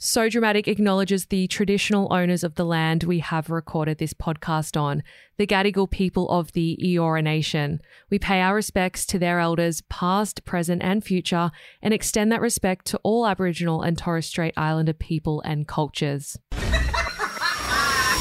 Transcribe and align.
So 0.00 0.28
Dramatic 0.28 0.68
acknowledges 0.68 1.26
the 1.26 1.48
traditional 1.48 2.06
owners 2.12 2.44
of 2.44 2.54
the 2.54 2.64
land 2.64 3.02
we 3.02 3.18
have 3.18 3.50
recorded 3.50 3.98
this 3.98 4.14
podcast 4.14 4.80
on, 4.80 5.02
the 5.38 5.46
Gadigal 5.46 5.90
people 5.90 6.28
of 6.30 6.52
the 6.52 6.78
Eora 6.80 7.20
Nation. 7.20 7.80
We 8.08 8.20
pay 8.20 8.40
our 8.40 8.54
respects 8.54 9.04
to 9.06 9.18
their 9.18 9.40
elders, 9.40 9.80
past, 9.88 10.44
present, 10.44 10.84
and 10.84 11.02
future, 11.02 11.50
and 11.82 11.92
extend 11.92 12.30
that 12.30 12.40
respect 12.40 12.86
to 12.86 13.00
all 13.02 13.26
Aboriginal 13.26 13.82
and 13.82 13.98
Torres 13.98 14.26
Strait 14.26 14.54
Islander 14.56 14.92
people 14.92 15.40
and 15.40 15.66
cultures. 15.66 16.38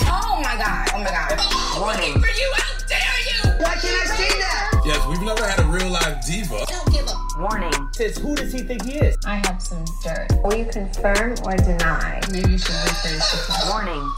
Oh 0.10 0.42
my 0.42 0.56
god, 0.56 0.88
oh 0.94 1.00
my 1.00 1.10
god. 1.10 1.82
Warning. 1.82 2.14
For 2.14 2.28
you, 2.28 2.52
how 2.54 2.78
dare 2.88 3.00
you! 3.28 3.64
Why 3.64 3.74
can't 3.74 3.86
I 3.86 4.16
see 4.16 4.40
that? 4.40 4.84
Yes, 4.86 5.06
we've 5.08 5.22
never 5.22 5.46
had 5.46 5.60
a 5.60 5.68
real 5.68 5.90
live 5.90 6.24
diva. 6.26 6.67
Don't 7.38 7.50
give 7.50 7.62
up. 7.64 7.72
Warning. 7.72 7.90
Says 7.94 8.18
who 8.18 8.36
does 8.36 8.54
he 8.54 8.60
think 8.60 8.84
he 8.84 8.94
is? 8.94 9.16
I 9.26 9.36
have 9.36 9.62
some 9.62 9.86
dirt. 10.04 10.28
Will 10.44 10.56
you 10.56 10.66
confirm 10.66 11.36
or 11.44 11.56
deny? 11.58 12.22
Maybe 12.32 12.52
you 12.52 12.58
should 12.58 12.76
rephrase 12.76 13.70
Warning. 13.70 14.12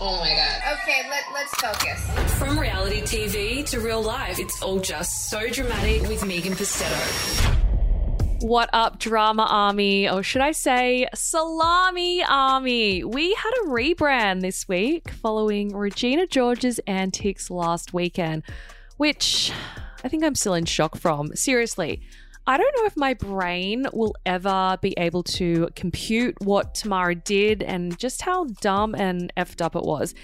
Oh 0.00 0.18
my 0.20 0.34
god. 0.34 0.78
Okay, 0.82 1.08
let, 1.08 1.24
let's 1.32 1.54
focus. 1.54 2.38
From 2.38 2.58
reality 2.58 3.02
TV 3.02 3.68
to 3.70 3.80
real 3.80 4.02
life, 4.02 4.38
it's 4.38 4.62
all 4.62 4.80
just 4.80 5.30
so 5.30 5.48
dramatic 5.48 6.02
with 6.08 6.24
Megan 6.26 6.54
Pustetto. 6.54 7.50
What 8.42 8.68
up, 8.72 8.98
Drama 8.98 9.46
Army? 9.48 10.08
Or 10.08 10.22
should 10.22 10.42
I 10.42 10.52
say, 10.52 11.08
Salami 11.14 12.22
Army? 12.22 13.02
We 13.02 13.32
had 13.34 13.50
a 13.64 13.68
rebrand 13.68 14.42
this 14.42 14.68
week 14.68 15.10
following 15.10 15.74
Regina 15.74 16.26
George's 16.26 16.78
antics 16.80 17.50
last 17.50 17.94
weekend, 17.94 18.42
which 18.98 19.50
I 20.02 20.08
think 20.08 20.24
I'm 20.24 20.34
still 20.34 20.54
in 20.54 20.66
shock 20.66 20.96
from. 20.96 21.34
Seriously. 21.34 22.02
I 22.46 22.58
don't 22.58 22.76
know 22.76 22.84
if 22.84 22.96
my 22.96 23.14
brain 23.14 23.86
will 23.94 24.14
ever 24.26 24.76
be 24.82 24.92
able 24.98 25.22
to 25.22 25.70
compute 25.74 26.36
what 26.42 26.74
Tamara 26.74 27.14
did 27.14 27.62
and 27.62 27.98
just 27.98 28.20
how 28.20 28.44
dumb 28.60 28.94
and 28.94 29.32
effed 29.34 29.62
up 29.62 29.74
it 29.74 29.82
was. 29.82 30.14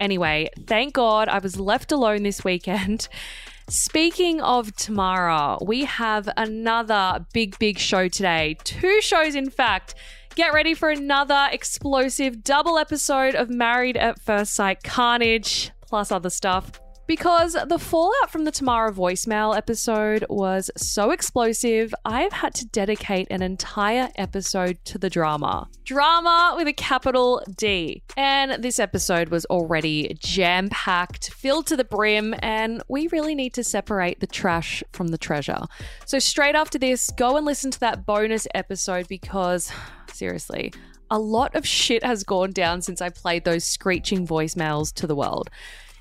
Anyway, 0.00 0.48
thank 0.66 0.94
God 0.94 1.28
I 1.28 1.38
was 1.38 1.60
left 1.60 1.92
alone 1.92 2.24
this 2.24 2.42
weekend. 2.42 3.08
Speaking 3.68 4.40
of 4.40 4.74
Tamara, 4.74 5.58
we 5.64 5.84
have 5.84 6.28
another 6.36 7.24
big, 7.32 7.56
big 7.58 7.78
show 7.78 8.08
today. 8.08 8.56
Two 8.64 9.00
shows, 9.00 9.34
in 9.34 9.50
fact. 9.50 9.94
Get 10.34 10.52
ready 10.52 10.74
for 10.74 10.88
another 10.88 11.48
explosive 11.52 12.42
double 12.42 12.78
episode 12.78 13.34
of 13.34 13.50
Married 13.50 13.96
at 13.96 14.20
First 14.20 14.54
Sight 14.54 14.82
Carnage, 14.82 15.70
plus 15.82 16.10
other 16.10 16.30
stuff. 16.30 16.80
Because 17.08 17.54
the 17.54 17.78
fallout 17.78 18.30
from 18.30 18.44
the 18.44 18.50
Tamara 18.50 18.92
voicemail 18.92 19.56
episode 19.56 20.26
was 20.28 20.70
so 20.76 21.10
explosive, 21.10 21.94
I've 22.04 22.34
had 22.34 22.52
to 22.56 22.66
dedicate 22.66 23.28
an 23.30 23.40
entire 23.40 24.10
episode 24.16 24.78
to 24.84 24.98
the 24.98 25.08
drama. 25.08 25.68
Drama 25.86 26.52
with 26.54 26.68
a 26.68 26.74
capital 26.74 27.42
D. 27.56 28.02
And 28.18 28.62
this 28.62 28.78
episode 28.78 29.30
was 29.30 29.46
already 29.46 30.18
jam 30.20 30.68
packed, 30.68 31.32
filled 31.32 31.66
to 31.68 31.78
the 31.78 31.84
brim, 31.84 32.34
and 32.40 32.82
we 32.88 33.06
really 33.06 33.34
need 33.34 33.54
to 33.54 33.64
separate 33.64 34.20
the 34.20 34.26
trash 34.26 34.84
from 34.92 35.08
the 35.08 35.16
treasure. 35.16 35.62
So, 36.04 36.18
straight 36.18 36.56
after 36.56 36.78
this, 36.78 37.08
go 37.16 37.38
and 37.38 37.46
listen 37.46 37.70
to 37.70 37.80
that 37.80 38.04
bonus 38.04 38.46
episode 38.54 39.08
because, 39.08 39.72
seriously, 40.12 40.74
a 41.10 41.18
lot 41.18 41.54
of 41.54 41.66
shit 41.66 42.04
has 42.04 42.22
gone 42.22 42.50
down 42.50 42.82
since 42.82 43.00
I 43.00 43.08
played 43.08 43.46
those 43.46 43.64
screeching 43.64 44.26
voicemails 44.26 44.92
to 44.96 45.06
the 45.06 45.16
world 45.16 45.48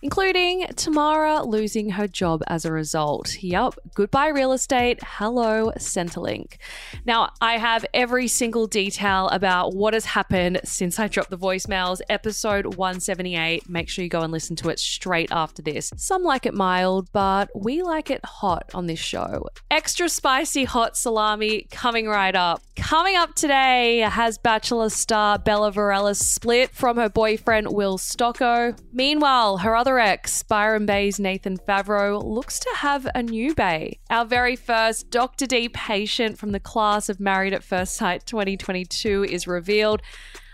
including 0.02 0.68
Tamara 0.76 1.44
losing 1.44 1.92
her 1.92 2.08
job 2.08 2.44
as 2.48 2.66
a 2.66 2.72
result. 2.72 3.42
Yup, 3.42 3.78
goodbye 3.94 4.28
real 4.28 4.52
estate, 4.52 5.00
hello 5.04 5.72
Centrelink. 5.78 6.58
Now, 7.06 7.32
I 7.42 7.58
have 7.58 7.86
every 7.94 8.28
single 8.28 8.68
detail 8.68 9.28
about 9.30 9.74
what 9.74 9.94
has 9.94 10.06
happened 10.06 10.62
since 10.64 11.00
I 11.00 11.08
dropped 11.08 11.30
the 11.30 11.38
voicemails, 11.38 12.02
episode 12.10 12.76
178. 12.76 13.70
Make 13.70 13.90
sure 13.90 14.04
you 14.04 14.10
go 14.10 14.22
and 14.22 14.32
listen 14.32 14.56
to 14.58 14.70
it 14.70 14.80
straight 14.80 15.32
after 15.32 15.62
this. 15.62 15.92
Some 15.96 16.24
like 16.24 16.46
it 16.46 16.54
mild, 16.54 17.12
but 17.12 17.50
we 17.56 17.82
like 17.82 18.10
it 18.10 18.24
hot 18.26 18.70
on 18.74 18.88
this 18.88 19.00
show. 19.00 19.48
Extra 19.72 20.10
spicy 20.10 20.66
hot 20.66 20.98
salami 20.98 21.68
coming 21.72 22.08
right 22.08 22.36
up. 22.36 22.62
Coming 22.76 23.16
up 23.16 23.34
today 23.34 24.00
has 24.00 24.38
Bachelor 24.38 24.90
star 24.90 25.40
Bella 25.40 25.72
Varelis 25.72 26.22
split 26.22 26.70
from 26.72 26.98
her 26.98 27.10
boyfriend 27.10 27.68
Will 27.72 27.98
Stocko. 27.98 28.78
Meanwhile, 28.94 29.58
her 29.58 29.76
other 29.76 29.87
ex, 29.96 30.44
Byron 30.44 30.86
Baes 30.86 31.20
Nathan 31.20 31.58
Favreau, 31.58 32.22
looks 32.22 32.60
to 32.60 32.70
have 32.76 33.08
a 33.16 33.24
new 33.24 33.56
bae. 33.56 33.94
Our 34.10 34.26
very 34.26 34.58
first 34.58 35.10
Dr. 35.10 35.46
D 35.46 35.70
patient 35.70 36.38
from 36.38 36.52
the 36.52 36.60
class 36.60 37.08
of 37.08 37.22
Married 37.22 37.54
at 37.54 37.64
First 37.64 37.96
Sight 37.96 38.26
2022 38.26 39.24
is 39.24 39.48
revealed. 39.48 40.02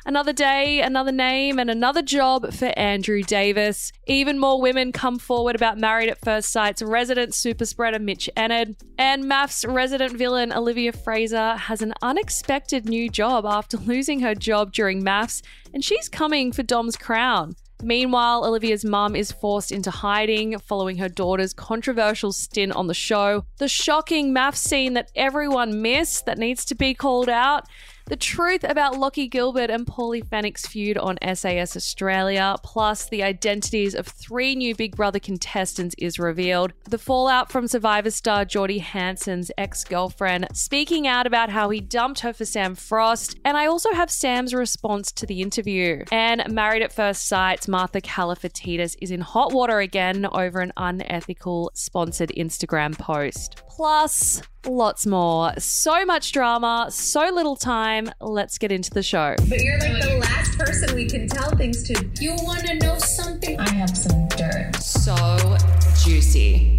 Another 0.06 0.34
day, 0.34 0.82
another 0.82 1.12
name, 1.14 1.58
and 1.58 1.70
another 1.70 2.02
job 2.02 2.54
for 2.54 2.78
Andrew 2.78 3.24
Davis. 3.24 3.92
Even 4.06 4.38
more 4.38 4.62
women 4.62 4.92
come 4.92 5.18
forward 5.18 5.56
about 5.56 5.80
Married 5.80 6.10
at 6.10 6.24
First 6.24 6.52
Sight's 6.52 6.82
resident 6.82 7.34
super 7.34 7.66
spreader 7.66 8.00
Mitch 8.00 8.30
Eynaud. 8.36 8.76
And 8.98 9.24
MAFS 9.24 9.66
resident 9.66 10.18
villain 10.18 10.52
Olivia 10.52 10.92
Fraser 10.92 11.56
has 11.56 11.82
an 11.82 11.94
unexpected 12.02 12.86
new 12.88 13.10
job 13.10 13.46
after 13.46 13.78
losing 13.78 14.20
her 14.20 14.36
job 14.36 14.74
during 14.74 15.02
MAFS, 15.02 15.42
and 15.74 15.84
she's 15.84 16.10
coming 16.10 16.52
for 16.52 16.64
Dom's 16.64 16.98
crown. 16.98 17.56
Meanwhile, 17.84 18.46
Olivia's 18.46 18.86
mum 18.86 19.16
is 19.16 19.32
forced 19.32 19.72
into 19.72 19.92
hiding 19.92 20.58
following 20.60 20.98
her 20.98 21.10
daughter's 21.10 21.54
controversial 21.54 22.32
stint 22.32 22.72
on 22.74 22.88
the 22.88 22.94
show. 22.94 23.46
The 23.58 23.68
shocking 23.68 24.32
math 24.32 24.56
scene 24.56 24.94
that 24.94 25.12
everyone 25.16 25.82
missed 25.82 26.26
that 26.26 26.38
needs 26.38 26.64
to 26.66 26.76
be 26.76 26.94
called 26.94 27.30
out. 27.30 27.68
The 28.06 28.18
truth 28.18 28.66
about 28.66 29.00
Locky 29.00 29.30
Gilbert 29.30 29.70
and 29.70 29.88
Paulie 29.88 30.28
Fenech's 30.28 30.68
feud 30.68 30.98
on 30.98 31.18
SAS 31.34 31.78
Australia, 31.78 32.58
plus 32.62 33.08
the 33.08 33.24
identities 33.24 33.96
of 33.96 34.08
three 34.08 34.56
new 34.56 34.76
Big 34.76 34.98
Brother 34.98 35.20
contestants 35.20 35.96
is 35.98 36.20
revealed. 36.20 36.74
The 36.90 36.98
fallout 36.98 37.50
from 37.50 37.66
Survivor 37.66 38.12
star 38.12 38.44
Jordie 38.44 38.82
Hansen's 38.82 39.52
ex 39.58 39.86
girlfriend 39.86 40.48
speaking 40.54 41.08
out 41.08 41.26
about 41.26 41.50
how 41.50 41.70
he 41.70 41.80
dumped 41.80 42.20
her 42.20 42.34
for 42.34 42.44
Sam 42.44 42.76
Frost. 42.76 43.40
And 43.46 43.56
I 43.56 43.68
also 43.68 43.94
have 43.94 44.12
Sam's 44.12 44.54
response 44.54 45.10
to 45.14 45.26
the 45.26 45.42
interview. 45.42 46.04
And 46.12 46.44
Married 46.54 46.84
at 46.84 46.92
First 46.92 47.30
Sight's 47.30 47.70
Martha 47.70 48.02
Kalifatidis 48.02 48.98
is 49.02 49.12
in 49.12 49.22
hot 49.22 49.54
water 49.54 49.80
again 49.80 50.28
over 50.34 50.60
an 50.60 50.74
unethical 50.76 51.72
sponsored 51.74 52.34
Instagram 52.36 53.00
post. 53.00 53.64
Plus, 53.76 54.40
lots 54.68 55.08
more. 55.08 55.52
So 55.58 56.06
much 56.06 56.32
drama, 56.32 56.88
so 56.92 57.32
little 57.34 57.56
time. 57.56 58.12
Let's 58.22 58.60
get 58.60 58.72
into 58.72 58.92
the 58.92 59.02
show. 59.02 59.36
But 59.50 59.62
you're 59.62 59.80
like 59.80 60.00
the 60.00 60.18
last 60.20 60.60
person 60.60 60.96
we 60.96 61.08
can 61.08 61.28
tell 61.28 61.50
things 61.56 61.82
to. 61.88 62.08
You 62.22 62.36
wanna 62.44 62.76
know 62.76 63.00
something? 63.00 63.60
I 63.60 63.68
have 63.70 63.98
some 63.98 64.28
dirt. 64.28 64.76
So 64.76 65.58
juicy. 66.04 66.70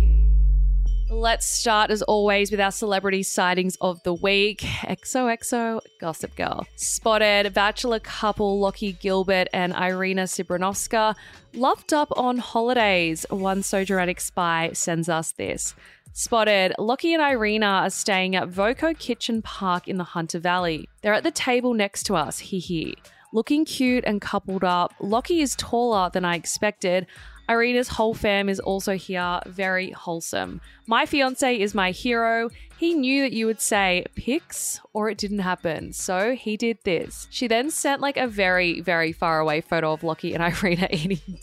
Let's 1.11 1.47
start, 1.47 1.91
as 1.91 2.03
always, 2.03 2.53
with 2.53 2.61
our 2.61 2.71
celebrity 2.71 3.25
sightings 3.25 3.77
of 3.81 4.01
the 4.05 4.15
week. 4.15 4.61
XOXO 4.61 5.81
Gossip 6.01 6.37
Girl. 6.37 6.65
Spotted 6.77 7.53
Bachelor 7.53 7.99
couple 7.99 8.61
Locky 8.61 8.93
Gilbert 8.93 9.49
and 9.53 9.75
Irena 9.75 10.25
Srbinovska 10.25 11.17
loved 11.55 11.93
up 11.93 12.13
on 12.17 12.39
holidays. 12.39 13.27
One 13.31 13.65
so 13.65 13.85
dramatic 13.85 14.21
spy 14.21 14.71
sends 14.75 15.09
us 15.09 15.33
this. 15.33 15.75
Spotted, 16.17 16.75
Locky 16.79 17.13
and 17.13 17.21
Irena 17.21 17.67
are 17.67 17.91
staying 17.91 18.37
at 18.37 18.47
Voco 18.47 18.95
Kirkton 18.95 19.43
Park 19.43 19.89
in 19.89 19.97
the 19.97 20.05
Hunter 20.05 20.39
Valley. 20.39 20.89
They're 21.03 21.13
at 21.13 21.25
the 21.25 21.33
table 21.33 21.75
next 21.75 22.05
to 22.05 22.15
us, 22.15 22.39
hee 22.39 22.61
hee. 22.61 22.95
Looking 23.35 23.65
cute 23.65 24.05
and 24.07 24.21
coupled 24.21 24.63
up, 24.63 24.95
Locky 25.01 25.41
is 25.41 25.57
taller 25.57 26.09
than 26.09 26.25
I 26.25 26.37
expected. 26.37 27.09
Irena's 27.49 27.89
whole 27.89 28.15
fam 28.15 28.49
is 28.49 28.61
also 28.61 28.97
here, 28.97 29.41
very 29.45 29.91
wholesome. 29.91 30.61
My 30.87 31.05
fiance 31.05 31.61
is 31.61 31.75
my 31.75 31.91
hero. 31.91 32.49
He 32.79 32.95
knew 32.95 33.23
that 33.23 33.33
you 33.33 33.47
would 33.47 33.61
say 33.61 34.07
pics 34.15 34.81
or 34.93 35.11
it 35.11 35.19
didn't 35.19 35.41
happen, 35.41 35.93
so 35.93 36.37
he 36.37 36.57
did 36.57 36.79
this. 36.85 37.27
She 37.29 37.49
then 37.49 37.71
sent 37.71 38.01
like 38.01 38.17
a 38.17 38.29
very, 38.29 38.81
very 38.81 39.11
far 39.11 39.41
away 39.41 39.63
photo 39.63 39.93
of 39.93 40.05
Locky 40.05 40.33
and 40.33 40.43
Irena 40.63 40.87
eating 40.93 41.41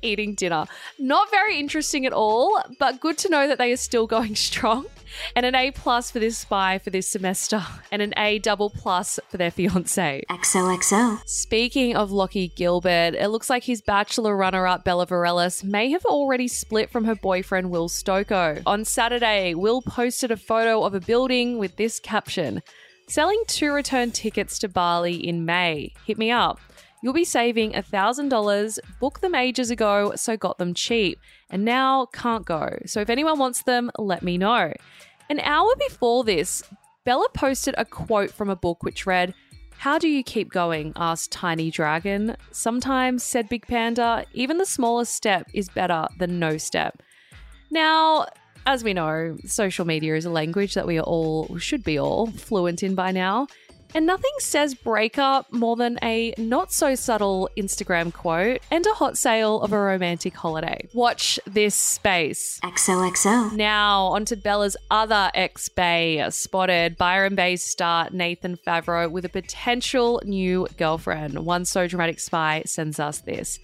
eating 0.00 0.34
dinner. 0.34 0.66
Not 1.00 1.28
very 1.32 1.58
interesting 1.58 2.06
at 2.06 2.12
all, 2.12 2.62
but 2.78 3.00
good 3.00 3.18
to 3.18 3.28
know 3.28 3.48
that 3.48 3.58
they 3.58 3.72
are 3.72 3.76
still 3.76 4.06
going 4.06 4.36
strong. 4.48 4.86
And 5.34 5.46
an 5.46 5.54
A 5.54 5.70
plus 5.70 6.10
for 6.10 6.18
this 6.18 6.38
spy 6.38 6.78
for 6.78 6.90
this 6.90 7.08
semester, 7.08 7.64
and 7.90 8.02
an 8.02 8.14
A 8.16 8.38
double 8.38 8.70
plus 8.70 9.18
for 9.28 9.36
their 9.36 9.50
fiance. 9.50 10.22
XOXO. 10.30 11.20
Speaking 11.26 11.96
of 11.96 12.10
Locky 12.10 12.48
Gilbert, 12.48 13.14
it 13.14 13.28
looks 13.28 13.50
like 13.50 13.64
his 13.64 13.82
bachelor 13.82 14.36
runner 14.36 14.66
up 14.66 14.84
Bella 14.84 15.06
Varelis 15.06 15.64
may 15.64 15.90
have 15.90 16.04
already 16.04 16.48
split 16.48 16.90
from 16.90 17.04
her 17.04 17.14
boyfriend 17.14 17.70
Will 17.70 17.88
Stoko. 17.88 18.62
On 18.66 18.84
Saturday, 18.84 19.54
Will 19.54 19.82
posted 19.82 20.30
a 20.30 20.36
photo 20.36 20.82
of 20.82 20.94
a 20.94 21.00
building 21.00 21.58
with 21.58 21.76
this 21.76 22.00
caption 22.00 22.62
Selling 23.08 23.42
two 23.46 23.72
return 23.72 24.10
tickets 24.10 24.58
to 24.60 24.68
Bali 24.68 25.14
in 25.16 25.44
May. 25.44 25.92
Hit 26.06 26.16
me 26.16 26.30
up. 26.30 26.60
You'll 27.02 27.12
be 27.12 27.24
saving 27.24 27.72
$1,000. 27.72 28.78
Book 29.00 29.20
them 29.20 29.34
ages 29.34 29.70
ago, 29.70 30.12
so 30.14 30.36
got 30.36 30.58
them 30.58 30.72
cheap. 30.72 31.18
And 31.50 31.64
now 31.64 32.06
can't 32.06 32.46
go. 32.46 32.78
So 32.86 33.00
if 33.00 33.10
anyone 33.10 33.38
wants 33.38 33.62
them, 33.62 33.90
let 33.98 34.22
me 34.22 34.38
know. 34.38 34.72
An 35.28 35.40
hour 35.40 35.74
before 35.88 36.22
this, 36.22 36.62
Bella 37.04 37.26
posted 37.34 37.74
a 37.76 37.84
quote 37.84 38.30
from 38.30 38.48
a 38.48 38.56
book 38.56 38.84
which 38.84 39.06
read, 39.06 39.34
How 39.78 39.98
do 39.98 40.08
you 40.08 40.22
keep 40.22 40.50
going? 40.50 40.92
asked 40.94 41.32
Tiny 41.32 41.70
Dragon. 41.70 42.36
Sometimes, 42.52 43.24
said 43.24 43.48
Big 43.48 43.66
Panda, 43.66 44.24
even 44.32 44.58
the 44.58 44.66
smallest 44.66 45.12
step 45.12 45.48
is 45.52 45.68
better 45.68 46.06
than 46.18 46.38
no 46.38 46.56
step. 46.56 47.02
Now, 47.70 48.26
as 48.66 48.84
we 48.84 48.92
know, 48.92 49.36
social 49.44 49.84
media 49.84 50.14
is 50.14 50.24
a 50.24 50.30
language 50.30 50.74
that 50.74 50.86
we 50.86 51.00
all, 51.00 51.58
should 51.58 51.82
be 51.82 51.98
all, 51.98 52.28
fluent 52.28 52.82
in 52.82 52.94
by 52.94 53.10
now. 53.10 53.48
And 53.94 54.06
nothing 54.06 54.32
says 54.38 54.74
breakup 54.74 55.52
more 55.52 55.76
than 55.76 55.98
a 56.02 56.34
not 56.38 56.72
so 56.72 56.94
subtle 56.94 57.50
Instagram 57.58 58.12
quote 58.12 58.60
and 58.70 58.86
a 58.86 58.94
hot 58.94 59.18
sale 59.18 59.60
of 59.60 59.72
a 59.72 59.78
romantic 59.78 60.34
holiday. 60.34 60.88
Watch 60.94 61.38
this 61.46 61.74
space. 61.74 62.58
XOXO. 62.60 63.52
Now, 63.52 64.06
onto 64.06 64.36
Bella's 64.36 64.76
other 64.90 65.30
ex 65.34 65.68
Bae, 65.68 66.26
spotted 66.30 66.96
Byron 66.96 67.34
Baes 67.34 67.62
star 67.62 68.08
Nathan 68.10 68.56
Favreau 68.56 69.10
with 69.10 69.24
a 69.24 69.28
potential 69.28 70.22
new 70.24 70.66
girlfriend. 70.78 71.44
One 71.44 71.64
so 71.64 71.86
dramatic 71.86 72.18
spy 72.20 72.62
sends 72.64 72.98
us 72.98 73.20
this. 73.20 73.58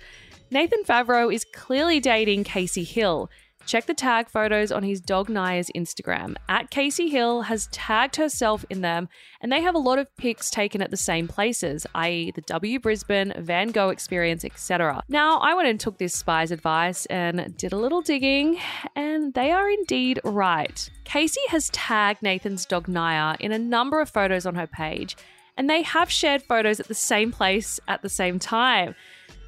Nathan 0.51 0.83
Favreau 0.85 1.33
is 1.33 1.45
clearly 1.45 2.01
dating 2.01 2.45
Casey 2.45 2.85
Hill. 2.85 3.31
Check 3.69 3.85
the 3.85 3.93
tag 3.93 4.31
photos 4.31 4.73
on 4.73 4.83
his 4.83 4.99
dog 4.99 5.29
Naya's 5.29 5.71
Instagram. 5.77 6.37
At 6.49 6.71
Casey 6.71 7.11
Hill 7.11 7.43
has 7.43 7.69
tagged 7.71 8.17
herself 8.17 8.65
in 8.71 8.81
them, 8.81 9.11
and 9.43 9.53
they 9.53 9.61
have 9.61 9.75
a 9.75 9.79
lot 9.79 9.99
of 9.99 10.17
pics 10.17 10.49
taken 10.49 10.81
at 10.81 10.91
the 10.91 10.97
same 10.97 11.29
places, 11.29 11.87
i.e., 11.95 12.31
the 12.31 12.41
W 12.41 12.81
Brisbane, 12.81 13.35
Van 13.37 13.69
Gogh 13.69 13.91
experience, 13.91 14.43
etc. 14.43 15.03
Now, 15.11 15.37
I 15.41 15.53
went 15.53 15.69
and 15.69 15.79
took 15.79 15.99
this 15.99 16.15
spy's 16.15 16.51
advice 16.51 17.05
and 17.07 17.55
did 17.59 17.75
a 17.75 17.77
little 17.77 18.01
digging, 18.01 18.59
and 18.97 19.35
they 19.35 19.53
are 19.53 19.69
indeed 19.69 20.19
right. 20.25 20.89
Casey 21.05 21.43
has 21.51 21.69
tagged 21.69 22.23
Nathan's 22.23 22.65
dog 22.65 22.89
Naya 22.89 23.37
in 23.39 23.53
a 23.53 23.59
number 23.59 24.01
of 24.01 24.09
photos 24.09 24.47
on 24.47 24.55
her 24.55 24.67
page, 24.67 25.15
and 25.59 25.69
they 25.69 25.83
have 25.83 26.11
shared 26.11 26.43
photos 26.43 26.81
at 26.81 26.89
the 26.89 26.95
same 26.95 27.33
place 27.33 27.79
at 27.87 28.01
the 28.01 28.09
same 28.09 28.39
time. 28.39 28.95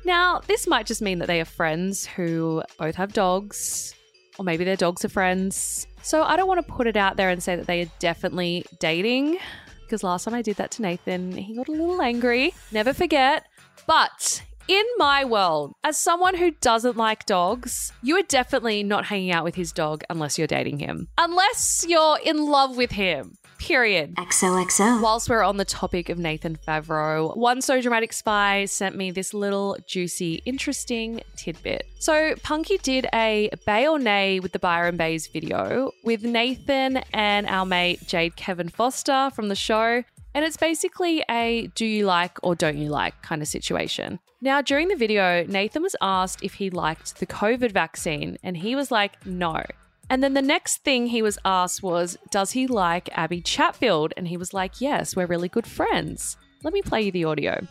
Now, 0.05 0.43
this 0.47 0.67
might 0.67 0.85
just 0.85 1.01
mean 1.01 1.21
that 1.21 1.27
they 1.27 1.41
are 1.41 1.47
friends 1.47 2.05
who 2.05 2.63
both 2.79 2.97
have 2.97 3.15
dogs, 3.15 3.95
or 4.41 4.43
maybe 4.43 4.65
their 4.65 4.75
dogs 4.75 5.05
are 5.05 5.11
friends. 5.11 5.87
So 6.01 6.23
I 6.23 6.35
don't 6.35 6.49
want 6.49 6.67
to 6.67 6.73
put 6.73 6.87
it 6.87 6.97
out 6.97 7.19
there 7.19 7.29
and 7.29 7.43
say 7.43 7.57
that 7.57 7.67
they 7.67 7.83
are 7.83 7.91
definitely 7.99 8.65
dating, 8.79 9.37
because 9.83 10.03
last 10.03 10.25
time 10.25 10.33
I 10.33 10.41
did 10.41 10.57
that 10.57 10.71
to 10.73 10.83
Nathan, 10.83 11.33
he 11.33 11.55
got 11.55 11.69
a 11.69 11.73
little 11.73 12.01
angry. 12.01 12.55
Never 12.73 12.95
forget. 12.95 13.45
But 13.87 14.43
in 14.67 14.87
my 14.97 15.27
world, 15.27 15.75
as 15.85 15.99
someone 15.99 16.37
who 16.37 16.53
doesn't 16.53 16.97
like 16.97 17.27
dogs, 17.27 17.93
you 18.03 18.17
are 18.17 18.23
definitely 18.23 18.83
not 18.83 19.05
hanging 19.05 19.31
out 19.31 19.45
with 19.45 19.57
his 19.57 19.73
dog 19.73 20.05
unless 20.09 20.39
you're 20.39 20.47
dating 20.47 20.79
him. 20.79 21.09
Unless 21.19 21.85
you're 21.87 22.19
in 22.25 22.47
love 22.47 22.79
with 22.79 22.93
him. 22.93 23.37
Period. 23.61 24.15
XOXO. 24.17 25.03
Whilst 25.03 25.29
we're 25.29 25.43
on 25.43 25.59
the 25.59 25.67
topic 25.67 26.09
of 26.09 26.19
Nathan 26.19 26.57
Favreau, 26.67 27.37
one 27.37 27.61
so 27.61 27.81
dramatic 27.81 28.13
spy 28.13 28.65
sent 28.65 28.97
me 28.97 29.11
this 29.11 29.35
little 29.35 29.77
juicy, 29.87 30.43
interesting 30.47 31.21
tidbit. 31.37 31.87
So, 31.99 32.35
Punkee 32.37 32.81
did 32.81 33.07
a 33.15 33.51
Bae 33.67 33.87
or 33.87 33.99
Nay 33.99 34.41
with 34.41 34.53
the 34.53 34.59
Byron 34.59 34.97
Baes 34.97 35.27
video 35.27 35.93
with 36.05 36.25
Nathan 36.25 37.03
and 37.13 37.47
our 37.47 37.67
mate 37.67 38.01
Jade 38.09 38.35
Kevin 38.35 38.71
Foster 38.71 39.31
from 39.35 39.49
the 39.49 39.55
show. 39.55 40.03
And 40.35 40.45
it's 40.45 40.57
basically 40.57 41.23
a 41.31 41.67
do 41.75 41.85
you 41.85 42.07
like 42.07 42.39
or 42.43 42.55
don't 42.55 42.79
you 42.79 42.89
like 42.89 43.21
kind 43.23 43.43
of 43.43 43.49
situation. 43.49 44.21
Now, 44.41 44.63
during 44.63 44.89
the 44.89 44.97
video, 44.97 45.45
Nathan 45.45 45.83
was 45.83 45.95
asked 46.01 46.43
if 46.43 46.55
he 46.55 46.71
liked 46.71 47.21
the 47.21 47.27
COVID 47.27 47.73
vaccine, 47.73 48.39
and 48.43 48.57
he 48.57 48.75
was 48.75 48.91
like, 48.91 49.27
no. 49.27 49.63
And 50.11 50.25
then 50.25 50.35
the 50.35 50.43
next 50.43 50.79
thing 50.79 51.07
he 51.07 51.23
was 51.23 51.39
asked 51.45 51.85
was, 51.85 52.19
Does 52.31 52.51
he 52.51 52.67
like 52.67 53.09
Abby 53.17 53.41
Chatfield? 53.41 54.13
And 54.17 54.27
he 54.27 54.37
was 54.37 54.53
like, 54.53 54.81
Yes, 54.81 55.15
we're 55.15 55.27
really 55.27 55.49
good 55.49 55.69
friends. 55.69 56.37
Let 56.65 56.75
me 56.75 56.83
play 56.83 57.03
you 57.03 57.13
the 57.13 57.25
audio. 57.25 57.67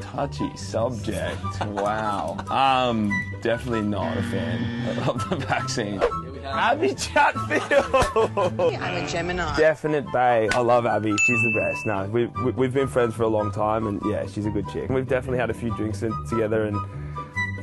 Touchy 0.00 0.54
subject. 0.56 1.38
Wow. 1.66 2.36
Um, 2.50 3.10
definitely 3.42 3.82
not 3.82 4.16
a 4.16 4.22
fan 4.24 4.98
of 5.08 5.28
the 5.30 5.36
vaccine. 5.36 6.02
Abby 6.44 6.94
Chatfield. 6.94 8.30
I'm 8.78 9.04
a 9.04 9.08
Gemini. 9.08 9.56
Definite 9.56 10.04
Bae. 10.12 10.48
I 10.52 10.60
love 10.60 10.84
Abby. 10.86 11.10
She's 11.10 11.42
the 11.42 11.52
best. 11.54 11.86
No, 11.86 12.04
we, 12.04 12.26
we, 12.44 12.52
we've 12.52 12.74
been 12.74 12.88
friends 12.88 13.14
for 13.14 13.24
a 13.24 13.28
long 13.28 13.50
time, 13.50 13.86
and 13.86 14.00
yeah, 14.04 14.26
she's 14.26 14.46
a 14.46 14.50
good 14.50 14.68
chick. 14.68 14.90
We've 14.90 15.08
definitely 15.08 15.38
had 15.38 15.50
a 15.50 15.54
few 15.54 15.74
drinks 15.76 16.02
in, 16.02 16.12
together, 16.26 16.64
and 16.64 16.76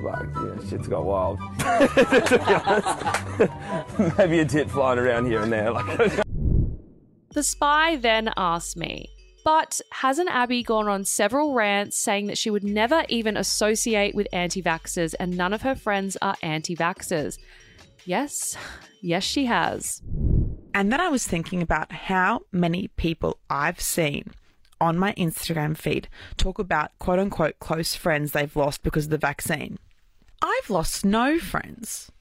like, 0.02 0.28
yeah, 0.36 0.70
shit's 0.70 0.88
got 0.88 1.06
wild. 1.06 1.40
To 1.60 2.42
be 2.46 2.54
honest. 4.00 4.18
Maybe 4.18 4.40
a 4.40 4.46
tit 4.46 4.70
flying 4.70 5.00
around 5.00 5.26
here 5.26 5.42
and 5.42 5.52
there. 5.52 5.72
Like, 5.72 6.24
The 7.38 7.44
spy 7.44 7.98
then 7.98 8.32
asked 8.36 8.78
me, 8.78 9.10
but 9.46 9.80
hasn't 9.92 10.30
Abby 10.30 10.64
gone 10.64 10.88
on 10.88 11.06
several 11.06 11.54
rants 11.54 11.96
saying 11.96 12.26
that 12.28 12.38
she 12.38 12.50
would 12.50 12.64
never 12.64 13.06
even 13.10 13.38
associate 13.38 14.16
with 14.16 14.28
anti 14.34 14.60
vaxxers 14.60 15.14
and 15.20 15.38
none 15.38 15.54
of 15.54 15.62
her 15.62 15.76
friends 15.76 16.18
are 16.20 16.36
anti 16.42 16.76
vaxxers? 16.76 17.38
Yes, 18.06 18.58
yes, 19.02 19.24
she 19.24 19.46
has. 19.46 20.02
And 20.74 20.92
then 20.92 21.00
I 21.00 21.10
was 21.10 21.28
thinking 21.28 21.62
about 21.62 21.92
how 21.92 22.42
many 22.52 22.88
people 22.98 23.38
I've 23.50 23.80
seen 23.80 24.32
on 24.82 24.98
my 24.98 25.14
Instagram 25.14 25.78
feed 25.78 26.08
talk 26.38 26.58
about 26.58 26.92
quote 26.98 27.20
unquote 27.20 27.60
close 27.60 27.96
friends 27.96 28.32
they've 28.32 28.56
lost 28.56 28.82
because 28.82 29.06
of 29.06 29.12
the 29.12 29.18
vaccine. 29.18 29.78
I've 30.42 30.70
lost 30.70 31.06
no 31.06 31.40
friends. 31.40 32.12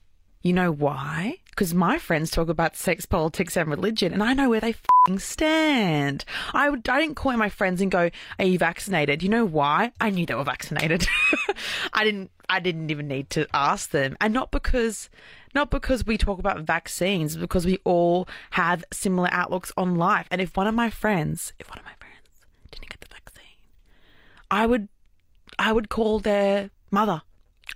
You 0.43 0.53
know 0.53 0.71
why? 0.71 1.39
Because 1.51 1.75
my 1.75 1.99
friends 1.99 2.31
talk 2.31 2.49
about 2.49 2.77
sex, 2.77 3.05
politics, 3.05 3.57
and 3.57 3.69
religion, 3.69 4.13
and 4.13 4.23
I 4.23 4.33
know 4.33 4.49
where 4.49 4.61
they 4.61 4.77
stand. 5.19 6.25
I, 6.55 6.71
would, 6.71 6.89
I 6.89 7.01
didn't 7.01 7.17
call 7.17 7.37
my 7.37 7.49
friends 7.49 7.81
and 7.81 7.91
go, 7.91 8.11
"Are 8.39 8.45
you 8.45 8.57
vaccinated?" 8.57 9.25
You 9.25 9.29
know 9.29 9.45
why? 9.45 9.91
I 10.01 10.11
knew 10.11 10.25
they 10.25 10.35
were 10.35 10.45
vaccinated. 10.45 11.07
I 11.93 12.05
didn't. 12.05 12.31
I 12.49 12.61
didn't 12.61 12.91
even 12.93 13.09
need 13.09 13.29
to 13.31 13.49
ask 13.53 13.91
them, 13.91 14.17
and 14.21 14.33
not 14.33 14.53
because, 14.53 15.11
not 15.53 15.71
because 15.71 16.07
we 16.07 16.17
talk 16.17 16.39
about 16.39 16.61
vaccines, 16.61 17.37
because 17.37 17.67
we 17.67 17.79
all 17.83 18.29
have 18.51 18.85
similar 18.93 19.29
outlooks 19.33 19.73
on 19.77 19.97
life. 19.97 20.29
And 20.31 20.41
if 20.41 20.57
one 20.57 20.69
of 20.69 20.75
my 20.77 20.91
friends, 20.91 21.53
if 21.59 21.69
one 21.69 21.79
of 21.81 21.85
my 21.85 21.95
friends 21.99 22.47
didn't 22.71 22.89
get 22.89 23.01
the 23.01 23.09
vaccine, 23.09 23.59
I 24.49 24.67
would, 24.67 24.89
I 25.59 25.73
would 25.73 25.89
call 25.89 26.21
their 26.21 26.71
mother, 26.93 27.23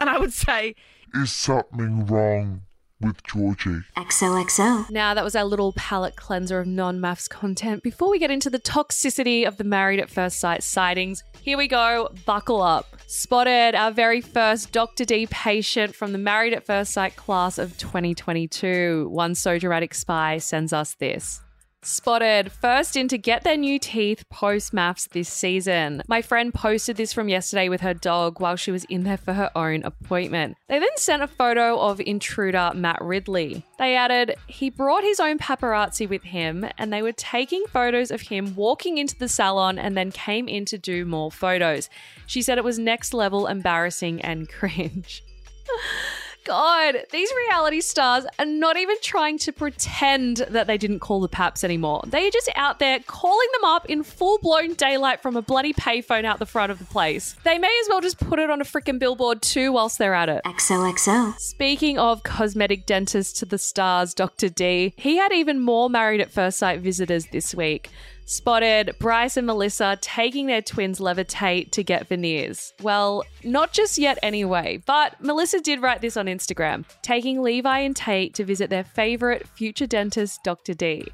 and 0.01 0.11
I 0.11 0.19
would 0.19 0.33
say, 0.33 0.75
Is 1.15 1.33
something 1.33 2.07
wrong 2.07 2.63
with 3.01 3.23
Georgie? 3.23 3.81
XOXO. 3.97 4.91
Now, 4.91 5.15
that 5.15 5.25
was 5.25 5.35
our 5.35 5.45
little 5.45 5.73
palate 5.73 6.17
cleanser 6.17 6.61
of 6.61 6.67
non 6.67 7.01
MAFS 7.01 7.29
content. 7.29 7.83
Before 7.83 8.11
we 8.11 8.19
get 8.19 8.31
into 8.31 8.51
the 8.51 8.59
toxicity 8.59 9.47
of 9.47 9.57
the 9.57 9.65
Married 9.65 10.01
at 10.01 10.11
First 10.11 10.39
Sight 10.39 10.63
sightings, 10.63 11.23
here 11.43 11.57
we 11.57 11.69
go. 11.69 12.11
Buckle 12.27 12.61
up. 12.61 12.87
Spotted 13.07 13.75
our 13.75 13.91
very 13.91 14.21
first 14.21 14.73
Dr. 14.73 15.05
D 15.05 15.27
patient 15.27 15.95
from 15.95 16.13
the 16.13 16.19
Married 16.19 16.53
at 16.53 16.67
First 16.67 16.93
Sight 16.93 17.17
class 17.17 17.59
of 17.59 17.77
2022. 17.79 19.09
One 19.09 19.35
so 19.35 19.59
dramatic 19.59 19.95
spy 19.95 20.39
sends 20.39 20.73
us 20.73 20.95
this. 20.95 21.41
Spotted 21.83 22.53
first 22.53 22.95
in 22.95 23.09
to 23.09 23.17
get 23.17 23.43
their 23.43 23.57
new 23.57 23.79
teeth 23.79 24.29
post 24.29 24.75
MAFS 24.75 25.09
this 25.09 25.31
season. 25.31 26.03
My 26.07 26.21
friend 26.21 26.53
posted 26.53 26.99
this 26.99 27.15
from 27.15 27.31
yesterday 27.31 27.71
with 27.71 27.81
her 27.81 27.95
dog 27.95 28.39
while 28.39 28.57
she 28.57 28.71
was 28.71 28.85
in 28.85 29.05
there 29.05 29.17
for 29.17 29.33
her 29.33 29.51
own 29.57 29.83
appointment. 29.85 30.59
They 30.69 30.79
then 30.79 30.97
sent 30.97 31.23
a 31.23 31.27
photo 31.27 31.79
of 31.81 31.99
intruder 31.99 32.73
Matt 32.75 32.99
Ridley. 33.01 33.65
They 33.79 33.97
added, 33.97 34.37
he 34.47 34.69
brought 34.69 35.05
his 35.05 35.21
own 35.21 35.39
paparazzi 35.39 36.07
with 36.07 36.23
him 36.23 36.67
and 36.77 36.93
they 36.93 37.01
were 37.01 37.13
taking 37.13 37.65
photos 37.73 38.11
of 38.11 38.21
him 38.21 38.55
walking 38.57 38.99
into 38.99 39.17
the 39.19 39.29
salon 39.29 39.79
and 39.79 39.97
then 39.97 40.13
came 40.13 40.49
in 40.49 40.67
to 40.67 40.77
do 40.77 41.07
more 41.07 41.31
photos. 41.31 41.89
She 42.27 42.43
said 42.43 42.59
it 42.59 42.65
was 42.65 42.79
next 42.79 43.15
level 43.15 43.47
embarrassing 43.47 44.21
and 44.21 44.49
cringe. 44.53 45.25
God, 46.51 46.97
these 47.13 47.31
reality 47.47 47.81
stars 47.81 48.27
are 48.41 48.45
not 48.45 48.77
even 48.77 48.97
trying 49.03 49.39
to 49.39 49.53
pretend 49.53 50.39
that 50.49 50.67
they 50.67 50.77
didn't 50.77 50.99
call 50.99 51.21
the 51.21 51.29
paps 51.29 51.63
anymore. 51.63 52.03
They 52.05 52.27
are 52.27 52.31
just 52.33 52.51
out 52.57 52.81
there 52.81 52.99
calling 53.07 53.47
them 53.53 53.71
up 53.71 53.87
in 53.87 54.03
full 54.03 54.39
blown 54.39 54.75
daylight 54.75 55.23
from 55.23 55.37
a 55.37 55.43
bloody 55.43 55.73
payphone 55.73 56.25
out 56.25 56.41
the 56.41 56.47
front 56.47 56.73
of 56.73 56.81
the 56.81 56.85
place. 56.87 57.37
They 57.45 57.57
may 57.57 57.73
as 57.83 57.89
well 57.89 58.01
just 58.01 58.19
put 58.19 58.41
it 58.41 58.51
on 58.51 58.61
a 58.61 58.65
freaking 58.65 58.99
billboard 58.99 59.43
too 59.43 59.71
whilst 59.71 59.99
they're 59.99 60.13
at 60.13 60.29
it. 60.29 60.43
XOXO. 60.45 61.39
Speaking 61.39 62.01
of 62.01 62.25
cosmetic 62.25 62.85
dentist 62.85 63.37
to 63.37 63.47
the 63.47 63.57
stars, 63.57 64.13
Dr. 64.13 64.49
D, 64.49 64.93
he 64.97 65.19
had 65.19 65.33
even 65.33 65.61
more 65.61 65.89
married 65.89 66.21
at 66.21 66.33
first 66.33 66.59
sight 66.59 66.81
visitors 66.81 67.27
this 67.27 67.55
week. 67.55 67.91
Spotted 68.31 68.95
Bryce 69.01 69.37
and 69.37 69.45
Melissa 69.45 69.99
taking 70.01 70.47
their 70.47 70.63
twins 70.63 71.01
levitate 71.01 71.73
to 71.73 71.83
get 71.83 72.07
veneers. 72.07 72.73
Well, 72.81 73.25
not 73.43 73.73
just 73.73 73.99
yet 73.99 74.21
anyway, 74.23 74.81
but 74.87 75.21
Melissa 75.21 75.59
did 75.59 75.83
write 75.83 76.01
this 76.01 76.17
on 76.17 76.27
Instagram, 76.27 76.85
taking 77.03 77.43
Levi 77.43 77.81
and 77.81 77.97
Tate 77.97 78.35
to 78.35 78.45
visit 78.45 78.71
their 78.71 78.85
favorite 78.85 79.49
future 79.49 79.89
dentist, 79.89 80.45
Dr. 80.45 80.75
D. 80.75 81.09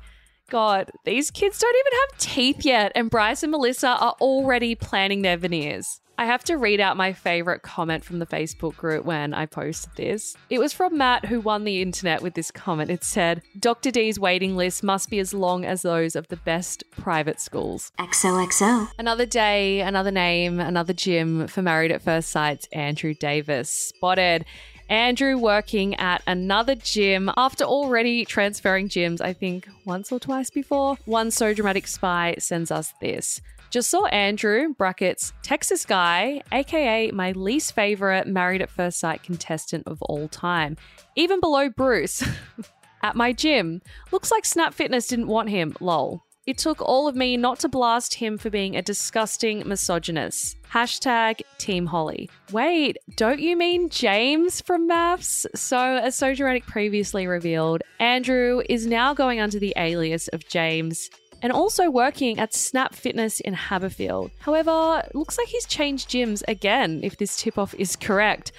God, 0.50 0.90
these 1.06 1.30
kids 1.30 1.58
don't 1.58 1.74
even 1.74 1.98
have 2.00 2.18
teeth 2.18 2.66
yet, 2.66 2.92
and 2.94 3.08
Bryce 3.08 3.42
and 3.42 3.50
Melissa 3.50 3.96
are 3.98 4.14
already 4.20 4.74
planning 4.74 5.22
their 5.22 5.38
veneers. 5.38 6.02
I 6.18 6.24
have 6.24 6.44
to 6.44 6.56
read 6.56 6.80
out 6.80 6.96
my 6.96 7.12
favorite 7.12 7.60
comment 7.60 8.02
from 8.02 8.20
the 8.20 8.26
Facebook 8.26 8.74
group 8.76 9.04
when 9.04 9.34
I 9.34 9.44
posted 9.44 9.90
this. 9.96 10.34
It 10.48 10.58
was 10.58 10.72
from 10.72 10.96
Matt, 10.96 11.26
who 11.26 11.40
won 11.40 11.64
the 11.64 11.82
internet 11.82 12.22
with 12.22 12.32
this 12.32 12.50
comment. 12.50 12.90
It 12.90 13.04
said, 13.04 13.42
Dr. 13.58 13.90
D's 13.90 14.18
waiting 14.18 14.56
list 14.56 14.82
must 14.82 15.10
be 15.10 15.18
as 15.18 15.34
long 15.34 15.66
as 15.66 15.82
those 15.82 16.16
of 16.16 16.26
the 16.28 16.36
best 16.36 16.84
private 16.90 17.38
schools. 17.38 17.92
XOXO. 17.98 18.88
Another 18.98 19.26
day, 19.26 19.82
another 19.82 20.10
name, 20.10 20.58
another 20.58 20.94
gym 20.94 21.48
for 21.48 21.60
Married 21.60 21.92
at 21.92 22.00
First 22.00 22.30
Sight's 22.30 22.66
Andrew 22.72 23.12
Davis. 23.12 23.68
Spotted. 23.68 24.46
Andrew 24.88 25.36
working 25.36 25.96
at 25.96 26.22
another 26.26 26.76
gym 26.76 27.30
after 27.36 27.64
already 27.64 28.24
transferring 28.24 28.88
gyms, 28.88 29.20
I 29.20 29.32
think 29.32 29.68
once 29.84 30.12
or 30.12 30.20
twice 30.20 30.48
before. 30.48 30.96
One 31.04 31.30
so 31.30 31.52
dramatic 31.52 31.88
spy 31.88 32.36
sends 32.38 32.70
us 32.70 32.94
this. 33.00 33.40
Just 33.70 33.90
saw 33.90 34.06
Andrew, 34.06 34.74
brackets, 34.74 35.32
Texas 35.42 35.84
guy, 35.84 36.42
aka 36.52 37.10
my 37.10 37.32
least 37.32 37.74
favorite 37.74 38.26
married 38.26 38.62
at 38.62 38.70
first 38.70 38.98
sight 38.98 39.22
contestant 39.22 39.86
of 39.86 40.00
all 40.02 40.28
time, 40.28 40.76
even 41.16 41.40
below 41.40 41.68
Bruce, 41.68 42.22
at 43.02 43.16
my 43.16 43.32
gym. 43.32 43.82
Looks 44.12 44.30
like 44.30 44.44
Snap 44.44 44.72
Fitness 44.72 45.08
didn't 45.08 45.28
want 45.28 45.50
him, 45.50 45.76
lol. 45.80 46.22
It 46.46 46.58
took 46.58 46.80
all 46.80 47.08
of 47.08 47.16
me 47.16 47.36
not 47.36 47.58
to 47.60 47.68
blast 47.68 48.14
him 48.14 48.38
for 48.38 48.50
being 48.50 48.76
a 48.76 48.82
disgusting 48.82 49.66
misogynist. 49.66 50.56
Hashtag 50.72 51.42
Team 51.58 51.86
Holly. 51.86 52.30
Wait, 52.52 52.98
don't 53.16 53.40
you 53.40 53.56
mean 53.56 53.88
James 53.88 54.60
from 54.60 54.88
MAFS? 54.88 55.46
So, 55.56 55.76
as 55.76 56.14
So 56.14 56.36
Dramatic 56.36 56.64
previously 56.64 57.26
revealed, 57.26 57.82
Andrew 57.98 58.62
is 58.68 58.86
now 58.86 59.12
going 59.12 59.40
under 59.40 59.58
the 59.58 59.74
alias 59.76 60.28
of 60.28 60.46
James 60.46 61.10
and 61.46 61.52
also 61.52 61.88
working 61.88 62.40
at 62.40 62.52
Snap 62.52 62.92
Fitness 62.92 63.38
in 63.38 63.54
Haberfield. 63.54 64.32
However, 64.40 65.08
looks 65.14 65.38
like 65.38 65.46
he's 65.46 65.64
changed 65.64 66.10
gyms 66.10 66.42
again, 66.48 66.98
if 67.04 67.18
this 67.18 67.36
tip 67.36 67.56
off 67.56 67.72
is 67.74 67.94
correct. 67.94 68.50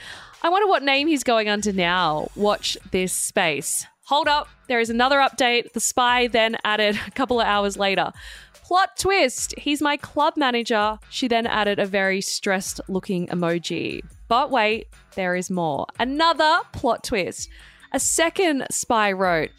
I 0.42 0.48
wonder 0.48 0.70
what 0.70 0.84
name 0.84 1.10
he's 1.10 1.26
going 1.26 1.50
under 1.50 1.74
now. 1.74 2.30
Watch 2.38 2.78
this 2.92 3.12
space. 3.12 3.86
Hold 4.06 4.30
up, 4.30 4.48
there 4.70 4.80
is 4.80 4.90
another 4.90 5.18
update. 5.18 5.74
The 5.74 5.82
spy 5.82 6.28
then 6.28 6.56
added 6.64 6.98
a 7.06 7.12
couple 7.12 7.42
of 7.42 7.48
hours 7.48 7.76
later. 7.76 8.14
Plot 8.54 8.92
twist, 8.98 9.54
he's 9.58 9.82
my 9.82 9.98
club 9.98 10.36
manager. 10.38 10.98
She 11.10 11.28
then 11.28 11.46
added 11.46 11.80
a 11.80 11.86
very 11.86 12.22
stressed 12.22 12.80
looking 12.88 13.28
emoji. 13.28 14.00
But 14.30 14.50
wait, 14.50 14.88
there 15.16 15.36
is 15.36 15.52
more. 15.52 15.88
Another 16.00 16.60
plot 16.72 17.04
twist. 17.04 17.50
A 17.92 18.00
second 18.00 18.66
spy 18.72 19.12
wrote, 19.12 19.50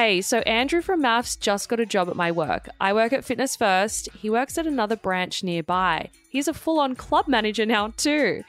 Hey, 0.00 0.20
so 0.20 0.38
Andrew 0.46 0.80
from 0.80 1.02
MAFS 1.02 1.40
just 1.40 1.68
got 1.68 1.80
a 1.80 1.84
job 1.84 2.08
at 2.08 2.14
my 2.14 2.30
work. 2.30 2.68
I 2.80 2.92
work 2.92 3.12
at 3.12 3.24
Fitness 3.24 3.56
First. 3.56 4.08
He 4.12 4.30
works 4.30 4.56
at 4.56 4.64
another 4.64 4.94
branch 4.94 5.42
nearby. 5.42 6.10
He's 6.28 6.46
a 6.46 6.54
full 6.54 6.78
on 6.78 6.94
club 6.94 7.26
manager 7.26 7.66
now, 7.66 7.88
too. 7.96 8.44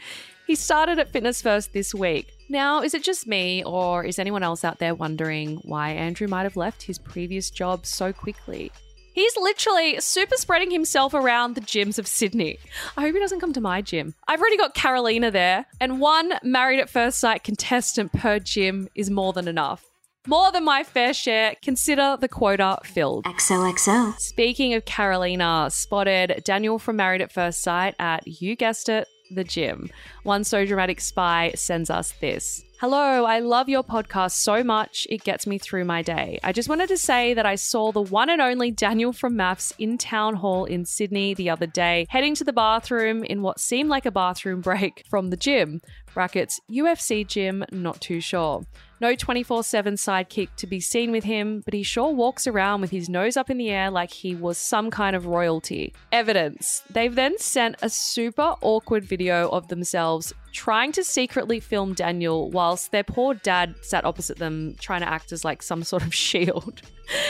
He 0.45 0.53
started 0.53 0.99
at 0.99 1.09
Fitness 1.09 1.41
First 1.41 1.73
this 1.73 1.91
week. 1.91 2.31
Now, 2.49 2.83
is 2.83 2.93
it 2.93 3.01
just 3.01 3.25
me, 3.25 3.63
or 3.63 4.05
is 4.05 4.19
anyone 4.19 4.43
else 4.43 4.63
out 4.63 4.77
there 4.77 4.93
wondering 4.93 5.55
why 5.63 5.89
Andrew 5.89 6.27
might 6.27 6.43
have 6.43 6.55
left 6.55 6.83
his 6.83 6.99
previous 6.99 7.49
job 7.49 7.83
so 7.83 8.13
quickly? 8.13 8.71
He's 9.13 9.35
literally 9.35 9.99
super 10.01 10.35
spreading 10.35 10.69
himself 10.69 11.15
around 11.15 11.55
the 11.55 11.61
gyms 11.61 11.97
of 11.97 12.05
Sydney. 12.05 12.59
I 12.95 13.01
hope 13.01 13.15
he 13.15 13.19
doesn't 13.19 13.39
come 13.39 13.53
to 13.53 13.59
my 13.59 13.81
gym. 13.81 14.13
I've 14.27 14.39
already 14.39 14.57
got 14.57 14.75
Carolina 14.75 15.31
there, 15.31 15.65
and 15.81 15.99
one 15.99 16.33
married 16.43 16.79
at 16.79 16.91
first 16.91 17.17
sight 17.17 17.43
contestant 17.43 18.13
per 18.13 18.37
gym 18.37 18.87
is 18.93 19.09
more 19.09 19.33
than 19.33 19.47
enough. 19.47 19.88
More 20.29 20.51
than 20.51 20.63
my 20.63 20.83
fair 20.83 21.11
share. 21.11 21.55
Consider 21.63 22.15
the 22.21 22.27
quota 22.27 22.77
filled. 22.83 23.25
XOXO. 23.25 24.15
Speaking 24.19 24.75
of 24.75 24.85
Carolina, 24.85 25.69
spotted 25.71 26.43
Daniel 26.45 26.77
from 26.77 26.97
Married 26.97 27.21
at 27.21 27.31
First 27.31 27.63
Sight 27.63 27.95
at, 27.97 28.27
you 28.27 28.55
guessed 28.55 28.89
it, 28.89 29.07
the 29.31 29.43
gym. 29.43 29.89
One 30.21 30.43
so 30.43 30.67
dramatic 30.67 31.01
spy 31.01 31.53
sends 31.55 31.89
us 31.89 32.13
this. 32.21 32.63
Hello, 32.79 33.25
I 33.25 33.39
love 33.39 33.67
your 33.67 33.83
podcast 33.83 34.31
so 34.31 34.63
much. 34.63 35.05
It 35.09 35.25
gets 35.25 35.45
me 35.45 35.57
through 35.57 35.83
my 35.83 36.01
day. 36.01 36.39
I 36.43 36.53
just 36.53 36.69
wanted 36.69 36.87
to 36.87 36.97
say 36.97 37.33
that 37.33 37.45
I 37.45 37.55
saw 37.55 37.91
the 37.91 38.01
one 38.01 38.29
and 38.29 38.41
only 38.41 38.71
Daniel 38.71 39.11
from 39.11 39.35
MAFS 39.35 39.73
in 39.79 39.97
Town 39.97 40.35
Hall 40.35 40.63
in 40.63 40.85
Sydney 40.85 41.33
the 41.33 41.49
other 41.49 41.67
day, 41.67 42.07
heading 42.07 42.35
to 42.35 42.45
the 42.45 42.53
bathroom 42.53 43.25
in 43.25 43.41
what 43.41 43.59
seemed 43.59 43.89
like 43.89 44.05
a 44.05 44.11
bathroom 44.11 44.61
break 44.69 45.03
from 45.09 45.29
the 45.29 45.35
gym. 45.35 45.81
Brackets, 46.13 46.59
UFC 46.69 47.25
gym, 47.25 47.65
not 47.71 48.01
too 48.01 48.19
sure. 48.19 48.65
No 49.01 49.15
24 49.15 49.63
7 49.63 49.93
sidekick 49.93 50.49
to 50.57 50.67
be 50.67 50.81
seen 50.81 51.11
with 51.11 51.23
him, 51.23 51.61
but 51.63 51.73
he 51.73 51.83
sure 51.83 52.11
walks 52.13 52.47
around 52.47 52.81
with 52.81 52.91
his 52.91 53.07
nose 53.07 53.37
up 53.37 53.49
in 53.49 53.57
the 53.57 53.69
air 53.69 53.89
like 53.89 54.11
he 54.11 54.35
was 54.35 54.57
some 54.57 54.91
kind 54.91 55.15
of 55.15 55.25
royalty. 55.25 55.93
Evidence. 56.11 56.83
They've 56.89 57.15
then 57.15 57.37
sent 57.37 57.77
a 57.81 57.89
super 57.89 58.55
awkward 58.61 59.05
video 59.05 59.47
of 59.49 59.69
themselves 59.69 60.33
trying 60.51 60.91
to 60.93 61.03
secretly 61.03 61.59
film 61.59 61.93
Daniel 61.93 62.49
whilst 62.49 62.91
their 62.91 63.03
poor 63.03 63.35
dad 63.35 63.75
sat 63.81 64.03
opposite 64.03 64.37
them 64.37 64.75
trying 64.79 65.01
to 65.01 65.09
act 65.09 65.31
as 65.31 65.45
like 65.45 65.63
some 65.63 65.83
sort 65.83 66.03
of 66.03 66.13
shield. 66.13 66.81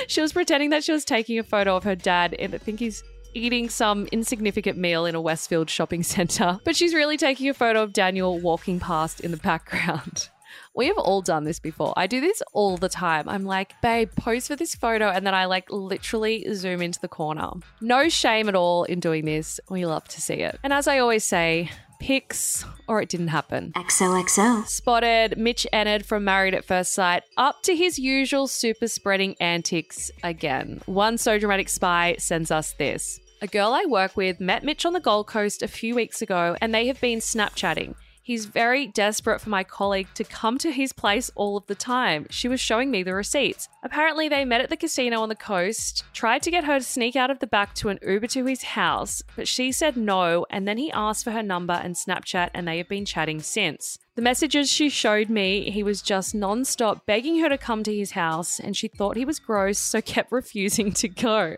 she 0.08 0.22
was 0.22 0.34
pretending 0.34 0.72
that 0.72 0.84
she 0.84 0.92
was 0.92 1.06
taking 1.06 1.38
a 1.38 1.44
photo 1.44 1.76
of 1.76 1.84
her 1.84 1.96
dad, 1.96 2.34
and 2.40 2.56
I 2.56 2.58
think 2.58 2.80
he's 2.80 3.04
eating 3.34 3.70
some 3.70 4.08
insignificant 4.12 4.78
meal 4.78 5.06
in 5.06 5.16
a 5.16 5.22
Westfield 5.22 5.70
shopping 5.70 6.04
centre, 6.04 6.60
but 6.66 6.76
she's 6.76 6.94
really 6.94 7.18
taking 7.18 7.50
a 7.50 7.54
photo 7.54 7.84
of 7.84 7.94
Daniel 7.94 8.40
walking 8.40 8.80
past 8.80 9.20
in 9.20 9.32
the 9.32 9.38
background. 9.38 10.30
We 10.76 10.88
have 10.88 10.98
all 10.98 11.22
done 11.22 11.44
this 11.44 11.60
before. 11.60 11.94
I 11.98 12.08
do 12.08 12.22
this 12.22 12.42
all 12.54 12.78
the 12.78 12.90
time. 12.90 13.28
I'm 13.28 13.44
like, 13.44 13.74
babe, 13.82 14.12
pose 14.16 14.48
for 14.48 14.56
this 14.56 14.76
photo. 14.76 15.10
And 15.10 15.26
then 15.26 15.34
I 15.34 15.46
like 15.46 15.70
literally 15.72 16.46
zoom 16.54 16.82
into 16.82 17.00
the 17.00 17.08
corner. 17.08 17.50
No 17.82 18.08
shame 18.08 18.48
at 18.48 18.56
all 18.56 18.84
in 18.86 19.00
doing 19.00 19.26
this. 19.26 19.60
We 19.70 19.86
love 19.86 20.08
to 20.08 20.22
see 20.22 20.36
it. 20.36 20.58
And 20.64 20.72
as 20.72 20.88
I 20.88 21.00
always 21.00 21.26
say, 21.26 21.70
pics 22.00 22.66
or 22.88 23.02
it 23.02 23.10
didn't 23.10 23.28
happen. 23.28 23.72
XOXO. 23.76 24.66
Spotted 24.68 25.38
Mitch 25.38 25.68
Eynaud 25.72 26.06
from 26.06 26.24
Married 26.24 26.54
at 26.54 26.66
First 26.66 26.94
Sight 26.94 27.24
up 27.38 27.62
to 27.64 27.76
his 27.76 28.00
usual 28.00 28.48
super 28.48 28.88
spreading 28.88 29.36
antics 29.40 30.10
again. 30.24 30.82
One 30.86 31.18
so 31.18 31.38
dramatic 31.38 31.70
spy 31.70 32.16
sends 32.18 32.52
us 32.52 32.74
this. 32.74 33.20
A 33.42 33.48
girl 33.48 33.74
I 33.74 33.86
work 33.86 34.18
with 34.18 34.40
met 34.40 34.64
Mitch 34.64 34.86
on 34.86 34.94
the 34.94 35.00
Gold 35.00 35.28
Coast 35.28 35.62
a 35.62 35.68
few 35.68 35.96
weeks 35.96 36.22
ago 36.22 36.56
and 36.60 36.74
they 36.74 36.88
have 36.88 37.00
been 37.00 37.20
Snapchatting. 37.20 37.96
He's 38.30 38.46
very 38.46 38.86
desperate 38.86 39.42
for 39.42 39.50
my 39.50 39.64
colleague 39.64 40.10
to 40.14 40.24
come 40.24 40.60
to 40.60 40.72
his 40.72 40.94
place 40.94 41.32
all 41.34 41.58
of 41.58 41.66
the 41.66 41.74
time. 41.74 42.28
She 42.30 42.48
was 42.48 42.60
showing 42.60 42.92
me 42.92 43.02
the 43.02 43.16
receipts. 43.16 43.68
Apparently, 43.82 44.30
they 44.30 44.46
met 44.46 44.62
at 44.62 44.70
the 44.70 44.78
casino 44.78 45.22
on 45.22 45.30
the 45.30 45.36
coast, 45.36 46.04
tried 46.14 46.44
to 46.44 46.52
get 46.52 46.66
her 46.66 46.78
to 46.78 46.86
sneak 46.86 47.16
out 47.16 47.32
of 47.32 47.40
the 47.40 47.48
back 47.48 47.74
to 47.74 47.90
an 47.90 47.98
Uber 48.06 48.28
to 48.28 48.46
his 48.46 48.62
house, 48.62 49.24
but 49.36 49.48
she 49.48 49.72
said 49.72 49.98
no, 49.98 50.46
and 50.52 50.68
then 50.68 50.78
he 50.78 50.92
asked 50.92 51.24
for 51.24 51.32
her 51.32 51.42
number 51.42 51.74
and 51.74 51.96
Snapchat, 51.96 52.52
and 52.54 52.68
they 52.68 52.78
have 52.78 52.88
been 52.88 53.04
chatting 53.04 53.40
since. 53.40 53.98
The 54.20 54.24
messages 54.24 54.70
she 54.70 54.90
showed 54.90 55.30
me, 55.30 55.72
he 55.72 55.82
was 55.82 56.02
just 56.02 56.36
non-stop 56.36 57.06
begging 57.06 57.40
her 57.40 57.48
to 57.48 57.58
come 57.58 57.84
to 57.84 57.96
his 57.96 58.12
house, 58.12 58.60
and 58.60 58.76
she 58.76 58.90
thought 58.90 59.16
he 59.16 59.24
was 59.24 59.40
gross, 59.40 59.80
so 59.80 60.02
kept 60.16 60.34
refusing 60.34 60.92
to 60.96 61.08
go. 61.08 61.56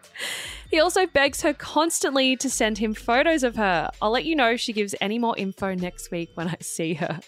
He 0.70 0.80
also 0.80 1.08
begs 1.08 1.42
her 1.42 1.56
constantly 1.56 2.36
to 2.36 2.52
send 2.52 2.78
him 2.78 2.94
photos 2.94 3.42
of 3.42 3.56
her. 3.56 3.90
I'll 4.00 4.12
let 4.12 4.26
you 4.26 4.36
know 4.36 4.52
if 4.52 4.60
she 4.60 4.74
gives 4.74 4.94
any 5.02 5.18
more 5.18 5.36
info 5.40 5.74
next 5.74 6.12
week 6.12 6.30
when 6.36 6.50
I 6.50 6.58
see 6.62 6.94
her. 6.94 7.22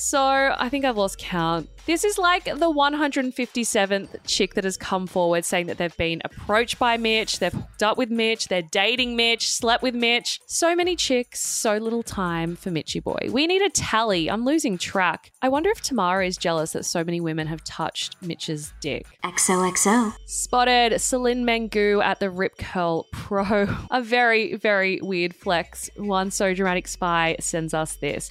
So 0.00 0.54
I 0.56 0.70
think 0.70 0.86
I've 0.86 0.96
lost 0.96 1.18
count. 1.18 1.68
This 1.84 2.04
is 2.04 2.16
like 2.16 2.44
the 2.44 2.72
157th 2.72 4.08
chick 4.26 4.54
that 4.54 4.64
has 4.64 4.78
come 4.78 5.06
forward 5.06 5.44
saying 5.44 5.66
that 5.66 5.76
they've 5.76 5.96
been 5.98 6.22
approached 6.24 6.78
by 6.78 6.96
Mitch, 6.96 7.38
they've 7.38 7.52
hooked 7.52 7.82
up 7.82 7.98
with 7.98 8.10
Mitch, 8.10 8.48
they're 8.48 8.62
dating 8.62 9.14
Mitch, 9.14 9.50
slept 9.50 9.82
with 9.82 9.94
Mitch. 9.94 10.40
So 10.46 10.74
many 10.74 10.96
chicks, 10.96 11.40
so 11.40 11.76
little 11.76 12.02
time 12.02 12.56
for 12.56 12.70
Mitchy 12.70 13.00
boy. 13.00 13.28
We 13.30 13.46
need 13.46 13.60
a 13.60 13.68
tally. 13.68 14.30
I'm 14.30 14.46
losing 14.46 14.78
track. 14.78 15.32
I 15.42 15.50
wonder 15.50 15.68
if 15.68 15.82
Tamara 15.82 16.26
is 16.26 16.38
jealous 16.38 16.72
that 16.72 16.86
so 16.86 17.04
many 17.04 17.20
women 17.20 17.46
have 17.46 17.62
touched 17.64 18.16
Mitch's 18.22 18.72
dick. 18.80 19.06
XOXO. 19.22 20.14
Spotted 20.24 20.92
Selin 20.94 21.44
Mengu 21.44 22.02
at 22.02 22.20
the 22.20 22.30
Rip 22.30 22.56
Curl 22.56 23.06
Pro. 23.12 23.66
A 23.90 24.00
very, 24.00 24.54
very 24.54 24.98
weird 25.02 25.34
flex. 25.34 25.90
One 25.96 26.30
so 26.30 26.54
dramatic 26.54 26.88
spy 26.88 27.36
sends 27.38 27.74
us 27.74 27.96
this. 27.96 28.30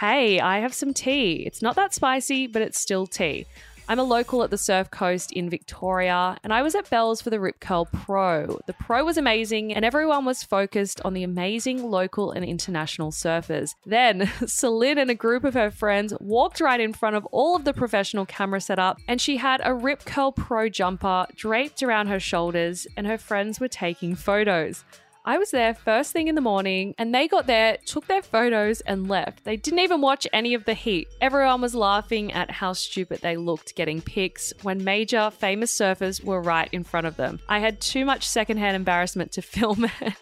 Hey, 0.00 0.40
I 0.40 0.58
have 0.58 0.74
some 0.74 0.92
tea. 0.92 1.44
It's 1.46 1.62
not 1.62 1.74
that 1.76 1.94
spicy, 1.94 2.46
but 2.46 2.60
it's 2.60 2.78
still 2.78 3.06
tea. 3.06 3.46
I'm 3.88 3.98
a 3.98 4.04
local 4.04 4.42
at 4.42 4.50
the 4.50 4.58
Surf 4.58 4.90
Coast 4.90 5.32
in 5.32 5.48
Victoria, 5.48 6.36
and 6.44 6.52
I 6.52 6.60
was 6.60 6.74
at 6.74 6.90
Bell's 6.90 7.22
for 7.22 7.30
the 7.30 7.40
Rip 7.40 7.60
Curl 7.60 7.86
Pro. 7.86 8.58
The 8.66 8.74
Pro 8.74 9.04
was 9.04 9.16
amazing, 9.16 9.72
and 9.72 9.86
everyone 9.86 10.26
was 10.26 10.42
focused 10.42 11.00
on 11.02 11.14
the 11.14 11.22
amazing 11.22 11.82
local 11.82 12.30
and 12.30 12.44
international 12.44 13.10
surfers. 13.10 13.74
Then, 13.86 14.20
Selin 14.44 14.98
and 14.98 15.10
a 15.10 15.14
group 15.14 15.44
of 15.44 15.54
her 15.54 15.70
friends 15.70 16.12
walked 16.20 16.60
right 16.60 16.78
in 16.78 16.92
front 16.92 17.16
of 17.16 17.24
all 17.32 17.56
of 17.56 17.64
the 17.64 17.72
professional 17.72 18.26
camera 18.26 18.60
setup, 18.60 18.98
and 19.08 19.18
she 19.18 19.38
had 19.38 19.62
a 19.64 19.72
Rip 19.72 20.04
Curl 20.04 20.32
Pro 20.32 20.68
jumper 20.68 21.24
draped 21.34 21.82
around 21.82 22.08
her 22.08 22.20
shoulders, 22.20 22.86
and 22.98 23.06
her 23.06 23.16
friends 23.16 23.60
were 23.60 23.68
taking 23.68 24.14
photos. 24.14 24.84
I 25.28 25.38
was 25.38 25.50
there 25.50 25.74
first 25.74 26.12
thing 26.12 26.28
in 26.28 26.36
the 26.36 26.40
morning 26.40 26.94
and 26.98 27.12
they 27.12 27.26
got 27.26 27.48
there, 27.48 27.78
took 27.84 28.06
their 28.06 28.22
photos, 28.22 28.80
and 28.82 29.08
left. 29.08 29.42
They 29.42 29.56
didn't 29.56 29.80
even 29.80 30.00
watch 30.00 30.24
any 30.32 30.54
of 30.54 30.66
the 30.66 30.74
heat. 30.74 31.08
Everyone 31.20 31.60
was 31.60 31.74
laughing 31.74 32.32
at 32.32 32.48
how 32.48 32.74
stupid 32.74 33.22
they 33.22 33.36
looked 33.36 33.74
getting 33.74 34.00
pics 34.00 34.52
when 34.62 34.84
major 34.84 35.32
famous 35.32 35.76
surfers 35.76 36.22
were 36.22 36.40
right 36.40 36.68
in 36.70 36.84
front 36.84 37.08
of 37.08 37.16
them. 37.16 37.40
I 37.48 37.58
had 37.58 37.80
too 37.80 38.04
much 38.04 38.28
secondhand 38.28 38.76
embarrassment 38.76 39.32
to 39.32 39.42
film 39.56 39.90
it. 40.00 40.14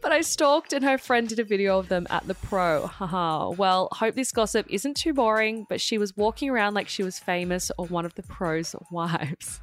but 0.00 0.12
I 0.12 0.22
stalked 0.22 0.72
and 0.72 0.82
her 0.82 0.96
friend 0.96 1.28
did 1.28 1.38
a 1.38 1.44
video 1.44 1.78
of 1.78 1.90
them 1.90 2.06
at 2.08 2.26
the 2.26 2.34
pro. 2.34 2.86
Haha. 2.86 3.50
well, 3.50 3.88
hope 3.92 4.14
this 4.14 4.32
gossip 4.32 4.64
isn't 4.70 4.96
too 4.96 5.12
boring, 5.12 5.66
but 5.68 5.78
she 5.78 5.98
was 5.98 6.16
walking 6.16 6.48
around 6.48 6.72
like 6.72 6.88
she 6.88 7.02
was 7.02 7.18
famous 7.18 7.70
or 7.76 7.84
one 7.84 8.06
of 8.06 8.14
the 8.14 8.22
pro's 8.22 8.74
wives. 8.90 9.60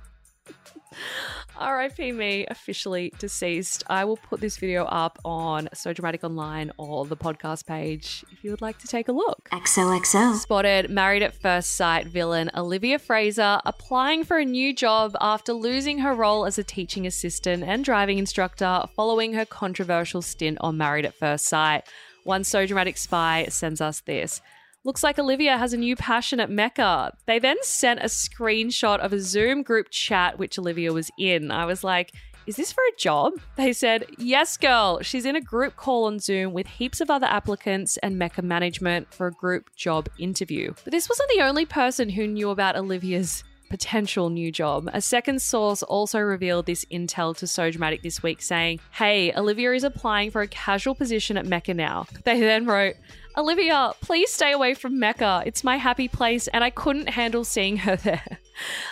RIP 1.62 2.14
me, 2.14 2.46
officially 2.50 3.12
deceased. 3.20 3.84
I 3.90 4.06
will 4.06 4.18
put 4.18 4.40
this 4.40 4.58
video 4.58 4.86
up 4.86 5.20
on 5.26 5.70
So 5.74 5.94
Dramatic 5.94 6.24
Online 6.24 6.72
or 6.78 7.06
the 7.06 7.18
podcast 7.18 7.66
page 7.66 8.24
if 8.32 8.44
you 8.44 8.52
would 8.52 8.62
like 8.62 8.80
to 8.80 8.88
take 8.88 9.08
a 9.08 9.12
look. 9.12 9.50
XOXO. 9.52 10.36
Spotted 10.36 10.90
married 10.90 11.22
at 11.22 11.36
first 11.36 11.76
sight 11.76 12.08
villain 12.08 12.50
Olivia 12.56 12.98
Fraser 12.98 13.60
applying 13.66 14.24
for 14.24 14.38
a 14.38 14.46
new 14.46 14.74
job 14.74 15.16
after 15.20 15.54
losing 15.54 16.00
her 16.00 16.14
role 16.14 16.46
as 16.46 16.58
a 16.58 16.64
teaching 16.64 17.06
assistant 17.06 17.64
and 17.64 17.84
driving 17.84 18.18
instructor 18.18 18.84
following 18.96 19.34
her 19.34 19.46
controversial 19.46 20.22
stint 20.22 20.58
on 20.62 20.78
Married 20.78 21.06
at 21.06 21.14
First 21.14 21.46
Sight. 21.46 21.84
One 22.24 22.44
So 22.44 22.66
Dramatic 22.66 22.98
spy 22.98 23.48
sends 23.50 23.82
us 23.82 24.02
this. 24.02 24.42
Looks 24.86 25.04
like 25.04 25.20
Olivia 25.20 25.58
has 25.58 25.74
a 25.74 25.78
new 25.78 25.98
passion 25.98 26.40
at 26.40 26.50
Mecca. 26.50 27.12
They 27.26 27.38
then 27.38 27.58
sent 27.62 28.00
a 28.00 28.06
screenshot 28.06 29.00
of 29.00 29.12
a 29.12 29.20
Zoom 29.20 29.62
group 29.62 29.88
chat 29.90 30.40
which 30.40 30.58
Olivia 30.58 30.94
was 30.94 31.12
in. 31.20 31.52
I 31.52 31.66
was 31.66 31.84
like, 31.84 32.14
is 32.48 32.56
this 32.56 32.72
for 32.72 32.82
a 32.82 32.98
job? 32.98 33.34
They 33.58 33.74
said, 33.74 34.06
yes, 34.18 34.56
girl. 34.56 35.02
She's 35.02 35.26
in 35.26 35.36
a 35.36 35.42
group 35.42 35.76
call 35.76 36.06
on 36.06 36.20
Zoom 36.20 36.54
with 36.54 36.66
heaps 36.66 37.02
of 37.02 37.12
other 37.12 37.28
applicants 37.28 37.98
and 37.98 38.18
Mecca 38.18 38.42
management 38.42 39.14
for 39.14 39.28
a 39.28 39.32
group 39.32 39.76
job 39.76 40.08
interview. 40.18 40.74
But 40.86 40.92
this 40.92 41.10
wasn't 41.10 41.30
the 41.36 41.42
only 41.42 41.66
person 41.66 42.08
who 42.08 42.26
knew 42.26 42.50
about 42.50 42.78
Olivia's 42.78 43.44
potential 43.70 44.30
new 44.30 44.52
job. 44.52 44.90
A 44.94 45.02
second 45.02 45.42
source 45.42 45.84
also 45.84 46.20
revealed 46.20 46.66
this 46.66 46.86
intel 46.86 47.38
to 47.38 47.48
So 47.48 47.70
Dramatic 47.70 48.02
this 48.02 48.24
week, 48.24 48.42
saying, 48.42 48.80
Hey, 48.92 49.32
Olivia 49.36 49.74
is 49.74 49.84
applying 49.84 50.32
for 50.32 50.42
a 50.42 50.48
casual 50.48 50.96
position 50.96 51.38
at 51.38 51.46
Mecca 51.46 51.74
now. 51.74 52.08
They 52.26 52.40
then 52.40 52.66
wrote, 52.66 52.96
Olivia, 53.40 53.94
please 54.02 54.34
stay 54.34 54.52
away 54.52 54.74
from 54.74 55.00
Mecca. 55.00 55.44
It's 55.46 55.64
my 55.64 55.78
happy 55.78 56.10
place, 56.10 56.50
and 56.50 56.62
I 56.62 56.70
couldn't 56.70 57.08
handle 57.08 57.46
seeing 57.46 57.78
her 57.78 57.96
there. 58.04 58.40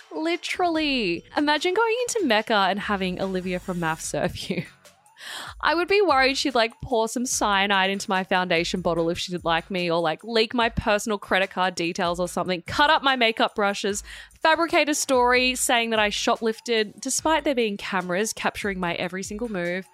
Literally. 0.10 1.26
Imagine 1.36 1.74
going 1.74 1.96
into 2.08 2.26
Mecca 2.26 2.68
and 2.70 2.80
having 2.80 3.22
Olivia 3.22 3.60
from 3.60 3.82
Math 3.82 4.00
serve 4.00 4.50
you. 4.50 4.64
I 5.60 5.76
would 5.76 5.90
be 5.90 6.00
worried 6.00 6.38
she'd 6.38 6.56
like 6.56 6.80
pour 6.82 7.10
some 7.10 7.26
cyanide 7.26 7.90
into 7.90 8.10
my 8.10 8.24
foundation 8.24 8.80
bottle 8.80 9.10
if 9.10 9.18
she 9.18 9.34
did 9.34 9.44
like 9.44 9.70
me, 9.70 9.92
or 9.92 10.00
like 10.00 10.24
leak 10.24 10.54
my 10.54 10.70
personal 10.70 11.18
credit 11.18 11.50
card 11.50 11.76
details 11.76 12.18
or 12.18 12.30
something, 12.30 12.62
cut 12.62 12.90
up 12.90 13.04
my 13.04 13.18
makeup 13.18 13.54
brushes, 13.54 14.02
fabricate 14.42 14.88
a 14.88 14.96
story 14.96 15.56
saying 15.56 15.90
that 15.90 16.00
I 16.00 16.10
shoplifted, 16.10 17.02
despite 17.02 17.44
there 17.44 17.54
being 17.54 17.76
cameras 17.76 18.32
capturing 18.32 18.80
my 18.80 18.94
every 18.94 19.24
single 19.24 19.50
move. 19.50 19.86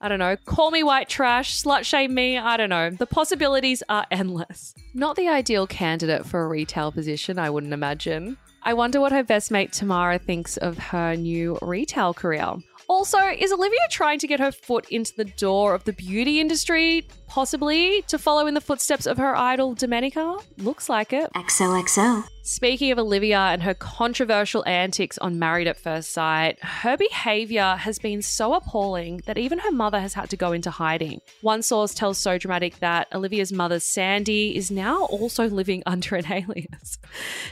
I 0.00 0.08
don't 0.08 0.18
know, 0.18 0.36
call 0.44 0.70
me 0.70 0.82
white 0.82 1.08
trash, 1.08 1.62
slut 1.62 1.84
shame 1.84 2.14
me, 2.14 2.36
I 2.36 2.56
don't 2.56 2.68
know. 2.68 2.90
The 2.90 3.06
possibilities 3.06 3.82
are 3.88 4.04
endless. 4.10 4.74
Not 4.92 5.16
the 5.16 5.28
ideal 5.28 5.66
candidate 5.66 6.26
for 6.26 6.44
a 6.44 6.48
retail 6.48 6.92
position, 6.92 7.38
I 7.38 7.50
wouldn't 7.50 7.72
imagine. 7.72 8.36
I 8.62 8.74
wonder 8.74 9.00
what 9.00 9.12
her 9.12 9.22
best 9.22 9.50
mate 9.50 9.72
Tamara 9.72 10.18
thinks 10.18 10.56
of 10.56 10.78
her 10.78 11.16
new 11.16 11.58
retail 11.62 12.14
career. 12.14 12.54
Also, 12.88 13.18
is 13.18 13.52
Olivia 13.52 13.78
trying 13.90 14.18
to 14.18 14.26
get 14.26 14.40
her 14.40 14.52
foot 14.52 14.86
into 14.90 15.12
the 15.16 15.24
door 15.24 15.74
of 15.74 15.84
the 15.84 15.92
beauty 15.92 16.40
industry, 16.40 17.06
possibly 17.34 18.00
to 18.02 18.16
follow 18.16 18.46
in 18.46 18.54
the 18.54 18.60
footsteps 18.60 19.06
of 19.06 19.18
her 19.18 19.36
idol 19.36 19.74
Domenica? 19.74 20.40
Looks 20.58 20.88
like 20.88 21.12
it. 21.12 21.28
XOXO. 21.32 22.22
Speaking 22.46 22.92
of 22.92 22.98
Olivia 22.98 23.38
and 23.38 23.62
her 23.62 23.74
controversial 23.74 24.62
antics 24.68 25.18
on 25.18 25.38
Married 25.38 25.66
at 25.66 25.76
First 25.78 26.12
Sight, 26.12 26.62
her 26.62 26.96
behavior 26.96 27.74
has 27.76 27.98
been 27.98 28.22
so 28.22 28.52
appalling 28.52 29.22
that 29.24 29.38
even 29.38 29.58
her 29.58 29.72
mother 29.72 29.98
has 29.98 30.14
had 30.14 30.30
to 30.30 30.36
go 30.36 30.52
into 30.52 30.70
hiding. 30.70 31.22
One 31.40 31.62
source 31.62 31.92
tells 31.92 32.18
So 32.18 32.38
Dramatic 32.38 32.78
that 32.80 33.08
Olivia's 33.12 33.50
mother, 33.50 33.80
Sandy, 33.80 34.54
is 34.54 34.70
now 34.70 35.04
also 35.06 35.48
living 35.48 35.82
under 35.86 36.14
an 36.14 36.30
alias. 36.30 36.98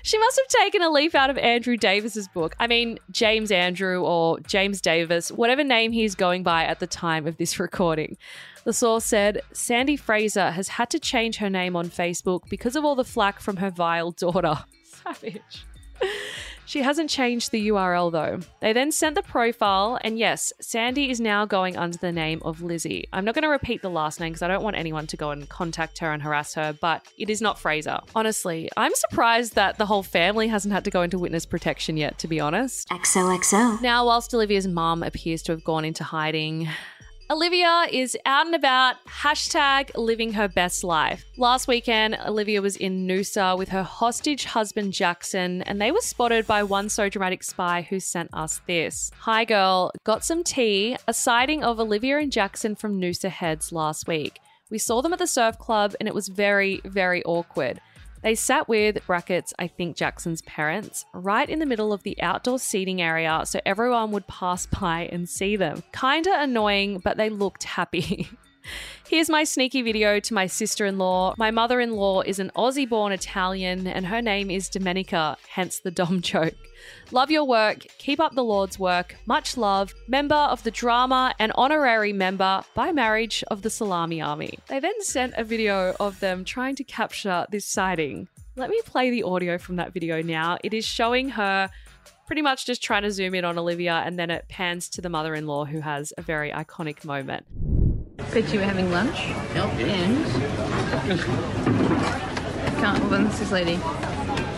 She 0.02 0.18
must 0.18 0.38
have 0.38 0.60
taken 0.60 0.82
a 0.82 0.90
leaf 0.90 1.14
out 1.16 1.30
of 1.30 1.38
Andrew 1.38 1.76
Davis's 1.76 2.28
book. 2.28 2.54
I 2.60 2.68
mean, 2.68 3.00
James 3.10 3.50
Andrew 3.50 4.04
or 4.04 4.38
James 4.40 4.80
Davis, 4.80 5.32
whatever 5.32 5.64
name 5.64 5.90
he's 5.90 6.14
going 6.14 6.44
by 6.44 6.66
at 6.66 6.78
the 6.78 6.86
time 6.86 7.26
of 7.26 7.38
this 7.38 7.58
recording. 7.58 8.16
The 8.64 8.72
source 8.72 9.04
said 9.04 9.40
Sandy 9.52 9.96
Fraser 9.96 10.52
has 10.52 10.68
had 10.68 10.88
to 10.90 10.98
change 10.98 11.36
her 11.36 11.50
name 11.50 11.74
on 11.74 11.88
Facebook 11.88 12.48
because 12.48 12.76
of 12.76 12.84
all 12.84 12.94
the 12.94 13.04
flack 13.04 13.40
from 13.40 13.56
her 13.56 13.70
vile 13.70 14.12
daughter. 14.12 14.64
Savage. 14.84 15.66
She 16.64 16.80
hasn't 16.80 17.10
changed 17.10 17.50
the 17.50 17.68
URL 17.68 18.10
though. 18.10 18.40
They 18.60 18.72
then 18.72 18.92
sent 18.92 19.14
the 19.14 19.22
profile, 19.22 19.98
and 20.02 20.18
yes, 20.18 20.54
Sandy 20.58 21.10
is 21.10 21.20
now 21.20 21.44
going 21.44 21.76
under 21.76 21.98
the 21.98 22.12
name 22.12 22.40
of 22.46 22.62
Lizzie. 22.62 23.06
I'm 23.12 23.26
not 23.26 23.34
going 23.34 23.42
to 23.42 23.48
repeat 23.48 23.82
the 23.82 23.90
last 23.90 24.20
name 24.20 24.30
because 24.32 24.40
I 24.40 24.48
don't 24.48 24.62
want 24.62 24.76
anyone 24.76 25.06
to 25.08 25.16
go 25.18 25.32
and 25.32 25.46
contact 25.48 25.98
her 25.98 26.12
and 26.12 26.22
harass 26.22 26.54
her, 26.54 26.72
but 26.80 27.04
it 27.18 27.28
is 27.28 27.42
not 27.42 27.58
Fraser. 27.58 27.98
Honestly, 28.14 28.70
I'm 28.74 28.94
surprised 28.94 29.54
that 29.56 29.76
the 29.76 29.84
whole 29.84 30.02
family 30.02 30.48
hasn't 30.48 30.72
had 30.72 30.84
to 30.84 30.90
go 30.90 31.02
into 31.02 31.18
witness 31.18 31.44
protection 31.44 31.98
yet, 31.98 32.18
to 32.20 32.26
be 32.26 32.40
honest. 32.40 32.88
XOXO. 32.88 33.82
Now, 33.82 34.06
whilst 34.06 34.32
Olivia's 34.32 34.66
mum 34.66 35.02
appears 35.02 35.42
to 35.42 35.52
have 35.52 35.64
gone 35.64 35.84
into 35.84 36.04
hiding, 36.04 36.70
Olivia 37.32 37.86
is 37.90 38.14
out 38.26 38.44
and 38.44 38.54
about, 38.54 38.96
hashtag 39.06 39.90
living 39.96 40.34
her 40.34 40.48
best 40.48 40.84
life. 40.84 41.24
Last 41.38 41.66
weekend, 41.66 42.18
Olivia 42.26 42.60
was 42.60 42.76
in 42.76 43.06
Noosa 43.06 43.56
with 43.56 43.70
her 43.70 43.82
hostage 43.82 44.44
husband 44.44 44.92
Jackson, 44.92 45.62
and 45.62 45.80
they 45.80 45.90
were 45.90 46.02
spotted 46.02 46.46
by 46.46 46.62
one 46.62 46.90
so 46.90 47.08
dramatic 47.08 47.42
spy 47.42 47.86
who 47.88 48.00
sent 48.00 48.28
us 48.34 48.60
this. 48.66 49.10
Hi, 49.20 49.46
girl, 49.46 49.92
got 50.04 50.26
some 50.26 50.44
tea. 50.44 50.98
A 51.08 51.14
sighting 51.14 51.64
of 51.64 51.80
Olivia 51.80 52.18
and 52.18 52.30
Jackson 52.30 52.76
from 52.76 53.00
Noosa 53.00 53.30
Heads 53.30 53.72
last 53.72 54.06
week. 54.06 54.38
We 54.70 54.76
saw 54.76 55.00
them 55.00 55.14
at 55.14 55.18
the 55.18 55.26
surf 55.26 55.56
club, 55.56 55.94
and 55.98 56.06
it 56.06 56.14
was 56.14 56.28
very, 56.28 56.82
very 56.84 57.22
awkward. 57.24 57.80
They 58.22 58.34
sat 58.36 58.68
with, 58.68 59.04
brackets, 59.06 59.52
I 59.58 59.66
think 59.66 59.96
Jackson's 59.96 60.42
parents, 60.42 61.04
right 61.12 61.48
in 61.48 61.58
the 61.58 61.66
middle 61.66 61.92
of 61.92 62.04
the 62.04 62.20
outdoor 62.22 62.58
seating 62.58 63.02
area 63.02 63.42
so 63.44 63.60
everyone 63.66 64.12
would 64.12 64.26
pass 64.28 64.66
by 64.80 65.08
and 65.12 65.28
see 65.28 65.56
them. 65.56 65.82
Kinda 65.92 66.30
annoying, 66.34 67.00
but 67.00 67.16
they 67.16 67.28
looked 67.28 67.64
happy. 67.64 68.28
Here's 69.08 69.28
my 69.28 69.44
sneaky 69.44 69.82
video 69.82 70.20
to 70.20 70.34
my 70.34 70.46
sister 70.46 70.86
in 70.86 70.96
law. 70.96 71.34
My 71.36 71.50
mother 71.50 71.80
in 71.80 71.92
law 71.92 72.22
is 72.22 72.38
an 72.38 72.50
Aussie 72.56 72.88
born 72.88 73.12
Italian 73.12 73.86
and 73.86 74.06
her 74.06 74.22
name 74.22 74.50
is 74.50 74.70
Domenica, 74.70 75.36
hence 75.48 75.80
the 75.80 75.90
Dom 75.90 76.22
joke. 76.22 76.54
Love 77.10 77.30
your 77.30 77.44
work. 77.44 77.86
Keep 77.98 78.20
up 78.20 78.34
the 78.34 78.42
Lord's 78.44 78.78
work. 78.78 79.16
Much 79.26 79.56
love. 79.56 79.92
Member 80.08 80.34
of 80.34 80.62
the 80.62 80.70
drama 80.70 81.34
and 81.38 81.52
honorary 81.56 82.12
member 82.12 82.62
by 82.74 82.92
marriage 82.92 83.44
of 83.48 83.62
the 83.62 83.70
Salami 83.70 84.22
Army. 84.22 84.58
They 84.68 84.80
then 84.80 85.02
sent 85.02 85.34
a 85.36 85.44
video 85.44 85.94
of 86.00 86.18
them 86.20 86.44
trying 86.44 86.76
to 86.76 86.84
capture 86.84 87.46
this 87.50 87.66
sighting. 87.66 88.28
Let 88.56 88.70
me 88.70 88.80
play 88.84 89.10
the 89.10 89.24
audio 89.24 89.58
from 89.58 89.76
that 89.76 89.92
video 89.92 90.22
now. 90.22 90.58
It 90.64 90.72
is 90.72 90.84
showing 90.86 91.28
her 91.30 91.70
pretty 92.26 92.42
much 92.42 92.64
just 92.64 92.82
trying 92.82 93.02
to 93.02 93.10
zoom 93.10 93.34
in 93.34 93.44
on 93.44 93.58
Olivia 93.58 94.02
and 94.06 94.18
then 94.18 94.30
it 94.30 94.46
pans 94.48 94.88
to 94.90 95.00
the 95.00 95.08
mother 95.08 95.34
in 95.34 95.46
law 95.46 95.64
who 95.64 95.80
has 95.80 96.12
a 96.16 96.22
very 96.22 96.50
iconic 96.50 97.04
moment. 97.04 97.44
Bet 98.30 98.52
you 98.52 98.60
were 98.60 98.64
having 98.64 98.90
lunch. 98.90 99.18
Yep. 99.54 99.70
And 99.80 100.26
can't 102.80 102.98
hold 102.98 103.12
on, 103.14 103.24
this 103.24 103.40
is 103.40 103.52
lady. 103.52 103.76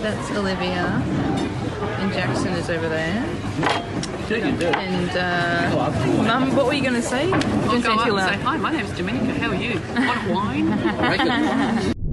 That's 0.00 0.30
Olivia. 0.32 1.02
And 2.00 2.12
Jackson 2.12 2.52
is 2.52 2.70
over 2.70 2.88
there. 2.88 3.24
And 4.30 5.10
uh, 5.10 6.22
Mum, 6.22 6.56
what 6.56 6.66
were 6.66 6.74
you 6.74 6.82
going 6.82 6.94
to 6.94 7.02
say? 7.02 7.30
I'll 7.32 7.80
go 7.80 7.94
up 7.94 8.06
and 8.06 8.18
say, 8.20 8.42
hi, 8.42 8.56
my 8.56 8.72
name's 8.72 8.90
Domenica. 8.90 9.36
How 9.36 9.50
are 9.50 9.54
you? 9.54 9.80
Want 10.06 10.30
wine? 10.30 11.94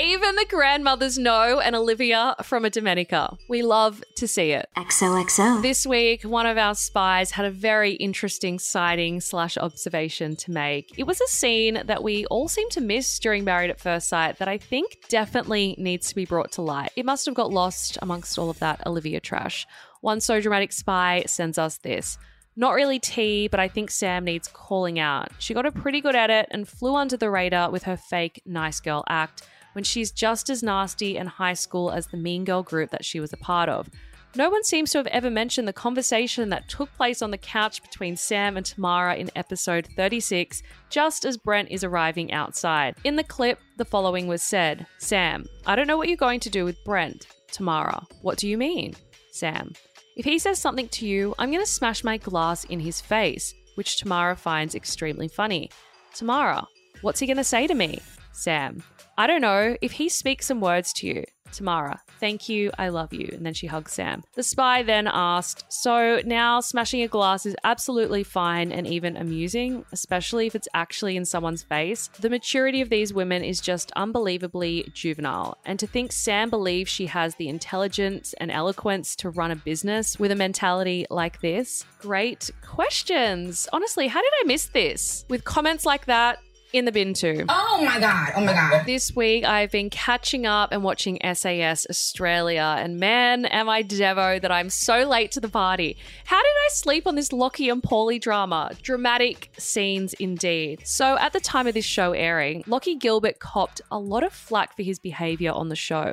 Even 0.00 0.36
the 0.36 0.46
grandmothers 0.48 1.18
know 1.18 1.58
and 1.58 1.74
Olivia 1.74 2.36
from 2.44 2.64
a 2.64 2.70
Domenica. 2.70 3.36
We 3.48 3.62
love 3.62 4.00
to 4.14 4.28
see 4.28 4.52
it. 4.52 4.68
XOXO. 4.76 5.60
This 5.60 5.88
week, 5.88 6.22
one 6.22 6.46
of 6.46 6.56
our 6.56 6.76
spies 6.76 7.32
had 7.32 7.46
a 7.46 7.50
very 7.50 7.94
interesting 7.94 8.60
sighting 8.60 9.20
slash 9.20 9.58
observation 9.58 10.36
to 10.36 10.52
make. 10.52 10.96
It 10.96 11.08
was 11.08 11.20
a 11.20 11.26
scene 11.26 11.82
that 11.86 12.04
we 12.04 12.26
all 12.26 12.46
seem 12.46 12.70
to 12.70 12.80
miss 12.80 13.18
during 13.18 13.42
Married 13.42 13.70
at 13.70 13.80
First 13.80 14.08
Sight 14.08 14.38
that 14.38 14.46
I 14.46 14.56
think 14.56 14.98
definitely 15.08 15.74
needs 15.78 16.08
to 16.10 16.14
be 16.14 16.24
brought 16.24 16.52
to 16.52 16.62
light. 16.62 16.92
It 16.94 17.04
must 17.04 17.26
have 17.26 17.34
got 17.34 17.52
lost 17.52 17.98
amongst 18.00 18.38
all 18.38 18.50
of 18.50 18.60
that 18.60 18.86
Olivia 18.86 19.18
trash. 19.18 19.66
One 20.00 20.20
so 20.20 20.40
dramatic 20.40 20.70
spy 20.70 21.24
sends 21.26 21.58
us 21.58 21.78
this. 21.78 22.18
Not 22.54 22.74
really 22.74 23.00
tea, 23.00 23.48
but 23.48 23.58
I 23.58 23.66
think 23.66 23.90
Sam 23.90 24.24
needs 24.24 24.46
calling 24.46 25.00
out. 25.00 25.30
She 25.40 25.54
got 25.54 25.66
a 25.66 25.72
pretty 25.72 26.00
good 26.00 26.14
at 26.14 26.30
it 26.30 26.46
and 26.52 26.68
flew 26.68 26.94
under 26.94 27.16
the 27.16 27.30
radar 27.30 27.72
with 27.72 27.82
her 27.82 27.96
fake 27.96 28.42
nice 28.46 28.78
girl 28.78 29.02
act 29.08 29.42
when 29.78 29.84
she's 29.84 30.10
just 30.10 30.50
as 30.50 30.60
nasty 30.60 31.16
and 31.16 31.28
high 31.28 31.54
school 31.54 31.92
as 31.92 32.08
the 32.08 32.16
mean 32.16 32.44
girl 32.44 32.64
group 32.64 32.90
that 32.90 33.04
she 33.04 33.20
was 33.20 33.32
a 33.32 33.36
part 33.36 33.68
of. 33.68 33.88
No 34.34 34.50
one 34.50 34.64
seems 34.64 34.90
to 34.90 34.98
have 34.98 35.06
ever 35.06 35.30
mentioned 35.30 35.68
the 35.68 35.72
conversation 35.72 36.48
that 36.48 36.68
took 36.68 36.92
place 36.96 37.22
on 37.22 37.30
the 37.30 37.38
couch 37.38 37.80
between 37.80 38.16
Sam 38.16 38.56
and 38.56 38.66
Tamara 38.66 39.14
in 39.14 39.30
episode 39.36 39.86
36, 39.94 40.64
just 40.90 41.24
as 41.24 41.36
Brent 41.36 41.70
is 41.70 41.84
arriving 41.84 42.32
outside. 42.32 42.96
In 43.04 43.14
the 43.14 43.22
clip, 43.22 43.60
the 43.76 43.84
following 43.84 44.26
was 44.26 44.42
said 44.42 44.84
Sam, 44.98 45.46
I 45.64 45.76
don't 45.76 45.86
know 45.86 45.96
what 45.96 46.08
you're 46.08 46.16
going 46.16 46.40
to 46.40 46.50
do 46.50 46.64
with 46.64 46.82
Brent. 46.84 47.28
Tamara, 47.52 48.04
what 48.22 48.36
do 48.36 48.48
you 48.48 48.58
mean? 48.58 48.96
Sam, 49.30 49.74
if 50.16 50.24
he 50.24 50.40
says 50.40 50.58
something 50.58 50.88
to 50.88 51.06
you, 51.06 51.36
I'm 51.38 51.52
going 51.52 51.64
to 51.64 51.70
smash 51.70 52.02
my 52.02 52.16
glass 52.16 52.64
in 52.64 52.80
his 52.80 53.00
face, 53.00 53.54
which 53.76 53.98
Tamara 53.98 54.34
finds 54.34 54.74
extremely 54.74 55.28
funny. 55.28 55.70
Tamara, 56.16 56.66
what's 57.02 57.20
he 57.20 57.28
going 57.28 57.36
to 57.36 57.44
say 57.44 57.68
to 57.68 57.74
me? 57.74 58.00
Sam, 58.32 58.82
I 59.18 59.26
don't 59.26 59.40
know. 59.40 59.76
If 59.82 59.90
he 59.90 60.08
speaks 60.08 60.46
some 60.46 60.60
words 60.60 60.92
to 60.94 61.08
you, 61.08 61.24
Tamara, 61.50 62.00
thank 62.20 62.48
you, 62.48 62.70
I 62.78 62.90
love 62.90 63.12
you. 63.12 63.28
And 63.32 63.44
then 63.44 63.52
she 63.52 63.66
hugs 63.66 63.92
Sam. 63.92 64.22
The 64.34 64.44
spy 64.44 64.84
then 64.84 65.08
asked, 65.10 65.64
So 65.68 66.20
now 66.24 66.60
smashing 66.60 67.02
a 67.02 67.08
glass 67.08 67.44
is 67.44 67.56
absolutely 67.64 68.22
fine 68.22 68.70
and 68.70 68.86
even 68.86 69.16
amusing, 69.16 69.84
especially 69.90 70.46
if 70.46 70.54
it's 70.54 70.68
actually 70.72 71.16
in 71.16 71.24
someone's 71.24 71.64
face. 71.64 72.10
The 72.20 72.30
maturity 72.30 72.80
of 72.80 72.90
these 72.90 73.12
women 73.12 73.42
is 73.42 73.60
just 73.60 73.90
unbelievably 73.96 74.92
juvenile. 74.94 75.58
And 75.64 75.80
to 75.80 75.86
think 75.88 76.12
Sam 76.12 76.48
believes 76.48 76.90
she 76.90 77.06
has 77.06 77.34
the 77.34 77.48
intelligence 77.48 78.34
and 78.34 78.52
eloquence 78.52 79.16
to 79.16 79.30
run 79.30 79.50
a 79.50 79.56
business 79.56 80.16
with 80.20 80.30
a 80.30 80.36
mentality 80.36 81.06
like 81.10 81.40
this, 81.40 81.84
great 81.98 82.50
questions. 82.64 83.68
Honestly, 83.72 84.06
how 84.06 84.20
did 84.20 84.32
I 84.42 84.46
miss 84.46 84.66
this? 84.66 85.24
With 85.28 85.44
comments 85.44 85.84
like 85.84 86.06
that, 86.06 86.38
in 86.72 86.84
the 86.84 86.92
bin 86.92 87.14
too. 87.14 87.44
Oh 87.48 87.82
my 87.84 87.98
god. 87.98 88.32
Oh 88.36 88.40
my 88.40 88.52
god. 88.52 88.84
This 88.84 89.14
week 89.14 89.44
I've 89.44 89.70
been 89.70 89.90
catching 89.90 90.46
up 90.46 90.70
and 90.72 90.82
watching 90.82 91.18
SAS 91.34 91.86
Australia, 91.88 92.76
and 92.78 92.98
man, 92.98 93.46
am 93.46 93.68
I 93.68 93.82
Devo 93.82 94.40
that 94.40 94.52
I'm 94.52 94.70
so 94.70 95.08
late 95.08 95.30
to 95.32 95.40
the 95.40 95.48
party. 95.48 95.96
How 96.24 96.38
did 96.38 96.46
I 96.46 96.68
sleep 96.70 97.06
on 97.06 97.14
this 97.14 97.32
Locky 97.32 97.68
and 97.68 97.82
Paulie 97.82 98.20
drama? 98.20 98.72
Dramatic 98.82 99.50
scenes 99.58 100.12
indeed. 100.14 100.82
So 100.84 101.16
at 101.18 101.32
the 101.32 101.40
time 101.40 101.66
of 101.66 101.74
this 101.74 101.84
show 101.84 102.12
airing, 102.12 102.64
Locky 102.66 102.94
Gilbert 102.94 103.38
copped 103.38 103.80
a 103.90 103.98
lot 103.98 104.22
of 104.22 104.32
flack 104.32 104.76
for 104.76 104.82
his 104.82 104.98
behaviour 104.98 105.52
on 105.52 105.68
the 105.68 105.76
show. 105.76 106.12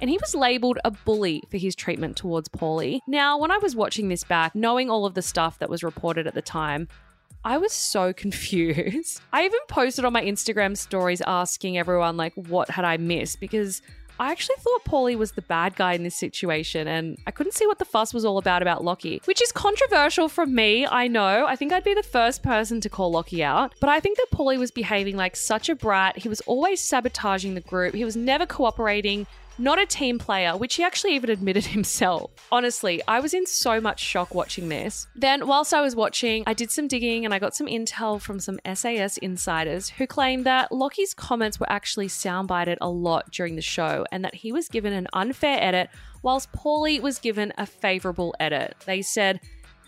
And 0.00 0.10
he 0.10 0.18
was 0.18 0.34
labelled 0.34 0.78
a 0.84 0.90
bully 0.90 1.42
for 1.50 1.56
his 1.56 1.74
treatment 1.74 2.16
towards 2.16 2.50
Paulie. 2.50 3.00
Now, 3.06 3.38
when 3.38 3.50
I 3.50 3.56
was 3.56 3.74
watching 3.74 4.08
this 4.08 4.24
back, 4.24 4.54
knowing 4.54 4.90
all 4.90 5.06
of 5.06 5.14
the 5.14 5.22
stuff 5.22 5.58
that 5.58 5.70
was 5.70 5.82
reported 5.82 6.26
at 6.26 6.34
the 6.34 6.42
time, 6.42 6.88
I 7.46 7.58
was 7.58 7.72
so 7.72 8.12
confused. 8.24 9.20
I 9.32 9.44
even 9.44 9.60
posted 9.68 10.04
on 10.04 10.12
my 10.12 10.22
Instagram 10.22 10.76
stories 10.76 11.22
asking 11.26 11.78
everyone, 11.78 12.16
like, 12.16 12.34
what 12.34 12.68
had 12.68 12.84
I 12.84 12.96
missed? 12.96 13.38
Because 13.38 13.82
I 14.18 14.32
actually 14.32 14.56
thought 14.58 14.84
Paulie 14.84 15.16
was 15.16 15.32
the 15.32 15.42
bad 15.42 15.76
guy 15.76 15.92
in 15.92 16.02
this 16.02 16.16
situation, 16.16 16.88
and 16.88 17.18
I 17.26 17.30
couldn't 17.30 17.52
see 17.52 17.66
what 17.66 17.78
the 17.78 17.84
fuss 17.84 18.12
was 18.12 18.24
all 18.24 18.38
about 18.38 18.62
about 18.62 18.82
Locky, 18.82 19.20
which 19.26 19.40
is 19.40 19.52
controversial 19.52 20.28
from 20.28 20.54
me. 20.54 20.86
I 20.86 21.06
know. 21.06 21.46
I 21.46 21.54
think 21.54 21.72
I'd 21.72 21.84
be 21.84 21.94
the 21.94 22.02
first 22.02 22.42
person 22.42 22.80
to 22.80 22.88
call 22.88 23.12
Locky 23.12 23.44
out, 23.44 23.74
but 23.78 23.90
I 23.90 24.00
think 24.00 24.16
that 24.16 24.30
Paulie 24.32 24.58
was 24.58 24.70
behaving 24.70 25.16
like 25.16 25.36
such 25.36 25.68
a 25.68 25.76
brat. 25.76 26.18
He 26.18 26.28
was 26.28 26.40
always 26.42 26.80
sabotaging 26.80 27.54
the 27.54 27.60
group, 27.60 27.94
he 27.94 28.04
was 28.04 28.16
never 28.16 28.46
cooperating 28.46 29.26
not 29.58 29.80
a 29.80 29.86
team 29.86 30.18
player, 30.18 30.56
which 30.56 30.76
he 30.76 30.82
actually 30.82 31.14
even 31.14 31.30
admitted 31.30 31.66
himself. 31.76 32.30
Honestly, 32.50 33.02
I 33.08 33.20
was 33.20 33.34
in 33.34 33.46
so 33.46 33.80
much 33.80 34.00
shock 34.00 34.34
watching 34.34 34.68
this. 34.68 35.06
Then, 35.14 35.46
whilst 35.46 35.72
I 35.72 35.80
was 35.80 35.96
watching, 35.96 36.44
I 36.46 36.54
did 36.54 36.70
some 36.70 36.88
digging 36.88 37.24
and 37.24 37.32
I 37.32 37.38
got 37.38 37.54
some 37.54 37.66
intel 37.66 38.20
from 38.20 38.40
some 38.40 38.58
SAS 38.74 39.16
insiders 39.18 39.90
who 39.90 40.06
claimed 40.06 40.44
that 40.46 40.72
Locky's 40.72 41.14
comments 41.14 41.58
were 41.58 41.70
actually 41.70 42.08
soundbited 42.08 42.76
a 42.80 42.88
lot 42.88 43.30
during 43.30 43.56
the 43.56 43.62
show 43.62 44.04
and 44.12 44.24
that 44.24 44.34
he 44.34 44.52
was 44.52 44.68
given 44.68 44.92
an 44.92 45.08
unfair 45.12 45.58
edit 45.60 45.90
whilst 46.22 46.50
Paulie 46.52 47.00
was 47.00 47.18
given 47.18 47.52
a 47.56 47.66
favourable 47.66 48.34
edit. 48.40 48.74
They 48.84 49.00
said, 49.00 49.40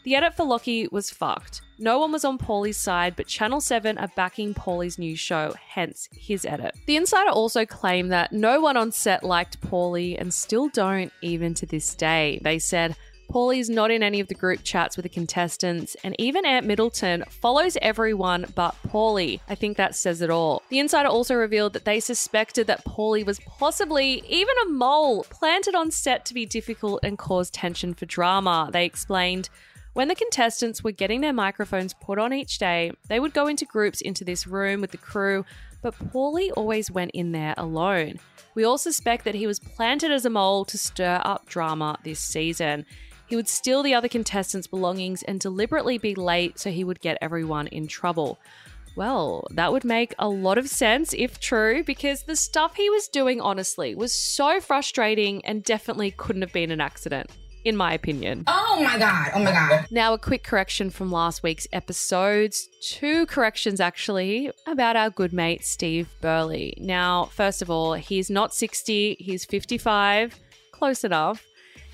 the 0.08 0.16
edit 0.16 0.34
for 0.34 0.44
Locky 0.44 0.88
was 0.90 1.10
fucked. 1.10 1.60
No 1.78 1.98
one 1.98 2.12
was 2.12 2.24
on 2.24 2.38
Paulie's 2.38 2.78
side, 2.78 3.14
but 3.14 3.26
Channel 3.26 3.60
7 3.60 3.98
are 3.98 4.10
backing 4.16 4.54
Paulie's 4.54 4.98
new 4.98 5.14
show, 5.14 5.54
hence 5.68 6.08
his 6.12 6.46
edit. 6.46 6.74
The 6.86 6.96
insider 6.96 7.28
also 7.28 7.66
claimed 7.66 8.10
that 8.10 8.32
no 8.32 8.58
one 8.58 8.78
on 8.78 8.90
set 8.90 9.22
liked 9.22 9.60
Paulie 9.60 10.18
and 10.18 10.32
still 10.32 10.70
don't 10.70 11.12
even 11.20 11.52
to 11.52 11.66
this 11.66 11.94
day. 11.94 12.40
They 12.42 12.58
said, 12.58 12.96
Paulie's 13.30 13.68
not 13.68 13.90
in 13.90 14.02
any 14.02 14.20
of 14.20 14.28
the 14.28 14.34
group 14.34 14.60
chats 14.62 14.96
with 14.96 15.02
the 15.02 15.10
contestants, 15.10 15.94
and 16.02 16.16
even 16.18 16.46
Ant 16.46 16.64
Middleton 16.64 17.24
follows 17.28 17.76
everyone 17.82 18.46
but 18.54 18.74
Paulie. 18.88 19.40
I 19.46 19.54
think 19.54 19.76
that 19.76 19.94
says 19.94 20.22
it 20.22 20.30
all. 20.30 20.62
The 20.70 20.78
insider 20.78 21.10
also 21.10 21.34
revealed 21.34 21.74
that 21.74 21.84
they 21.84 22.00
suspected 22.00 22.66
that 22.68 22.86
Paulie 22.86 23.26
was 23.26 23.40
possibly 23.40 24.22
even 24.26 24.54
a 24.62 24.70
mole 24.70 25.24
planted 25.24 25.74
on 25.74 25.90
set 25.90 26.24
to 26.24 26.34
be 26.34 26.46
difficult 26.46 27.00
and 27.02 27.18
cause 27.18 27.50
tension 27.50 27.92
for 27.92 28.06
drama. 28.06 28.70
They 28.72 28.86
explained, 28.86 29.50
when 29.98 30.06
the 30.06 30.14
contestants 30.14 30.84
were 30.84 30.92
getting 30.92 31.22
their 31.22 31.32
microphones 31.32 31.92
put 31.92 32.20
on 32.20 32.32
each 32.32 32.58
day, 32.58 32.92
they 33.08 33.18
would 33.18 33.34
go 33.34 33.48
into 33.48 33.64
groups 33.64 34.00
into 34.00 34.22
this 34.22 34.46
room 34.46 34.80
with 34.80 34.92
the 34.92 34.96
crew, 34.96 35.44
but 35.82 35.92
Paulie 35.92 36.52
always 36.56 36.88
went 36.88 37.10
in 37.14 37.32
there 37.32 37.52
alone. 37.56 38.20
We 38.54 38.62
all 38.62 38.78
suspect 38.78 39.24
that 39.24 39.34
he 39.34 39.48
was 39.48 39.58
planted 39.58 40.12
as 40.12 40.24
a 40.24 40.30
mole 40.30 40.64
to 40.66 40.78
stir 40.78 41.20
up 41.24 41.48
drama 41.48 41.98
this 42.04 42.20
season. 42.20 42.86
He 43.26 43.34
would 43.34 43.48
steal 43.48 43.82
the 43.82 43.94
other 43.94 44.06
contestants' 44.06 44.68
belongings 44.68 45.24
and 45.24 45.40
deliberately 45.40 45.98
be 45.98 46.14
late 46.14 46.60
so 46.60 46.70
he 46.70 46.84
would 46.84 47.00
get 47.00 47.18
everyone 47.20 47.66
in 47.66 47.88
trouble. 47.88 48.38
Well, 48.94 49.48
that 49.50 49.72
would 49.72 49.84
make 49.84 50.14
a 50.16 50.28
lot 50.28 50.58
of 50.58 50.68
sense 50.68 51.12
if 51.12 51.40
true, 51.40 51.82
because 51.82 52.22
the 52.22 52.36
stuff 52.36 52.76
he 52.76 52.88
was 52.88 53.08
doing, 53.08 53.40
honestly, 53.40 53.96
was 53.96 54.12
so 54.12 54.60
frustrating 54.60 55.44
and 55.44 55.64
definitely 55.64 56.12
couldn't 56.12 56.42
have 56.42 56.52
been 56.52 56.70
an 56.70 56.80
accident 56.80 57.32
in 57.64 57.76
my 57.76 57.92
opinion. 57.92 58.44
Oh 58.46 58.80
my 58.82 58.98
god. 58.98 59.30
Oh 59.34 59.38
my 59.38 59.52
god. 59.52 59.86
Now, 59.90 60.14
a 60.14 60.18
quick 60.18 60.42
correction 60.42 60.90
from 60.90 61.10
last 61.12 61.42
week's 61.42 61.66
episodes. 61.72 62.68
Two 62.80 63.26
corrections, 63.26 63.80
actually, 63.80 64.50
about 64.66 64.96
our 64.96 65.10
good 65.10 65.32
mate 65.32 65.64
Steve 65.64 66.08
Burley. 66.20 66.74
Now, 66.78 67.26
first 67.26 67.62
of 67.62 67.70
all, 67.70 67.94
he's 67.94 68.30
not 68.30 68.54
60, 68.54 69.16
he's 69.18 69.44
55, 69.44 70.38
close 70.72 71.04
enough, 71.04 71.44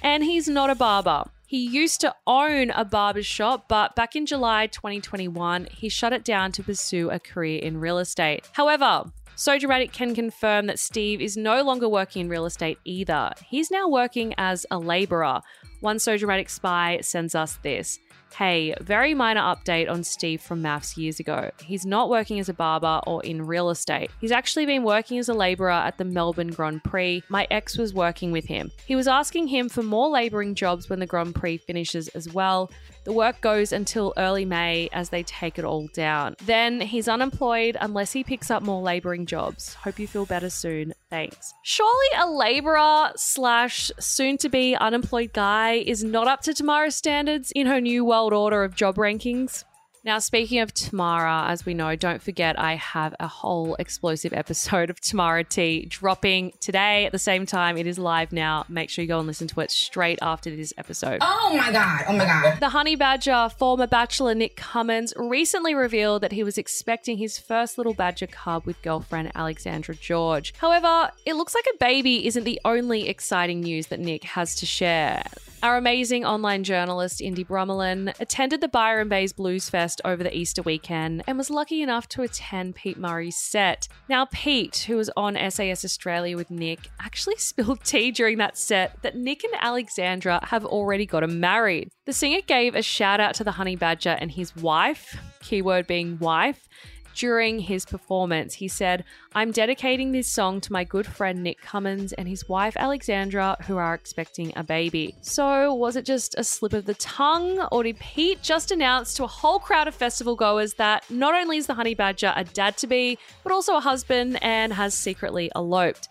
and 0.03 0.23
he's 0.23 0.49
not 0.49 0.71
a 0.71 0.75
barber. 0.75 1.25
He 1.47 1.67
used 1.69 2.01
to 2.01 2.15
own 2.27 2.71
a 2.71 2.85
barber 2.85 3.23
shop, 3.23 3.67
but 3.69 3.95
back 3.95 4.17
in 4.17 4.27
July 4.27 4.67
2021, 4.67 5.69
he 5.71 5.89
shut 5.89 6.13
it 6.13 6.25
down 6.25 6.53
to 6.53 6.63
pursue 6.63 7.11
a 7.11 7.21
career 7.21 7.61
in 7.61 7.79
real 7.79 7.99
estate. 7.99 8.49
However, 8.53 9.05
so 9.37 9.59
Dramatic 9.59 9.93
can 9.93 10.15
confirm 10.15 10.67
that 10.67 10.79
Steve 10.79 11.21
is 11.21 11.37
no 11.37 11.63
longer 11.63 11.89
working 11.89 12.23
in 12.23 12.29
real 12.29 12.47
estate 12.47 12.79
either. 12.85 13.33
He's 13.47 13.71
now 13.71 13.89
working 13.89 14.35
as 14.39 14.67
a 14.71 14.79
labourer. 14.79 15.41
One 15.81 15.99
So 15.99 16.17
Dramatic 16.17 16.49
spy 16.49 17.01
sends 17.03 17.35
us 17.35 17.59
this. 17.63 17.99
Hey, 18.37 18.75
very 18.81 19.15
minor 19.15 19.43
update 19.43 19.89
on 19.89 20.03
Steve 20.03 20.41
from 20.41 20.61
MAFS 20.61 20.97
years 20.97 21.21
ago. 21.21 21.53
He's 21.61 21.87
not 21.87 22.11
working 22.11 22.41
as 22.41 22.49
a 22.49 22.55
barber 22.55 23.01
or 23.07 23.23
in 23.23 23.47
real 23.47 23.71
estate. 23.71 24.11
He's 24.21 24.33
actually 24.33 24.67
been 24.67 24.83
working 24.83 25.19
as 25.19 25.29
a 25.29 25.35
labourer 25.35 25.71
at 25.71 25.99
the 25.99 26.05
Melbourne 26.05 26.51
Grand 26.51 26.83
Prix. 26.83 27.23
My 27.29 27.47
ex 27.53 27.79
was 27.79 27.95
working 27.95 28.33
with 28.33 28.47
him. 28.47 28.73
He 28.87 28.97
was 28.97 29.07
asking 29.07 29.47
him 29.47 29.69
for 29.69 29.85
more 29.85 30.09
labouring 30.09 30.57
jobs 30.57 30.91
when 30.91 30.99
the 30.99 31.07
Grand 31.07 31.37
Prix 31.37 31.59
finishes 31.59 32.09
as 32.09 32.33
well. 32.33 32.73
The 33.05 33.13
work 33.13 33.41
goes 33.41 33.73
until 33.73 34.15
early 34.17 34.45
May 34.45 34.89
as 34.93 35.11
they 35.11 35.23
take 35.23 35.59
it 35.59 35.65
all 35.65 35.89
down. 35.89 36.37
Then 36.45 36.81
he's 36.81 37.07
unemployed 37.07 37.77
unless 37.81 38.13
he 38.13 38.25
picks 38.25 38.51
up 38.51 38.63
more 38.63 38.83
labouring 38.83 39.27
jobs. 39.27 39.75
Hope 39.75 39.99
you 39.99 40.07
feel 40.07 40.25
better 40.25 40.51
soon. 40.51 40.95
Thanks. 41.11 41.53
Surely 41.63 42.07
a 42.17 42.31
labourer 42.31 43.13
slash 43.17 43.91
soon 44.01 44.39
to 44.39 44.49
be 44.49 44.75
unemployed 44.75 45.33
guy 45.33 45.75
is 45.75 46.03
not 46.03 46.27
up 46.27 46.41
to 46.43 46.55
Tamara's 46.55 46.97
standards 46.97 47.53
in 47.55 47.67
her 47.67 47.81
new 47.81 48.05
world 48.05 48.33
order 48.33 48.65
of 48.65 48.75
job 48.75 48.97
rankings. 48.97 49.65
Now, 50.07 50.19
speaking 50.19 50.61
of 50.61 50.75
Tamara, 50.75 51.47
as 51.49 51.65
we 51.65 51.73
know, 51.73 51.97
don't 51.97 52.21
forget 52.21 52.61
I 52.61 52.75
have 52.75 53.15
a 53.19 53.27
whole 53.27 53.75
explosive 53.77 54.35
episode 54.35 54.91
of 54.91 55.01
Tamara 55.01 55.45
T 55.45 55.87
dropping 55.87 56.53
today 56.61 57.07
at 57.07 57.13
the 57.13 57.19
same 57.19 57.47
time. 57.47 57.79
It 57.79 57.87
is 57.87 57.99
live 57.99 58.31
now. 58.31 58.67
Make 58.69 58.91
sure 58.91 59.01
you 59.01 59.09
go 59.09 59.19
and 59.19 59.27
listen 59.27 59.49
to 59.49 59.61
it 59.61 59.71
straight 59.71 60.19
after 60.21 60.55
this 60.55 60.75
episode. 60.77 61.21
Oh 61.23 61.57
my 61.57 61.73
God. 61.73 62.05
Oh 62.07 62.13
my 62.13 62.27
God. 62.27 62.61
The 62.61 62.69
Honey 62.69 62.97
Badger, 62.97 63.49
former 63.57 63.87
bachelor 63.87 64.35
Nick 64.35 64.57
Cummins, 64.57 65.15
recently 65.17 65.75
revealed 65.75 66.23
that 66.23 66.33
he 66.33 66.45
was 66.45 66.59
expecting 66.59 67.17
his 67.17 67.39
first 67.39 67.79
little 67.79 67.95
badger 67.95 68.27
cub 68.27 68.67
with 68.67 68.83
girlfriend 68.83 69.33
Alexandra 69.35 69.95
George. 69.95 70.53
However, 70.59 71.13
it 71.25 71.33
looks 71.33 71.55
like 71.55 71.67
a 71.73 71.79
baby 71.79 72.27
isn't 72.27 72.45
the 72.45 72.61
only 72.67 73.09
exciting 73.09 73.63
news 73.63 73.87
that 73.87 74.01
Nick 74.01 74.25
has 74.25 74.55
to 74.57 74.67
share. 74.67 75.25
Our 75.65 75.79
amazing 75.79 76.27
online 76.27 76.63
journalist, 76.63 77.23
Indy 77.23 77.43
Brummelin, 77.43 78.13
attended 78.21 78.61
the 78.61 78.69
Byron 78.69 79.09
Bay's 79.09 79.33
Blues 79.33 79.71
Fest 79.71 79.94
over 80.05 80.23
the 80.23 80.37
Easter 80.37 80.63
weekend 80.63 81.23
and 81.27 81.37
was 81.39 81.51
lucky 81.51 81.83
enough 81.83 82.09
to 82.09 82.23
attend 82.23 82.75
Pete 82.75 82.99
Murray's 82.99 83.37
set. 83.37 83.89
Now, 84.09 84.27
Pete, 84.31 84.85
who 84.89 84.97
was 84.97 85.11
on 85.17 85.35
SAS 85.51 85.85
Australia 85.85 86.37
with 86.37 86.51
Nick, 86.51 86.91
actually 87.01 87.37
spilled 87.39 87.85
tea 87.85 88.11
during 88.11 88.39
that 88.39 88.57
set 88.57 89.01
that 89.03 89.17
Nick 89.17 89.45
and 89.45 89.55
Alexandra 89.61 90.41
have 90.47 90.65
already 90.65 91.07
got 91.07 91.29
married. 91.29 91.91
The 92.07 92.13
singer 92.13 92.41
gave 92.47 92.75
a 92.75 92.83
shout 92.83 93.21
out 93.21 93.35
to 93.37 93.45
the 93.45 93.53
Honey 93.53 93.77
Badger 93.77 94.17
and 94.21 94.31
his 94.31 94.55
wife, 94.57 95.19
keyword 95.41 95.87
being 95.87 96.19
wife, 96.19 96.69
during 97.15 97.61
his 97.61 97.85
performance. 97.85 98.55
He 98.55 98.69
said, 98.69 99.05
I'm 99.35 99.51
dedicating 99.51 100.13
this 100.13 100.29
song 100.29 100.61
to 100.63 100.73
my 100.73 100.85
good 100.85 101.07
friend 101.07 101.43
Nick 101.43 101.61
Cummins 101.61 102.13
and 102.13 102.29
his 102.29 102.49
wife 102.49 102.77
Alexandra, 102.77 103.57
who 103.67 103.77
are 103.77 103.95
expecting 103.95 104.53
a 104.57 104.63
baby. 104.63 105.15
So, 105.21 105.73
was 105.75 105.97
it 105.97 106.05
just 106.05 106.35
a 106.37 106.45
slip 106.45 106.73
of 106.73 106.87
the 106.87 106.95
tongue, 106.95 107.61
or 107.73 107.83
did 107.83 107.99
Pete 107.99 108.43
just 108.43 108.71
announce 108.71 109.15
to 109.15 109.25
a 109.25 109.29
whole 109.29 109.59
crowd 109.59 109.89
of 109.89 109.95
festival 109.95 110.37
goers 110.37 110.75
that 110.75 111.09
not 111.11 111.35
only 111.35 111.57
is 111.57 111.67
the 111.67 111.75
honey 111.75 111.95
badger 111.95 112.33
a 112.37 112.45
dad 112.45 112.77
to 112.79 112.87
be, 112.87 113.19
but 113.43 113.53
also 113.53 113.77
a 113.77 113.81
husband 113.81 114.39
and 114.43 114.73
has 114.73 114.95
secretly 114.95 115.51
eloped? 115.55 116.09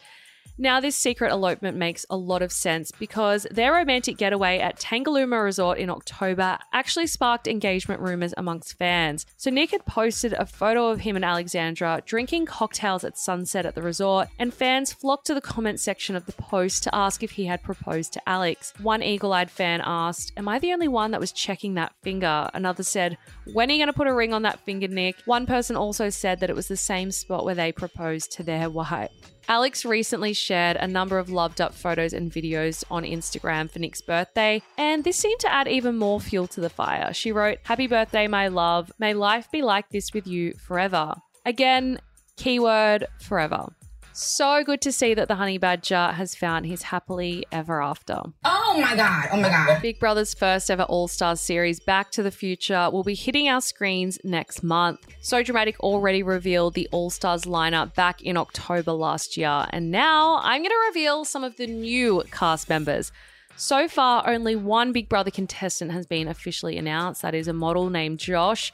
Now, 0.57 0.79
this 0.79 0.95
secret 0.95 1.31
elopement 1.31 1.77
makes 1.77 2.05
a 2.11 2.15
lot 2.15 2.43
of 2.43 2.51
sense 2.51 2.91
because 2.91 3.47
their 3.49 3.73
romantic 3.73 4.17
getaway 4.17 4.59
at 4.59 4.79
Tangalooma 4.79 5.43
Resort 5.43 5.79
in 5.79 5.89
October 5.89 6.59
actually 6.71 7.07
sparked 7.07 7.47
engagement 7.47 8.01
rumors 8.01 8.35
amongst 8.37 8.77
fans. 8.77 9.25
So, 9.35 9.49
Nick 9.49 9.71
had 9.71 9.83
posted 9.87 10.33
a 10.33 10.45
photo 10.45 10.89
of 10.89 10.99
him 10.99 11.15
and 11.15 11.25
Alexandra 11.25 12.03
drinking 12.05 12.45
cocktails 12.45 13.03
at 13.03 13.17
sunset 13.17 13.65
at 13.65 13.73
the 13.73 13.81
resort, 13.81 14.27
and 14.37 14.53
fans 14.53 14.93
flocked 14.93 15.25
to 15.25 15.33
the 15.33 15.41
comment 15.41 15.79
section 15.79 16.15
of 16.15 16.27
the 16.27 16.33
post 16.33 16.83
to 16.83 16.93
ask 16.93 17.23
if 17.23 17.31
he 17.31 17.45
had 17.45 17.63
proposed 17.63 18.13
to 18.13 18.29
Alex. 18.29 18.73
One 18.79 19.01
eagle 19.01 19.33
eyed 19.33 19.49
fan 19.49 19.81
asked, 19.83 20.33
Am 20.37 20.47
I 20.47 20.59
the 20.59 20.73
only 20.73 20.87
one 20.87 21.09
that 21.11 21.19
was 21.19 21.31
checking 21.31 21.73
that 21.75 21.95
finger? 22.03 22.47
Another 22.53 22.83
said, 22.83 23.17
When 23.53 23.71
are 23.71 23.73
you 23.73 23.79
going 23.79 23.87
to 23.87 23.93
put 23.93 24.07
a 24.07 24.13
ring 24.13 24.33
on 24.33 24.43
that 24.43 24.59
finger, 24.59 24.87
Nick? 24.87 25.15
One 25.25 25.47
person 25.47 25.75
also 25.75 26.11
said 26.11 26.39
that 26.41 26.51
it 26.51 26.55
was 26.55 26.67
the 26.67 26.77
same 26.77 27.09
spot 27.09 27.43
where 27.43 27.55
they 27.55 27.71
proposed 27.71 28.31
to 28.33 28.43
their 28.43 28.69
wife. 28.69 29.32
Alex 29.47 29.83
recently 29.83 30.33
shared 30.33 30.77
a 30.77 30.87
number 30.87 31.19
of 31.19 31.29
loved 31.29 31.59
up 31.59 31.73
photos 31.73 32.13
and 32.13 32.31
videos 32.31 32.83
on 32.89 33.03
Instagram 33.03 33.69
for 33.69 33.79
Nick's 33.79 34.01
birthday, 34.01 34.61
and 34.77 35.03
this 35.03 35.17
seemed 35.17 35.39
to 35.41 35.51
add 35.51 35.67
even 35.67 35.97
more 35.97 36.19
fuel 36.19 36.47
to 36.47 36.61
the 36.61 36.69
fire. 36.69 37.13
She 37.13 37.31
wrote, 37.31 37.59
Happy 37.63 37.87
birthday, 37.87 38.27
my 38.27 38.47
love. 38.47 38.91
May 38.99 39.13
life 39.13 39.51
be 39.51 39.61
like 39.61 39.89
this 39.89 40.13
with 40.13 40.27
you 40.27 40.53
forever. 40.53 41.15
Again, 41.45 41.99
keyword 42.37 43.07
forever. 43.19 43.67
So 44.15 44.63
good 44.63 44.79
to 44.81 44.91
see 44.91 45.15
that 45.15 45.27
the 45.27 45.35
honey 45.35 45.57
badger 45.57 46.11
has 46.11 46.35
found 46.35 46.67
his 46.67 46.83
happily 46.83 47.45
ever 47.51 47.81
after. 47.81 48.21
Oh 48.45 48.79
my 48.79 48.95
god, 48.95 49.29
oh 49.31 49.37
my 49.37 49.49
god. 49.49 49.81
Big 49.81 49.99
Brother's 49.99 50.35
first 50.35 50.69
ever 50.69 50.83
All 50.83 51.07
Stars 51.07 51.41
series, 51.41 51.79
Back 51.79 52.11
to 52.11 52.21
the 52.21 52.29
Future, 52.29 52.91
will 52.91 53.03
be 53.03 53.15
hitting 53.15 53.49
our 53.49 53.59
screens 53.59 54.19
next 54.23 54.61
month. 54.61 54.99
So 55.21 55.41
Dramatic 55.41 55.79
already 55.79 56.21
revealed 56.21 56.75
the 56.75 56.87
All 56.91 57.09
Stars 57.09 57.45
lineup 57.45 57.95
back 57.95 58.21
in 58.21 58.37
October 58.37 58.91
last 58.91 59.35
year, 59.35 59.65
and 59.71 59.89
now 59.89 60.39
I'm 60.43 60.61
going 60.61 60.69
to 60.69 60.83
reveal 60.89 61.25
some 61.25 61.43
of 61.43 61.57
the 61.57 61.65
new 61.65 62.23
cast 62.31 62.69
members. 62.69 63.11
So 63.55 63.87
far, 63.87 64.27
only 64.29 64.55
one 64.55 64.93
Big 64.93 65.09
Brother 65.09 65.31
contestant 65.31 65.91
has 65.91 66.05
been 66.05 66.27
officially 66.27 66.77
announced. 66.77 67.23
That 67.23 67.33
is 67.33 67.47
a 67.47 67.53
model 67.53 67.89
named 67.89 68.19
Josh. 68.19 68.71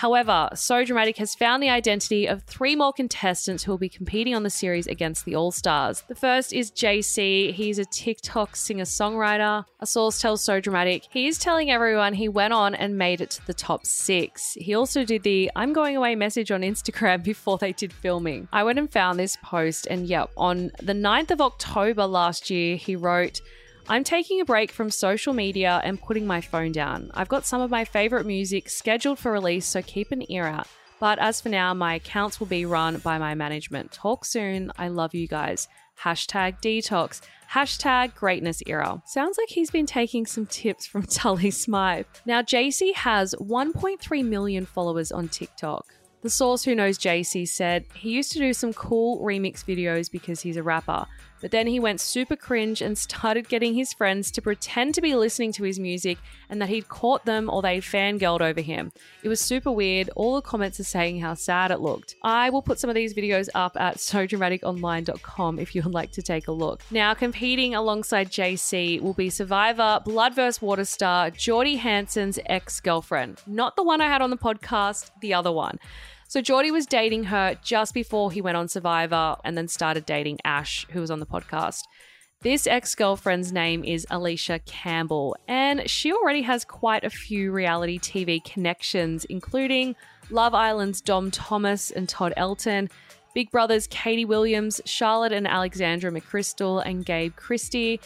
However, 0.00 0.48
So 0.54 0.82
Dramatic 0.82 1.18
has 1.18 1.34
found 1.34 1.62
the 1.62 1.68
identity 1.68 2.24
of 2.24 2.42
three 2.44 2.74
more 2.74 2.90
contestants 2.90 3.62
who 3.62 3.70
will 3.70 3.76
be 3.76 3.90
competing 3.90 4.34
on 4.34 4.44
the 4.44 4.48
series 4.48 4.86
against 4.86 5.26
the 5.26 5.36
All 5.36 5.52
Stars. 5.52 6.04
The 6.08 6.14
first 6.14 6.54
is 6.54 6.70
JC. 6.70 7.52
He's 7.52 7.78
a 7.78 7.84
TikTok 7.84 8.56
singer 8.56 8.84
songwriter. 8.84 9.66
A 9.78 9.86
source 9.86 10.18
tells 10.18 10.42
So 10.42 10.58
Dramatic 10.58 11.06
he 11.10 11.26
is 11.26 11.36
telling 11.36 11.70
everyone 11.70 12.14
he 12.14 12.30
went 12.30 12.54
on 12.54 12.74
and 12.74 12.96
made 12.96 13.20
it 13.20 13.28
to 13.32 13.46
the 13.46 13.52
top 13.52 13.84
six. 13.84 14.54
He 14.54 14.74
also 14.74 15.04
did 15.04 15.22
the 15.22 15.50
I'm 15.54 15.74
going 15.74 15.98
away 15.98 16.14
message 16.14 16.50
on 16.50 16.62
Instagram 16.62 17.22
before 17.32 17.58
they 17.58 17.74
did 17.74 17.92
filming. 17.92 18.48
I 18.54 18.64
went 18.64 18.78
and 18.78 18.90
found 18.90 19.18
this 19.18 19.36
post, 19.42 19.86
and 19.90 20.06
yep, 20.06 20.30
on 20.34 20.70
the 20.82 20.94
9th 20.94 21.30
of 21.30 21.42
October 21.42 22.06
last 22.06 22.48
year, 22.48 22.76
he 22.76 22.96
wrote, 22.96 23.42
I'm 23.90 24.04
taking 24.04 24.40
a 24.40 24.44
break 24.44 24.70
from 24.70 24.88
social 24.88 25.34
media 25.34 25.80
and 25.82 26.00
putting 26.00 26.24
my 26.24 26.40
phone 26.40 26.70
down. 26.70 27.10
I've 27.12 27.28
got 27.28 27.44
some 27.44 27.60
of 27.60 27.72
my 27.72 27.84
favorite 27.84 28.24
music 28.24 28.70
scheduled 28.70 29.18
for 29.18 29.32
release, 29.32 29.66
so 29.66 29.82
keep 29.82 30.12
an 30.12 30.30
ear 30.30 30.46
out. 30.46 30.68
But 31.00 31.18
as 31.18 31.40
for 31.40 31.48
now, 31.48 31.74
my 31.74 31.94
accounts 31.94 32.38
will 32.38 32.46
be 32.46 32.64
run 32.64 32.98
by 32.98 33.18
my 33.18 33.34
management. 33.34 33.90
Talk 33.90 34.24
soon. 34.24 34.70
I 34.78 34.86
love 34.86 35.12
you 35.12 35.26
guys. 35.26 35.66
Hashtag 36.00 36.62
detox. 36.62 37.20
Hashtag 37.50 38.14
greatness 38.14 38.62
era. 38.64 39.02
Sounds 39.06 39.36
like 39.36 39.48
he's 39.48 39.72
been 39.72 39.86
taking 39.86 40.24
some 40.24 40.46
tips 40.46 40.86
from 40.86 41.02
Tully 41.06 41.50
Smyth. 41.50 42.22
Now, 42.24 42.42
JC 42.42 42.94
has 42.94 43.34
1.3 43.40 44.24
million 44.24 44.66
followers 44.66 45.10
on 45.10 45.26
TikTok. 45.26 45.84
The 46.22 46.30
source 46.30 46.62
who 46.62 46.76
knows 46.76 46.96
JC 46.96 47.48
said 47.48 47.86
he 47.94 48.10
used 48.10 48.30
to 48.32 48.38
do 48.38 48.52
some 48.52 48.72
cool 48.72 49.20
remix 49.20 49.64
videos 49.64 50.08
because 50.08 50.42
he's 50.42 50.58
a 50.58 50.62
rapper, 50.62 51.06
but 51.40 51.50
then 51.50 51.66
he 51.66 51.80
went 51.80 52.00
super 52.00 52.36
cringe 52.36 52.82
and 52.82 52.96
started 52.96 53.48
getting 53.48 53.74
his 53.74 53.92
friends 53.92 54.30
to 54.32 54.42
pretend 54.42 54.94
to 54.94 55.00
be 55.00 55.14
listening 55.14 55.52
to 55.52 55.64
his 55.64 55.78
music 55.78 56.18
and 56.48 56.60
that 56.60 56.68
he'd 56.68 56.88
caught 56.88 57.24
them 57.24 57.48
or 57.50 57.62
they'd 57.62 57.82
fangirled 57.82 58.40
over 58.40 58.60
him. 58.60 58.92
It 59.22 59.28
was 59.28 59.40
super 59.40 59.70
weird. 59.70 60.10
All 60.16 60.34
the 60.34 60.42
comments 60.42 60.80
are 60.80 60.84
saying 60.84 61.20
how 61.20 61.34
sad 61.34 61.70
it 61.70 61.80
looked. 61.80 62.16
I 62.22 62.50
will 62.50 62.62
put 62.62 62.78
some 62.78 62.90
of 62.90 62.96
these 62.96 63.14
videos 63.14 63.48
up 63.54 63.76
at 63.78 63.96
sodramaticonline.com 63.96 65.58
if 65.58 65.74
you 65.74 65.82
would 65.82 65.94
like 65.94 66.12
to 66.12 66.22
take 66.22 66.48
a 66.48 66.52
look. 66.52 66.82
Now, 66.90 67.14
competing 67.14 67.74
alongside 67.74 68.30
JC 68.30 69.00
will 69.00 69.14
be 69.14 69.30
Survivor 69.30 70.00
Blood 70.04 70.34
vs. 70.34 70.60
Water 70.60 70.84
star 70.84 71.30
Jordie 71.30 71.76
Hansen's 71.76 72.38
ex 72.46 72.80
girlfriend. 72.80 73.40
Not 73.46 73.76
the 73.76 73.82
one 73.82 74.00
I 74.00 74.06
had 74.06 74.22
on 74.22 74.30
the 74.30 74.36
podcast, 74.36 75.10
the 75.20 75.34
other 75.34 75.52
one. 75.52 75.78
So 76.30 76.40
Jordie 76.40 76.70
was 76.70 76.86
dating 76.86 77.24
her 77.24 77.56
just 77.60 77.92
before 77.92 78.30
he 78.30 78.40
went 78.40 78.56
on 78.56 78.68
Survivor 78.68 79.34
and 79.42 79.58
then 79.58 79.66
started 79.66 80.06
dating 80.06 80.38
Ash, 80.44 80.86
who 80.90 81.00
was 81.00 81.10
on 81.10 81.18
the 81.18 81.26
podcast. 81.26 81.80
This 82.42 82.68
ex 82.68 82.94
girlfriend's 82.94 83.52
name 83.52 83.82
is 83.82 84.06
Alicia 84.10 84.60
Campbell, 84.60 85.36
and 85.48 85.90
she 85.90 86.12
already 86.12 86.42
has 86.42 86.64
quite 86.64 87.02
a 87.02 87.10
few 87.10 87.50
reality 87.50 87.98
TV 87.98 88.44
connections, 88.44 89.24
including 89.24 89.96
Love 90.30 90.54
Island's 90.54 91.00
Dom 91.00 91.32
Thomas 91.32 91.90
and 91.90 92.08
Todd 92.08 92.32
Elton, 92.36 92.88
Big 93.34 93.50
Brother's 93.50 93.88
Katie 93.88 94.24
Williams, 94.24 94.80
Charlotte 94.84 95.32
and 95.32 95.48
Alexandra 95.48 96.12
McChrystal, 96.12 96.80
and 96.86 97.04
Gabe 97.04 97.34
Christie. 97.34 98.00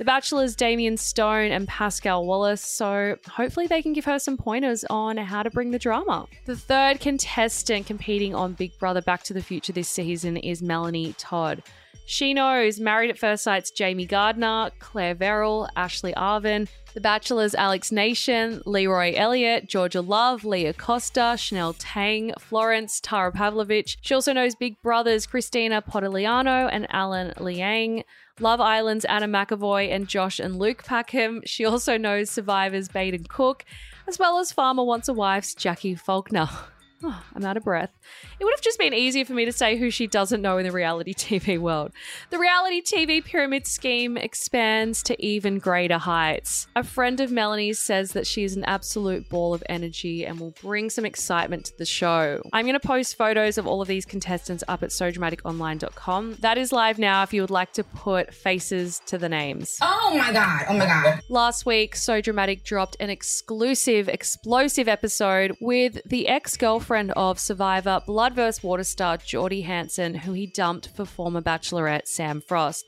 The 0.00 0.06
Bachelor's 0.06 0.56
Damien 0.56 0.96
Stone 0.96 1.52
and 1.52 1.68
Pascal 1.68 2.24
Wallace, 2.24 2.62
so 2.62 3.18
hopefully 3.28 3.66
they 3.66 3.82
can 3.82 3.92
give 3.92 4.06
her 4.06 4.18
some 4.18 4.38
pointers 4.38 4.82
on 4.88 5.18
how 5.18 5.42
to 5.42 5.50
bring 5.50 5.72
the 5.72 5.78
drama. 5.78 6.26
The 6.46 6.56
third 6.56 7.00
contestant 7.00 7.84
competing 7.84 8.34
on 8.34 8.54
Big 8.54 8.78
Brother 8.78 9.02
Back 9.02 9.24
to 9.24 9.34
the 9.34 9.42
Future 9.42 9.74
this 9.74 9.90
season 9.90 10.38
is 10.38 10.62
Melanie 10.62 11.14
Todd. 11.18 11.62
She 12.06 12.32
knows 12.32 12.80
Married 12.80 13.10
at 13.10 13.18
First 13.18 13.44
Sight's 13.44 13.70
Jamie 13.70 14.06
Gardner, 14.06 14.70
Claire 14.78 15.14
Verrill, 15.14 15.68
Ashley 15.76 16.14
Arvin, 16.14 16.66
The 16.94 17.02
Bachelor's 17.02 17.54
Alex 17.54 17.92
Nation, 17.92 18.62
Leroy 18.64 19.12
Elliott, 19.14 19.68
Georgia 19.68 20.00
Love, 20.00 20.44
Leah 20.46 20.72
Costa, 20.72 21.36
Chanel 21.38 21.74
Tang, 21.74 22.32
Florence, 22.40 23.00
Tara 23.00 23.30
Pavlovich. 23.30 23.98
She 24.00 24.14
also 24.14 24.32
knows 24.32 24.54
Big 24.54 24.80
Brother's 24.80 25.26
Christina 25.26 25.82
Podoliano 25.82 26.70
and 26.72 26.86
Alan 26.88 27.34
Liang. 27.38 28.02
Love 28.40 28.58
Island's 28.58 29.04
Anna 29.04 29.28
McAvoy 29.28 29.92
and 29.92 30.08
Josh 30.08 30.40
and 30.40 30.58
Luke 30.58 30.82
Packham. 30.84 31.42
She 31.44 31.66
also 31.66 31.98
knows 31.98 32.30
Survivor's 32.30 32.88
Baden 32.88 33.26
Cook, 33.28 33.66
as 34.08 34.18
well 34.18 34.38
as 34.38 34.50
Farmer 34.50 34.82
Wants 34.82 35.08
a 35.08 35.12
Wife's 35.12 35.54
Jackie 35.54 35.94
Faulkner. 35.94 36.48
Oh, 37.02 37.22
I'm 37.34 37.44
out 37.44 37.56
of 37.56 37.64
breath. 37.64 37.90
It 38.38 38.44
would 38.44 38.54
have 38.54 38.62
just 38.62 38.78
been 38.78 38.94
easier 38.94 39.24
for 39.24 39.32
me 39.32 39.44
to 39.44 39.52
say 39.52 39.76
who 39.76 39.90
she 39.90 40.06
doesn't 40.06 40.42
know 40.42 40.58
in 40.58 40.64
the 40.64 40.72
reality 40.72 41.14
TV 41.14 41.58
world. 41.58 41.92
The 42.30 42.38
reality 42.38 42.82
TV 42.82 43.24
pyramid 43.24 43.66
scheme 43.66 44.16
expands 44.16 45.02
to 45.04 45.24
even 45.24 45.58
greater 45.58 45.98
heights. 45.98 46.66
A 46.76 46.84
friend 46.84 47.20
of 47.20 47.30
Melanie's 47.30 47.78
says 47.78 48.12
that 48.12 48.26
she 48.26 48.44
is 48.44 48.56
an 48.56 48.64
absolute 48.64 49.28
ball 49.28 49.54
of 49.54 49.62
energy 49.68 50.24
and 50.26 50.38
will 50.38 50.54
bring 50.62 50.90
some 50.90 51.04
excitement 51.04 51.66
to 51.66 51.78
the 51.78 51.86
show. 51.86 52.42
I'm 52.52 52.66
going 52.66 52.78
to 52.78 52.86
post 52.86 53.16
photos 53.16 53.58
of 53.58 53.66
all 53.66 53.82
of 53.82 53.88
these 53.88 54.04
contestants 54.04 54.64
up 54.68 54.82
at 54.82 54.90
sodramaticonline.com. 54.90 56.36
That 56.40 56.58
is 56.58 56.72
live 56.72 56.98
now 56.98 57.22
if 57.22 57.32
you 57.32 57.42
would 57.42 57.50
like 57.50 57.72
to 57.74 57.84
put 57.84 58.34
faces 58.34 59.00
to 59.06 59.18
the 59.18 59.28
names. 59.28 59.78
Oh 59.80 60.14
my 60.16 60.32
god, 60.32 60.64
oh 60.68 60.74
my 60.76 60.86
god. 60.86 61.20
Last 61.28 61.66
week, 61.66 61.96
So 61.96 62.20
Dramatic 62.20 62.64
dropped 62.64 62.96
an 63.00 63.10
exclusive, 63.10 64.08
explosive 64.08 64.88
episode 64.88 65.56
with 65.60 66.00
the 66.06 66.28
ex 66.28 66.56
girlfriend 66.56 66.89
of 66.90 67.38
Survivor 67.38 68.02
Blood 68.04 68.34
vs. 68.34 68.64
Water 68.64 68.82
star 68.82 69.16
Jordie 69.16 69.60
Hansen, 69.60 70.12
who 70.12 70.32
he 70.32 70.46
dumped 70.48 70.88
for 70.88 71.04
former 71.04 71.40
Bachelorette 71.40 72.08
Sam 72.08 72.40
Frost. 72.40 72.84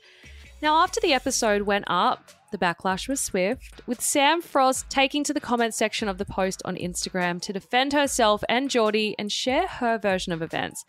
Now, 0.61 0.83
after 0.83 0.99
the 0.99 1.13
episode 1.13 1.61
went 1.61 1.85
up, 1.87 2.31
the 2.51 2.57
backlash 2.57 3.07
was 3.07 3.21
swift, 3.21 3.79
with 3.87 4.01
Sam 4.01 4.41
Frost 4.41 4.89
taking 4.89 5.23
to 5.23 5.33
the 5.33 5.39
comment 5.39 5.73
section 5.73 6.09
of 6.09 6.17
the 6.17 6.25
post 6.25 6.61
on 6.65 6.75
Instagram 6.75 7.41
to 7.43 7.53
defend 7.53 7.93
herself 7.93 8.43
and 8.49 8.69
Jordie 8.69 9.15
and 9.17 9.31
share 9.31 9.67
her 9.67 9.97
version 9.97 10.33
of 10.33 10.41
events. 10.41 10.83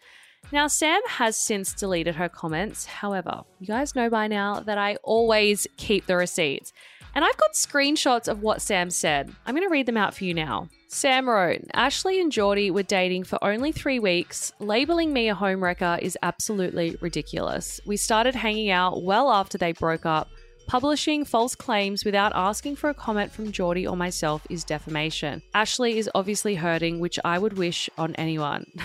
Now, 0.50 0.66
Sam 0.66 1.00
has 1.06 1.36
since 1.36 1.72
deleted 1.72 2.16
her 2.16 2.28
comments. 2.28 2.84
However, 2.84 3.42
you 3.60 3.68
guys 3.68 3.94
know 3.94 4.10
by 4.10 4.26
now 4.26 4.58
that 4.58 4.76
I 4.76 4.96
always 5.04 5.68
keep 5.76 6.06
the 6.06 6.16
receipts. 6.16 6.72
And 7.14 7.24
I've 7.24 7.36
got 7.36 7.52
screenshots 7.52 8.26
of 8.26 8.42
what 8.42 8.60
Sam 8.60 8.90
said. 8.90 9.32
I'm 9.46 9.54
going 9.54 9.66
to 9.66 9.72
read 9.72 9.86
them 9.86 9.96
out 9.96 10.14
for 10.14 10.24
you 10.24 10.34
now. 10.34 10.68
Sam 10.88 11.28
wrote, 11.28 11.60
Ashley 11.72 12.20
and 12.20 12.30
Jordie 12.30 12.70
were 12.70 12.82
dating 12.82 13.24
for 13.24 13.42
only 13.42 13.72
three 13.72 13.98
weeks. 13.98 14.52
Labeling 14.58 15.12
me 15.12 15.28
a 15.28 15.34
homewrecker 15.34 16.00
is 16.00 16.18
absolutely 16.22 16.96
ridiculous. 17.00 17.80
We 17.86 17.96
started 17.96 18.34
hanging 18.34 18.70
out 18.70 19.02
well 19.02 19.30
after 19.30 19.58
they 19.58 19.72
broke 19.72 20.06
up. 20.06 20.28
Publishing 20.66 21.24
false 21.24 21.54
claims 21.54 22.04
without 22.04 22.32
asking 22.34 22.76
for 22.76 22.88
a 22.88 22.94
comment 22.94 23.30
from 23.30 23.52
Jordie 23.52 23.86
or 23.86 23.96
myself 23.96 24.46
is 24.48 24.64
defamation. 24.64 25.42
Ashley 25.52 25.98
is 25.98 26.10
obviously 26.14 26.54
hurting, 26.54 27.00
which 27.00 27.18
I 27.24 27.38
would 27.38 27.58
wish 27.58 27.90
on 27.98 28.14
anyone. 28.14 28.66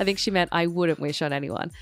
I 0.00 0.04
think 0.04 0.18
she 0.18 0.30
meant 0.30 0.48
I 0.50 0.66
wouldn't 0.66 0.98
wish 0.98 1.20
on 1.20 1.32
anyone. 1.32 1.72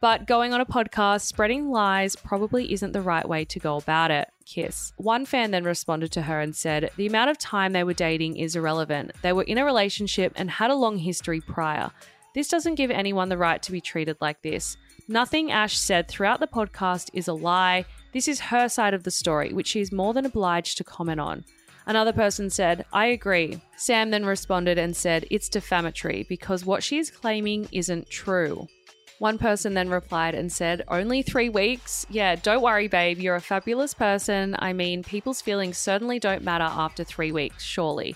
But 0.00 0.26
going 0.26 0.52
on 0.52 0.60
a 0.60 0.66
podcast, 0.66 1.22
spreading 1.22 1.70
lies 1.70 2.16
probably 2.16 2.72
isn't 2.72 2.92
the 2.92 3.00
right 3.00 3.26
way 3.26 3.44
to 3.46 3.58
go 3.58 3.76
about 3.76 4.10
it. 4.10 4.28
Kiss. 4.46 4.92
One 4.96 5.26
fan 5.26 5.50
then 5.50 5.64
responded 5.64 6.12
to 6.12 6.22
her 6.22 6.40
and 6.40 6.56
said, 6.56 6.90
The 6.96 7.06
amount 7.06 7.30
of 7.30 7.38
time 7.38 7.72
they 7.72 7.84
were 7.84 7.92
dating 7.92 8.36
is 8.36 8.56
irrelevant. 8.56 9.12
They 9.20 9.32
were 9.32 9.42
in 9.42 9.58
a 9.58 9.64
relationship 9.64 10.32
and 10.36 10.50
had 10.50 10.70
a 10.70 10.74
long 10.74 10.98
history 10.98 11.40
prior. 11.40 11.90
This 12.34 12.48
doesn't 12.48 12.76
give 12.76 12.90
anyone 12.90 13.28
the 13.28 13.36
right 13.36 13.62
to 13.62 13.72
be 13.72 13.80
treated 13.80 14.16
like 14.20 14.42
this. 14.42 14.76
Nothing 15.08 15.50
Ash 15.50 15.76
said 15.76 16.08
throughout 16.08 16.40
the 16.40 16.46
podcast 16.46 17.10
is 17.12 17.28
a 17.28 17.32
lie. 17.32 17.84
This 18.12 18.28
is 18.28 18.40
her 18.40 18.68
side 18.68 18.94
of 18.94 19.02
the 19.02 19.10
story, 19.10 19.52
which 19.52 19.68
she 19.68 19.80
is 19.80 19.92
more 19.92 20.14
than 20.14 20.26
obliged 20.26 20.78
to 20.78 20.84
comment 20.84 21.20
on. 21.20 21.44
Another 21.86 22.12
person 22.12 22.50
said, 22.50 22.84
I 22.92 23.06
agree. 23.06 23.60
Sam 23.76 24.10
then 24.10 24.26
responded 24.26 24.78
and 24.78 24.96
said, 24.96 25.26
It's 25.30 25.48
defamatory 25.48 26.26
because 26.28 26.64
what 26.64 26.82
she 26.82 26.98
is 26.98 27.10
claiming 27.10 27.68
isn't 27.70 28.10
true. 28.10 28.66
One 29.18 29.38
person 29.38 29.72
then 29.74 29.88
replied 29.88 30.34
and 30.34 30.52
said, 30.52 30.82
Only 30.88 31.22
three 31.22 31.48
weeks? 31.48 32.04
Yeah, 32.10 32.36
don't 32.36 32.62
worry, 32.62 32.86
babe. 32.86 33.18
You're 33.18 33.36
a 33.36 33.40
fabulous 33.40 33.94
person. 33.94 34.54
I 34.58 34.74
mean, 34.74 35.02
people's 35.02 35.40
feelings 35.40 35.78
certainly 35.78 36.18
don't 36.18 36.42
matter 36.42 36.64
after 36.64 37.02
three 37.02 37.32
weeks, 37.32 37.64
surely. 37.64 38.14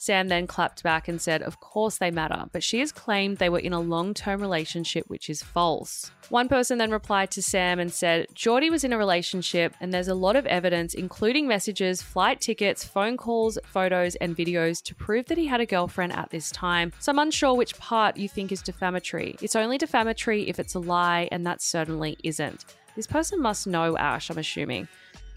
Sam 0.00 0.28
then 0.28 0.46
clapped 0.46 0.82
back 0.82 1.08
and 1.08 1.20
said, 1.20 1.42
Of 1.42 1.60
course 1.60 1.98
they 1.98 2.10
matter, 2.10 2.46
but 2.52 2.62
she 2.62 2.80
has 2.80 2.90
claimed 2.90 3.36
they 3.36 3.50
were 3.50 3.58
in 3.58 3.74
a 3.74 3.80
long 3.80 4.14
term 4.14 4.40
relationship, 4.40 5.04
which 5.08 5.28
is 5.28 5.42
false. 5.42 6.10
One 6.30 6.48
person 6.48 6.78
then 6.78 6.90
replied 6.90 7.30
to 7.32 7.42
Sam 7.42 7.78
and 7.78 7.92
said, 7.92 8.28
Jordie 8.34 8.70
was 8.70 8.82
in 8.82 8.94
a 8.94 8.98
relationship, 8.98 9.74
and 9.78 9.92
there's 9.92 10.08
a 10.08 10.14
lot 10.14 10.36
of 10.36 10.46
evidence, 10.46 10.94
including 10.94 11.46
messages, 11.46 12.00
flight 12.00 12.40
tickets, 12.40 12.82
phone 12.82 13.18
calls, 13.18 13.58
photos, 13.66 14.14
and 14.16 14.34
videos 14.34 14.82
to 14.84 14.94
prove 14.94 15.26
that 15.26 15.36
he 15.36 15.46
had 15.46 15.60
a 15.60 15.66
girlfriend 15.66 16.14
at 16.14 16.30
this 16.30 16.50
time. 16.50 16.94
So 16.98 17.12
I'm 17.12 17.18
unsure 17.18 17.54
which 17.54 17.76
part 17.78 18.16
you 18.16 18.26
think 18.26 18.52
is 18.52 18.62
defamatory. 18.62 19.36
It's 19.42 19.54
only 19.54 19.76
defamatory 19.76 20.48
if 20.48 20.58
it's 20.58 20.74
a 20.74 20.78
lie, 20.78 21.28
and 21.30 21.46
that 21.46 21.60
certainly 21.60 22.16
isn't. 22.24 22.64
This 22.96 23.06
person 23.06 23.42
must 23.42 23.66
know 23.66 23.98
Ash, 23.98 24.30
I'm 24.30 24.38
assuming. 24.38 24.88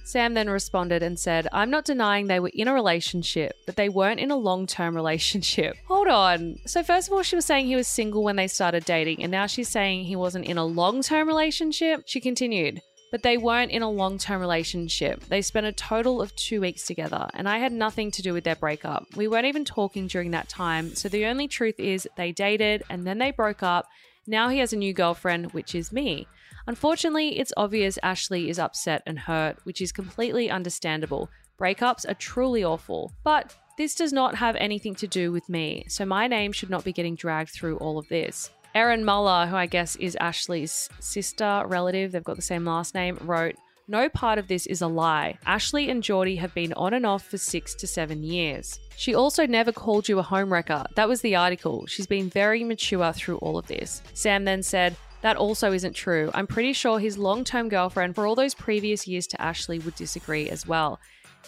Sam 0.03 0.33
then 0.33 0.49
responded 0.49 1.01
and 1.01 1.17
said, 1.17 1.47
I'm 1.53 1.69
not 1.69 1.85
denying 1.85 2.27
they 2.27 2.39
were 2.39 2.51
in 2.53 2.67
a 2.67 2.73
relationship, 2.73 3.55
but 3.65 3.77
they 3.77 3.89
weren't 3.89 4.19
in 4.19 4.31
a 4.31 4.35
long 4.35 4.67
term 4.67 4.95
relationship. 4.95 5.77
Hold 5.87 6.07
on. 6.07 6.57
So, 6.65 6.83
first 6.83 7.07
of 7.07 7.13
all, 7.13 7.23
she 7.23 7.37
was 7.37 7.45
saying 7.45 7.67
he 7.67 7.75
was 7.75 7.87
single 7.87 8.23
when 8.23 8.35
they 8.35 8.47
started 8.47 8.85
dating, 8.85 9.23
and 9.23 9.31
now 9.31 9.47
she's 9.47 9.69
saying 9.69 10.03
he 10.03 10.15
wasn't 10.15 10.45
in 10.45 10.57
a 10.57 10.65
long 10.65 11.01
term 11.01 11.27
relationship. 11.27 12.03
She 12.05 12.19
continued, 12.19 12.81
but 13.11 13.23
they 13.23 13.37
weren't 13.37 13.71
in 13.71 13.81
a 13.81 13.89
long 13.89 14.17
term 14.17 14.41
relationship. 14.41 15.23
They 15.25 15.41
spent 15.41 15.67
a 15.67 15.71
total 15.71 16.21
of 16.21 16.35
two 16.35 16.59
weeks 16.59 16.85
together, 16.85 17.29
and 17.33 17.47
I 17.47 17.59
had 17.59 17.71
nothing 17.71 18.11
to 18.11 18.21
do 18.21 18.33
with 18.33 18.43
their 18.43 18.55
breakup. 18.57 19.05
We 19.15 19.27
weren't 19.27 19.45
even 19.45 19.65
talking 19.65 20.07
during 20.07 20.31
that 20.31 20.49
time, 20.49 20.95
so 20.95 21.07
the 21.07 21.25
only 21.25 21.47
truth 21.47 21.79
is 21.79 22.07
they 22.17 22.33
dated 22.33 22.83
and 22.89 23.07
then 23.07 23.19
they 23.19 23.31
broke 23.31 23.63
up. 23.63 23.87
Now 24.27 24.49
he 24.49 24.59
has 24.59 24.73
a 24.73 24.77
new 24.77 24.93
girlfriend, 24.93 25.51
which 25.53 25.75
is 25.75 25.91
me. 25.91 26.27
Unfortunately, 26.67 27.39
it's 27.39 27.53
obvious 27.57 27.99
Ashley 28.03 28.49
is 28.49 28.59
upset 28.59 29.03
and 29.05 29.19
hurt, 29.19 29.57
which 29.63 29.81
is 29.81 29.91
completely 29.91 30.49
understandable. 30.49 31.29
Breakups 31.59 32.09
are 32.09 32.15
truly 32.15 32.63
awful. 32.63 33.11
But 33.23 33.55
this 33.77 33.95
does 33.95 34.13
not 34.13 34.35
have 34.35 34.55
anything 34.57 34.95
to 34.95 35.07
do 35.07 35.31
with 35.31 35.49
me, 35.49 35.85
so 35.87 36.05
my 36.05 36.27
name 36.27 36.51
should 36.51 36.69
not 36.69 36.83
be 36.83 36.93
getting 36.93 37.15
dragged 37.15 37.51
through 37.51 37.77
all 37.77 37.97
of 37.97 38.07
this. 38.07 38.49
Erin 38.75 39.05
Muller, 39.05 39.45
who 39.45 39.55
I 39.55 39.65
guess 39.65 39.95
is 39.97 40.17
Ashley's 40.19 40.89
sister, 40.99 41.63
relative, 41.67 42.11
they've 42.11 42.23
got 42.23 42.37
the 42.37 42.41
same 42.41 42.65
last 42.65 42.95
name, 42.95 43.17
wrote, 43.21 43.55
no 43.87 44.07
part 44.07 44.39
of 44.39 44.47
this 44.47 44.65
is 44.67 44.81
a 44.81 44.87
lie. 44.87 45.37
Ashley 45.45 45.89
and 45.89 46.01
Jordie 46.01 46.37
have 46.37 46.53
been 46.53 46.71
on 46.73 46.93
and 46.93 47.05
off 47.05 47.25
for 47.25 47.37
six 47.37 47.75
to 47.75 47.85
seven 47.85 48.23
years. 48.23 48.79
She 48.95 49.13
also 49.13 49.45
never 49.45 49.73
called 49.73 50.07
you 50.07 50.19
a 50.19 50.23
homewrecker. 50.23 50.85
That 50.95 51.09
was 51.09 51.19
the 51.19 51.35
article. 51.35 51.85
She's 51.87 52.07
been 52.07 52.29
very 52.29 52.63
mature 52.63 53.11
through 53.11 53.37
all 53.39 53.57
of 53.57 53.67
this. 53.67 54.01
Sam 54.13 54.45
then 54.45 54.63
said, 54.63 54.95
that 55.23 55.37
also 55.37 55.71
isn't 55.71 55.93
true. 55.93 56.29
I'm 56.33 56.47
pretty 56.47 56.73
sure 56.73 56.99
his 56.99 57.17
long 57.17 57.45
term 57.45 57.69
girlfriend 57.69 58.13
for 58.13 58.27
all 58.27 58.35
those 58.35 58.53
previous 58.53 59.07
years 59.07 59.25
to 59.27 59.41
Ashley 59.41 59.79
would 59.79 59.95
disagree 59.95 60.49
as 60.49 60.67
well. 60.67 60.99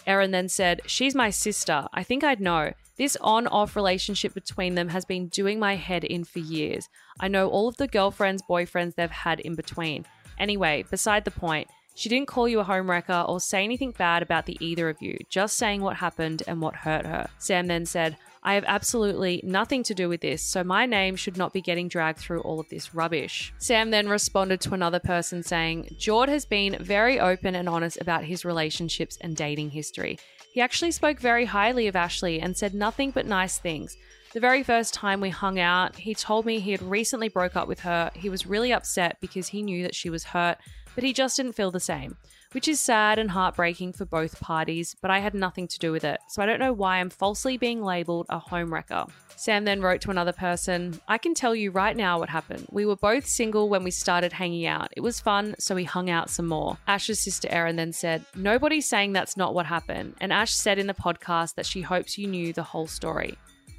Erin 0.06 0.30
then 0.30 0.48
said, 0.48 0.80
She's 0.86 1.14
my 1.14 1.28
sister. 1.28 1.86
I 1.92 2.02
think 2.02 2.24
I'd 2.24 2.40
know. 2.40 2.72
This 2.96 3.18
on 3.20 3.46
off 3.46 3.76
relationship 3.76 4.32
between 4.32 4.76
them 4.76 4.88
has 4.88 5.04
been 5.04 5.28
doing 5.28 5.58
my 5.58 5.76
head 5.76 6.04
in 6.04 6.24
for 6.24 6.38
years. 6.38 6.88
I 7.20 7.28
know 7.28 7.48
all 7.48 7.68
of 7.68 7.76
the 7.76 7.86
girlfriends, 7.86 8.42
boyfriends 8.48 8.94
they've 8.94 9.10
had 9.10 9.40
in 9.40 9.54
between. 9.54 10.06
Anyway, 10.38 10.84
beside 10.90 11.26
the 11.26 11.30
point, 11.30 11.68
she 11.94 12.08
didn't 12.08 12.28
call 12.28 12.48
you 12.48 12.60
a 12.60 12.64
homewrecker 12.64 13.28
or 13.28 13.40
say 13.40 13.62
anything 13.62 13.90
bad 13.90 14.22
about 14.22 14.46
the 14.46 14.56
either 14.60 14.88
of 14.88 15.02
you, 15.02 15.18
just 15.28 15.58
saying 15.58 15.82
what 15.82 15.96
happened 15.96 16.42
and 16.46 16.62
what 16.62 16.76
hurt 16.76 17.04
her. 17.04 17.28
Sam 17.38 17.66
then 17.66 17.84
said, 17.84 18.16
I 18.46 18.54
have 18.54 18.64
absolutely 18.68 19.40
nothing 19.42 19.82
to 19.82 19.94
do 19.94 20.08
with 20.08 20.20
this, 20.20 20.40
so 20.40 20.62
my 20.62 20.86
name 20.86 21.16
should 21.16 21.36
not 21.36 21.52
be 21.52 21.60
getting 21.60 21.88
dragged 21.88 22.20
through 22.20 22.42
all 22.42 22.60
of 22.60 22.68
this 22.68 22.94
rubbish. 22.94 23.52
Sam 23.58 23.90
then 23.90 24.08
responded 24.08 24.60
to 24.60 24.72
another 24.72 25.00
person 25.00 25.42
saying, 25.42 25.96
Jord 25.98 26.28
has 26.28 26.46
been 26.46 26.76
very 26.80 27.18
open 27.18 27.56
and 27.56 27.68
honest 27.68 28.00
about 28.00 28.22
his 28.22 28.44
relationships 28.44 29.18
and 29.20 29.34
dating 29.34 29.70
history. 29.70 30.20
He 30.52 30.60
actually 30.60 30.92
spoke 30.92 31.18
very 31.18 31.44
highly 31.44 31.88
of 31.88 31.96
Ashley 31.96 32.40
and 32.40 32.56
said 32.56 32.72
nothing 32.72 33.10
but 33.10 33.26
nice 33.26 33.58
things. 33.58 33.96
The 34.32 34.38
very 34.38 34.62
first 34.62 34.94
time 34.94 35.20
we 35.20 35.30
hung 35.30 35.58
out, 35.58 35.96
he 35.96 36.14
told 36.14 36.46
me 36.46 36.60
he 36.60 36.70
had 36.70 36.82
recently 36.82 37.28
broke 37.28 37.56
up 37.56 37.66
with 37.66 37.80
her. 37.80 38.12
He 38.14 38.28
was 38.28 38.46
really 38.46 38.72
upset 38.72 39.16
because 39.20 39.48
he 39.48 39.60
knew 39.60 39.82
that 39.82 39.94
she 39.96 40.08
was 40.08 40.22
hurt, 40.22 40.58
but 40.94 41.02
he 41.02 41.12
just 41.12 41.36
didn't 41.36 41.54
feel 41.54 41.72
the 41.72 41.80
same, 41.80 42.16
which 42.56 42.68
is 42.68 42.80
sad 42.80 43.18
and 43.18 43.30
heartbreaking 43.30 43.92
for 43.92 44.06
both 44.06 44.40
parties, 44.40 44.96
but 45.02 45.10
I 45.10 45.18
had 45.18 45.34
nothing 45.34 45.68
to 45.68 45.78
do 45.78 45.92
with 45.92 46.04
it, 46.04 46.18
so 46.26 46.42
I 46.42 46.46
don't 46.46 46.58
know 46.58 46.72
why 46.72 46.96
I'm 46.96 47.10
falsely 47.10 47.58
being 47.58 47.82
labelled 47.82 48.24
a 48.30 48.40
homewrecker. 48.40 49.10
Sam 49.36 49.66
then 49.66 49.82
wrote 49.82 50.00
to 50.00 50.10
another 50.10 50.32
person, 50.32 50.98
I 51.06 51.18
can 51.18 51.34
tell 51.34 51.54
you 51.54 51.70
right 51.70 51.94
now 51.94 52.18
what 52.18 52.30
happened. 52.30 52.66
We 52.70 52.86
were 52.86 52.96
both 52.96 53.26
single 53.26 53.68
when 53.68 53.84
we 53.84 53.90
started 53.90 54.32
hanging 54.32 54.64
out. 54.64 54.88
It 54.96 55.02
was 55.02 55.20
fun, 55.20 55.54
so 55.58 55.74
we 55.74 55.84
hung 55.84 56.08
out 56.08 56.30
some 56.30 56.46
more. 56.46 56.78
Ash's 56.86 57.20
sister 57.20 57.46
Erin 57.50 57.76
then 57.76 57.92
said, 57.92 58.24
Nobody's 58.34 58.88
saying 58.88 59.12
that's 59.12 59.36
not 59.36 59.52
what 59.52 59.66
happened. 59.66 60.14
And 60.22 60.32
Ash 60.32 60.54
said 60.54 60.78
in 60.78 60.86
the 60.86 60.94
podcast 60.94 61.56
that 61.56 61.66
she 61.66 61.82
hopes 61.82 62.16
you 62.16 62.26
knew 62.26 62.54
the 62.54 62.62
whole 62.62 62.86
story. 62.86 63.36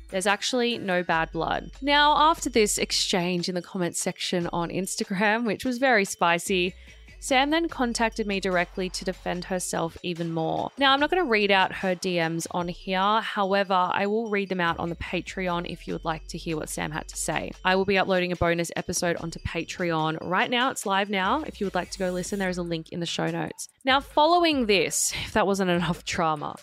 There's 0.09 0.27
actually 0.27 0.77
no 0.77 1.01
bad 1.01 1.31
blood. 1.31 1.71
Now, 1.81 2.15
after 2.15 2.49
this 2.49 2.77
exchange 2.77 3.49
in 3.49 3.55
the 3.55 3.61
comments 3.61 3.99
section 3.99 4.47
on 4.53 4.69
Instagram, 4.69 5.45
which 5.45 5.65
was 5.65 5.79
very 5.79 6.05
spicy, 6.05 6.75
Sam 7.19 7.49
then 7.49 7.67
contacted 7.67 8.27
me 8.27 8.39
directly 8.39 8.89
to 8.89 9.03
defend 9.05 9.45
herself 9.45 9.97
even 10.03 10.31
more. 10.31 10.71
Now, 10.77 10.93
I'm 10.93 10.99
not 10.99 11.09
going 11.09 11.23
to 11.23 11.29
read 11.29 11.51
out 11.51 11.73
her 11.73 11.95
DMs 11.95 12.47
on 12.51 12.67
here. 12.67 13.21
However, 13.21 13.89
I 13.91 14.05
will 14.05 14.29
read 14.29 14.49
them 14.49 14.61
out 14.61 14.79
on 14.79 14.89
the 14.89 14.95
Patreon 14.95 15.69
if 15.71 15.87
you 15.87 15.93
would 15.93 16.05
like 16.05 16.27
to 16.27 16.37
hear 16.37 16.55
what 16.55 16.69
Sam 16.69 16.91
had 16.91 17.07
to 17.07 17.17
say. 17.17 17.51
I 17.65 17.75
will 17.75 17.85
be 17.85 17.97
uploading 17.97 18.31
a 18.31 18.35
bonus 18.35 18.71
episode 18.75 19.17
onto 19.17 19.39
Patreon 19.39 20.29
right 20.29 20.49
now. 20.49 20.69
It's 20.69 20.85
live 20.85 21.09
now. 21.09 21.43
If 21.43 21.59
you 21.59 21.65
would 21.65 21.75
like 21.75 21.91
to 21.91 21.99
go 21.99 22.11
listen, 22.11 22.39
there 22.39 22.49
is 22.49 22.57
a 22.57 22.63
link 22.63 22.89
in 22.89 22.99
the 22.99 23.05
show 23.05 23.27
notes. 23.27 23.69
Now, 23.83 23.99
following 23.99 24.67
this, 24.67 25.13
if 25.25 25.33
that 25.33 25.47
wasn't 25.47 25.71
enough 25.71 26.05
trauma, 26.05 26.55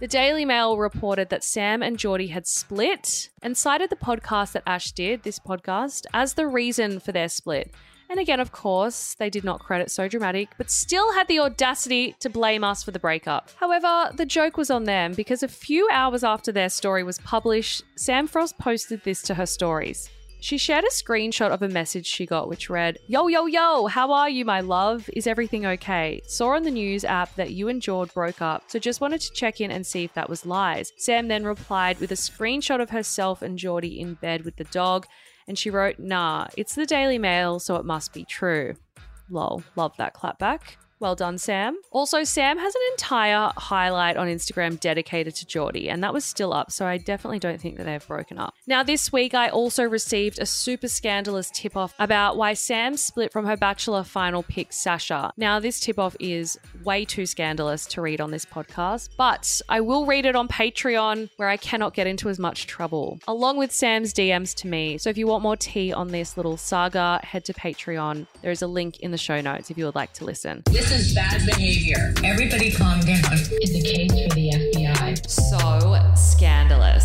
the 0.00 0.06
Daily 0.06 0.44
Mail 0.44 0.78
reported 0.78 1.28
that 1.30 1.42
Sam 1.42 1.82
and 1.82 1.98
Jordie 1.98 2.28
had 2.28 2.46
split 2.46 3.30
and 3.42 3.56
cited 3.56 3.90
the 3.90 3.96
podcast 3.96 4.52
that 4.52 4.62
Ash 4.64 4.92
did, 4.92 5.24
this 5.24 5.40
podcast, 5.40 6.06
as 6.14 6.34
the 6.34 6.46
reason 6.46 7.00
for 7.00 7.10
their 7.10 7.28
split. 7.28 7.74
And 8.10 8.18
again, 8.18 8.40
of 8.40 8.52
course, 8.52 9.14
they 9.14 9.28
did 9.28 9.44
not 9.44 9.60
credit 9.60 9.90
So 9.90 10.08
Dramatic, 10.08 10.50
but 10.56 10.70
still 10.70 11.12
had 11.12 11.28
the 11.28 11.40
audacity 11.40 12.14
to 12.20 12.30
blame 12.30 12.64
us 12.64 12.82
for 12.82 12.90
the 12.90 12.98
breakup. 12.98 13.50
However, 13.56 14.10
the 14.14 14.24
joke 14.24 14.56
was 14.56 14.70
on 14.70 14.84
them 14.84 15.12
because 15.12 15.42
a 15.42 15.48
few 15.48 15.88
hours 15.92 16.24
after 16.24 16.50
their 16.50 16.70
story 16.70 17.02
was 17.02 17.18
published, 17.18 17.82
Sam 17.96 18.26
Frost 18.26 18.58
posted 18.58 19.04
this 19.04 19.20
to 19.22 19.34
her 19.34 19.46
stories. 19.46 20.08
She 20.40 20.56
shared 20.56 20.84
a 20.84 20.90
screenshot 20.90 21.50
of 21.50 21.62
a 21.62 21.68
message 21.68 22.06
she 22.06 22.24
got 22.24 22.48
which 22.48 22.70
read, 22.70 22.98
Yo, 23.08 23.26
yo, 23.26 23.46
yo, 23.46 23.86
how 23.86 24.12
are 24.12 24.30
you, 24.30 24.44
my 24.44 24.60
love? 24.60 25.10
Is 25.12 25.26
everything 25.26 25.66
okay? 25.66 26.20
Saw 26.28 26.54
on 26.54 26.62
the 26.62 26.70
news 26.70 27.04
app 27.04 27.34
that 27.34 27.50
you 27.50 27.68
and 27.68 27.82
Jord 27.82 28.14
broke 28.14 28.40
up, 28.40 28.62
so 28.68 28.78
just 28.78 29.00
wanted 29.00 29.20
to 29.22 29.32
check 29.32 29.60
in 29.60 29.72
and 29.72 29.84
see 29.84 30.04
if 30.04 30.14
that 30.14 30.30
was 30.30 30.46
lies. 30.46 30.92
Sam 30.96 31.26
then 31.26 31.44
replied 31.44 31.98
with 31.98 32.12
a 32.12 32.16
screenshot 32.16 32.80
of 32.80 32.90
herself 32.90 33.42
and 33.42 33.58
Jordie 33.58 33.98
in 33.98 34.14
bed 34.14 34.44
with 34.44 34.56
the 34.56 34.64
dog, 34.64 35.08
and 35.48 35.58
she 35.58 35.70
wrote, 35.70 35.98
Nah, 35.98 36.46
it's 36.56 36.74
the 36.74 36.86
Daily 36.86 37.18
Mail, 37.18 37.58
so 37.58 37.76
it 37.76 37.84
must 37.84 38.12
be 38.12 38.24
true. 38.24 38.74
Lol, 39.30 39.62
love 39.76 39.96
that 39.96 40.14
clapback. 40.14 40.60
Well 41.00 41.14
done, 41.14 41.38
Sam. 41.38 41.78
Also, 41.92 42.24
Sam 42.24 42.58
has 42.58 42.74
an 42.74 42.80
entire 42.92 43.52
highlight 43.56 44.16
on 44.16 44.26
Instagram 44.26 44.80
dedicated 44.80 45.34
to 45.36 45.46
Jordie, 45.46 45.88
and 45.88 46.02
that 46.02 46.12
was 46.12 46.24
still 46.24 46.52
up, 46.52 46.72
so 46.72 46.86
I 46.86 46.98
definitely 46.98 47.38
don't 47.38 47.60
think 47.60 47.76
that 47.76 47.84
they've 47.84 48.06
broken 48.06 48.36
up. 48.36 48.54
Now, 48.66 48.82
this 48.82 49.12
week 49.12 49.32
I 49.32 49.48
also 49.48 49.84
received 49.84 50.40
a 50.40 50.46
super 50.46 50.88
scandalous 50.88 51.50
tip 51.50 51.76
off 51.76 51.94
about 52.00 52.36
why 52.36 52.54
Sam 52.54 52.96
split 52.96 53.32
from 53.32 53.46
her 53.46 53.56
Bachelor 53.56 54.02
final 54.02 54.42
pick, 54.42 54.72
Sasha. 54.72 55.32
Now, 55.36 55.60
this 55.60 55.78
tip 55.78 56.00
off 56.00 56.16
is 56.18 56.58
way 56.84 57.04
too 57.04 57.26
scandalous 57.26 57.86
to 57.86 58.00
read 58.00 58.20
on 58.20 58.30
this 58.30 58.44
podcast, 58.44 59.10
but 59.16 59.60
I 59.68 59.80
will 59.80 60.06
read 60.06 60.26
it 60.26 60.36
on 60.36 60.48
Patreon 60.48 61.30
where 61.36 61.48
I 61.48 61.56
cannot 61.56 61.94
get 61.94 62.06
into 62.06 62.28
as 62.28 62.38
much 62.38 62.66
trouble, 62.66 63.18
along 63.28 63.58
with 63.58 63.72
Sam's 63.72 64.12
DMs 64.12 64.54
to 64.56 64.68
me. 64.68 64.98
So 64.98 65.10
if 65.10 65.18
you 65.18 65.26
want 65.26 65.42
more 65.42 65.56
tea 65.56 65.92
on 65.92 66.08
this 66.08 66.36
little 66.36 66.56
saga, 66.56 67.20
head 67.22 67.44
to 67.46 67.52
Patreon. 67.52 68.26
There 68.42 68.50
is 68.50 68.62
a 68.62 68.66
link 68.66 69.00
in 69.00 69.10
the 69.10 69.18
show 69.18 69.40
notes 69.40 69.70
if 69.70 69.78
you 69.78 69.84
would 69.84 69.94
like 69.94 70.12
to 70.14 70.24
listen. 70.24 70.62
This 70.66 70.90
is 70.90 71.14
bad 71.14 71.44
behavior. 71.46 72.14
Everybody 72.24 72.70
calm 72.70 73.00
down. 73.00 73.32
Is 73.62 73.74
a 73.74 73.82
case 73.82 74.10
for 74.10 74.34
the 74.34 74.50
FBI. 74.50 75.28
So 75.28 75.98
scandalous. 76.14 76.97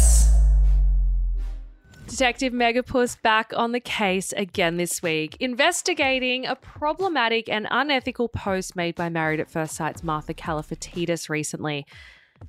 Detective 2.13 2.53
Megapus 2.53 3.19
back 3.23 3.53
on 3.55 3.71
the 3.71 3.79
case 3.79 4.33
again 4.33 4.77
this 4.77 5.01
week, 5.01 5.35
investigating 5.39 6.45
a 6.45 6.55
problematic 6.55 7.49
and 7.49 7.67
unethical 7.71 8.29
post 8.29 8.75
made 8.75 8.93
by 8.93 9.09
Married 9.09 9.39
at 9.39 9.49
First 9.49 9.73
Sight's 9.73 10.03
Martha 10.03 10.35
Kalifatidis 10.35 11.27
recently. 11.27 11.87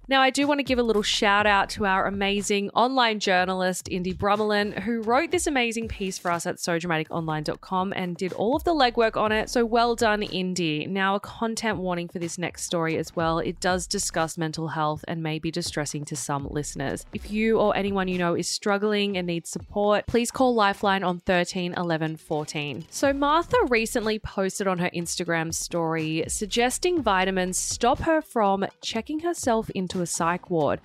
Now, 0.08 0.20
I 0.20 0.30
do 0.30 0.46
want 0.46 0.58
to 0.58 0.64
give 0.64 0.78
a 0.78 0.82
little 0.82 1.02
shout 1.02 1.46
out 1.46 1.70
to 1.70 1.86
our 1.86 2.06
amazing 2.06 2.70
online 2.70 3.20
journalist, 3.20 3.88
Indy 3.90 4.12
Brummelin, 4.12 4.82
who 4.82 5.00
wrote 5.02 5.30
this 5.30 5.46
amazing 5.46 5.88
piece 5.88 6.18
for 6.18 6.30
us 6.30 6.46
at 6.46 6.56
SoDramaticOnline.com 6.56 7.92
and 7.94 8.16
did 8.16 8.32
all 8.34 8.56
of 8.56 8.64
the 8.64 8.74
legwork 8.74 9.16
on 9.16 9.32
it. 9.32 9.48
So 9.48 9.64
well 9.64 9.94
done, 9.94 10.22
Indy. 10.22 10.86
Now, 10.86 11.14
a 11.14 11.20
content 11.20 11.78
warning 11.78 12.08
for 12.08 12.18
this 12.18 12.38
next 12.38 12.64
story 12.64 12.96
as 12.96 13.16
well. 13.16 13.38
It 13.38 13.60
does 13.60 13.86
discuss 13.86 14.36
mental 14.36 14.68
health 14.68 15.04
and 15.08 15.22
may 15.22 15.38
be 15.38 15.50
distressing 15.50 16.04
to 16.06 16.16
some 16.16 16.46
listeners. 16.48 17.06
If 17.12 17.30
you 17.30 17.58
or 17.58 17.76
anyone 17.76 18.08
you 18.08 18.18
know 18.18 18.34
is 18.34 18.48
struggling 18.48 19.16
and 19.16 19.26
needs 19.26 19.50
support, 19.50 20.06
please 20.06 20.30
call 20.30 20.54
Lifeline 20.54 21.04
on 21.04 21.20
13 21.20 21.74
11 21.76 22.16
14. 22.16 22.84
So, 22.90 23.12
Martha 23.12 23.56
recently 23.68 24.18
posted 24.18 24.66
on 24.66 24.78
her 24.78 24.90
Instagram 24.90 25.54
story 25.54 26.24
suggesting 26.28 27.02
vitamins 27.02 27.58
stop 27.58 28.00
her 28.00 28.20
from 28.20 28.66
checking 28.82 29.20
herself 29.20 29.70
in 29.70 29.83
into 29.84 30.00
a 30.02 30.06
psych 30.06 30.50
ward. 30.50 30.80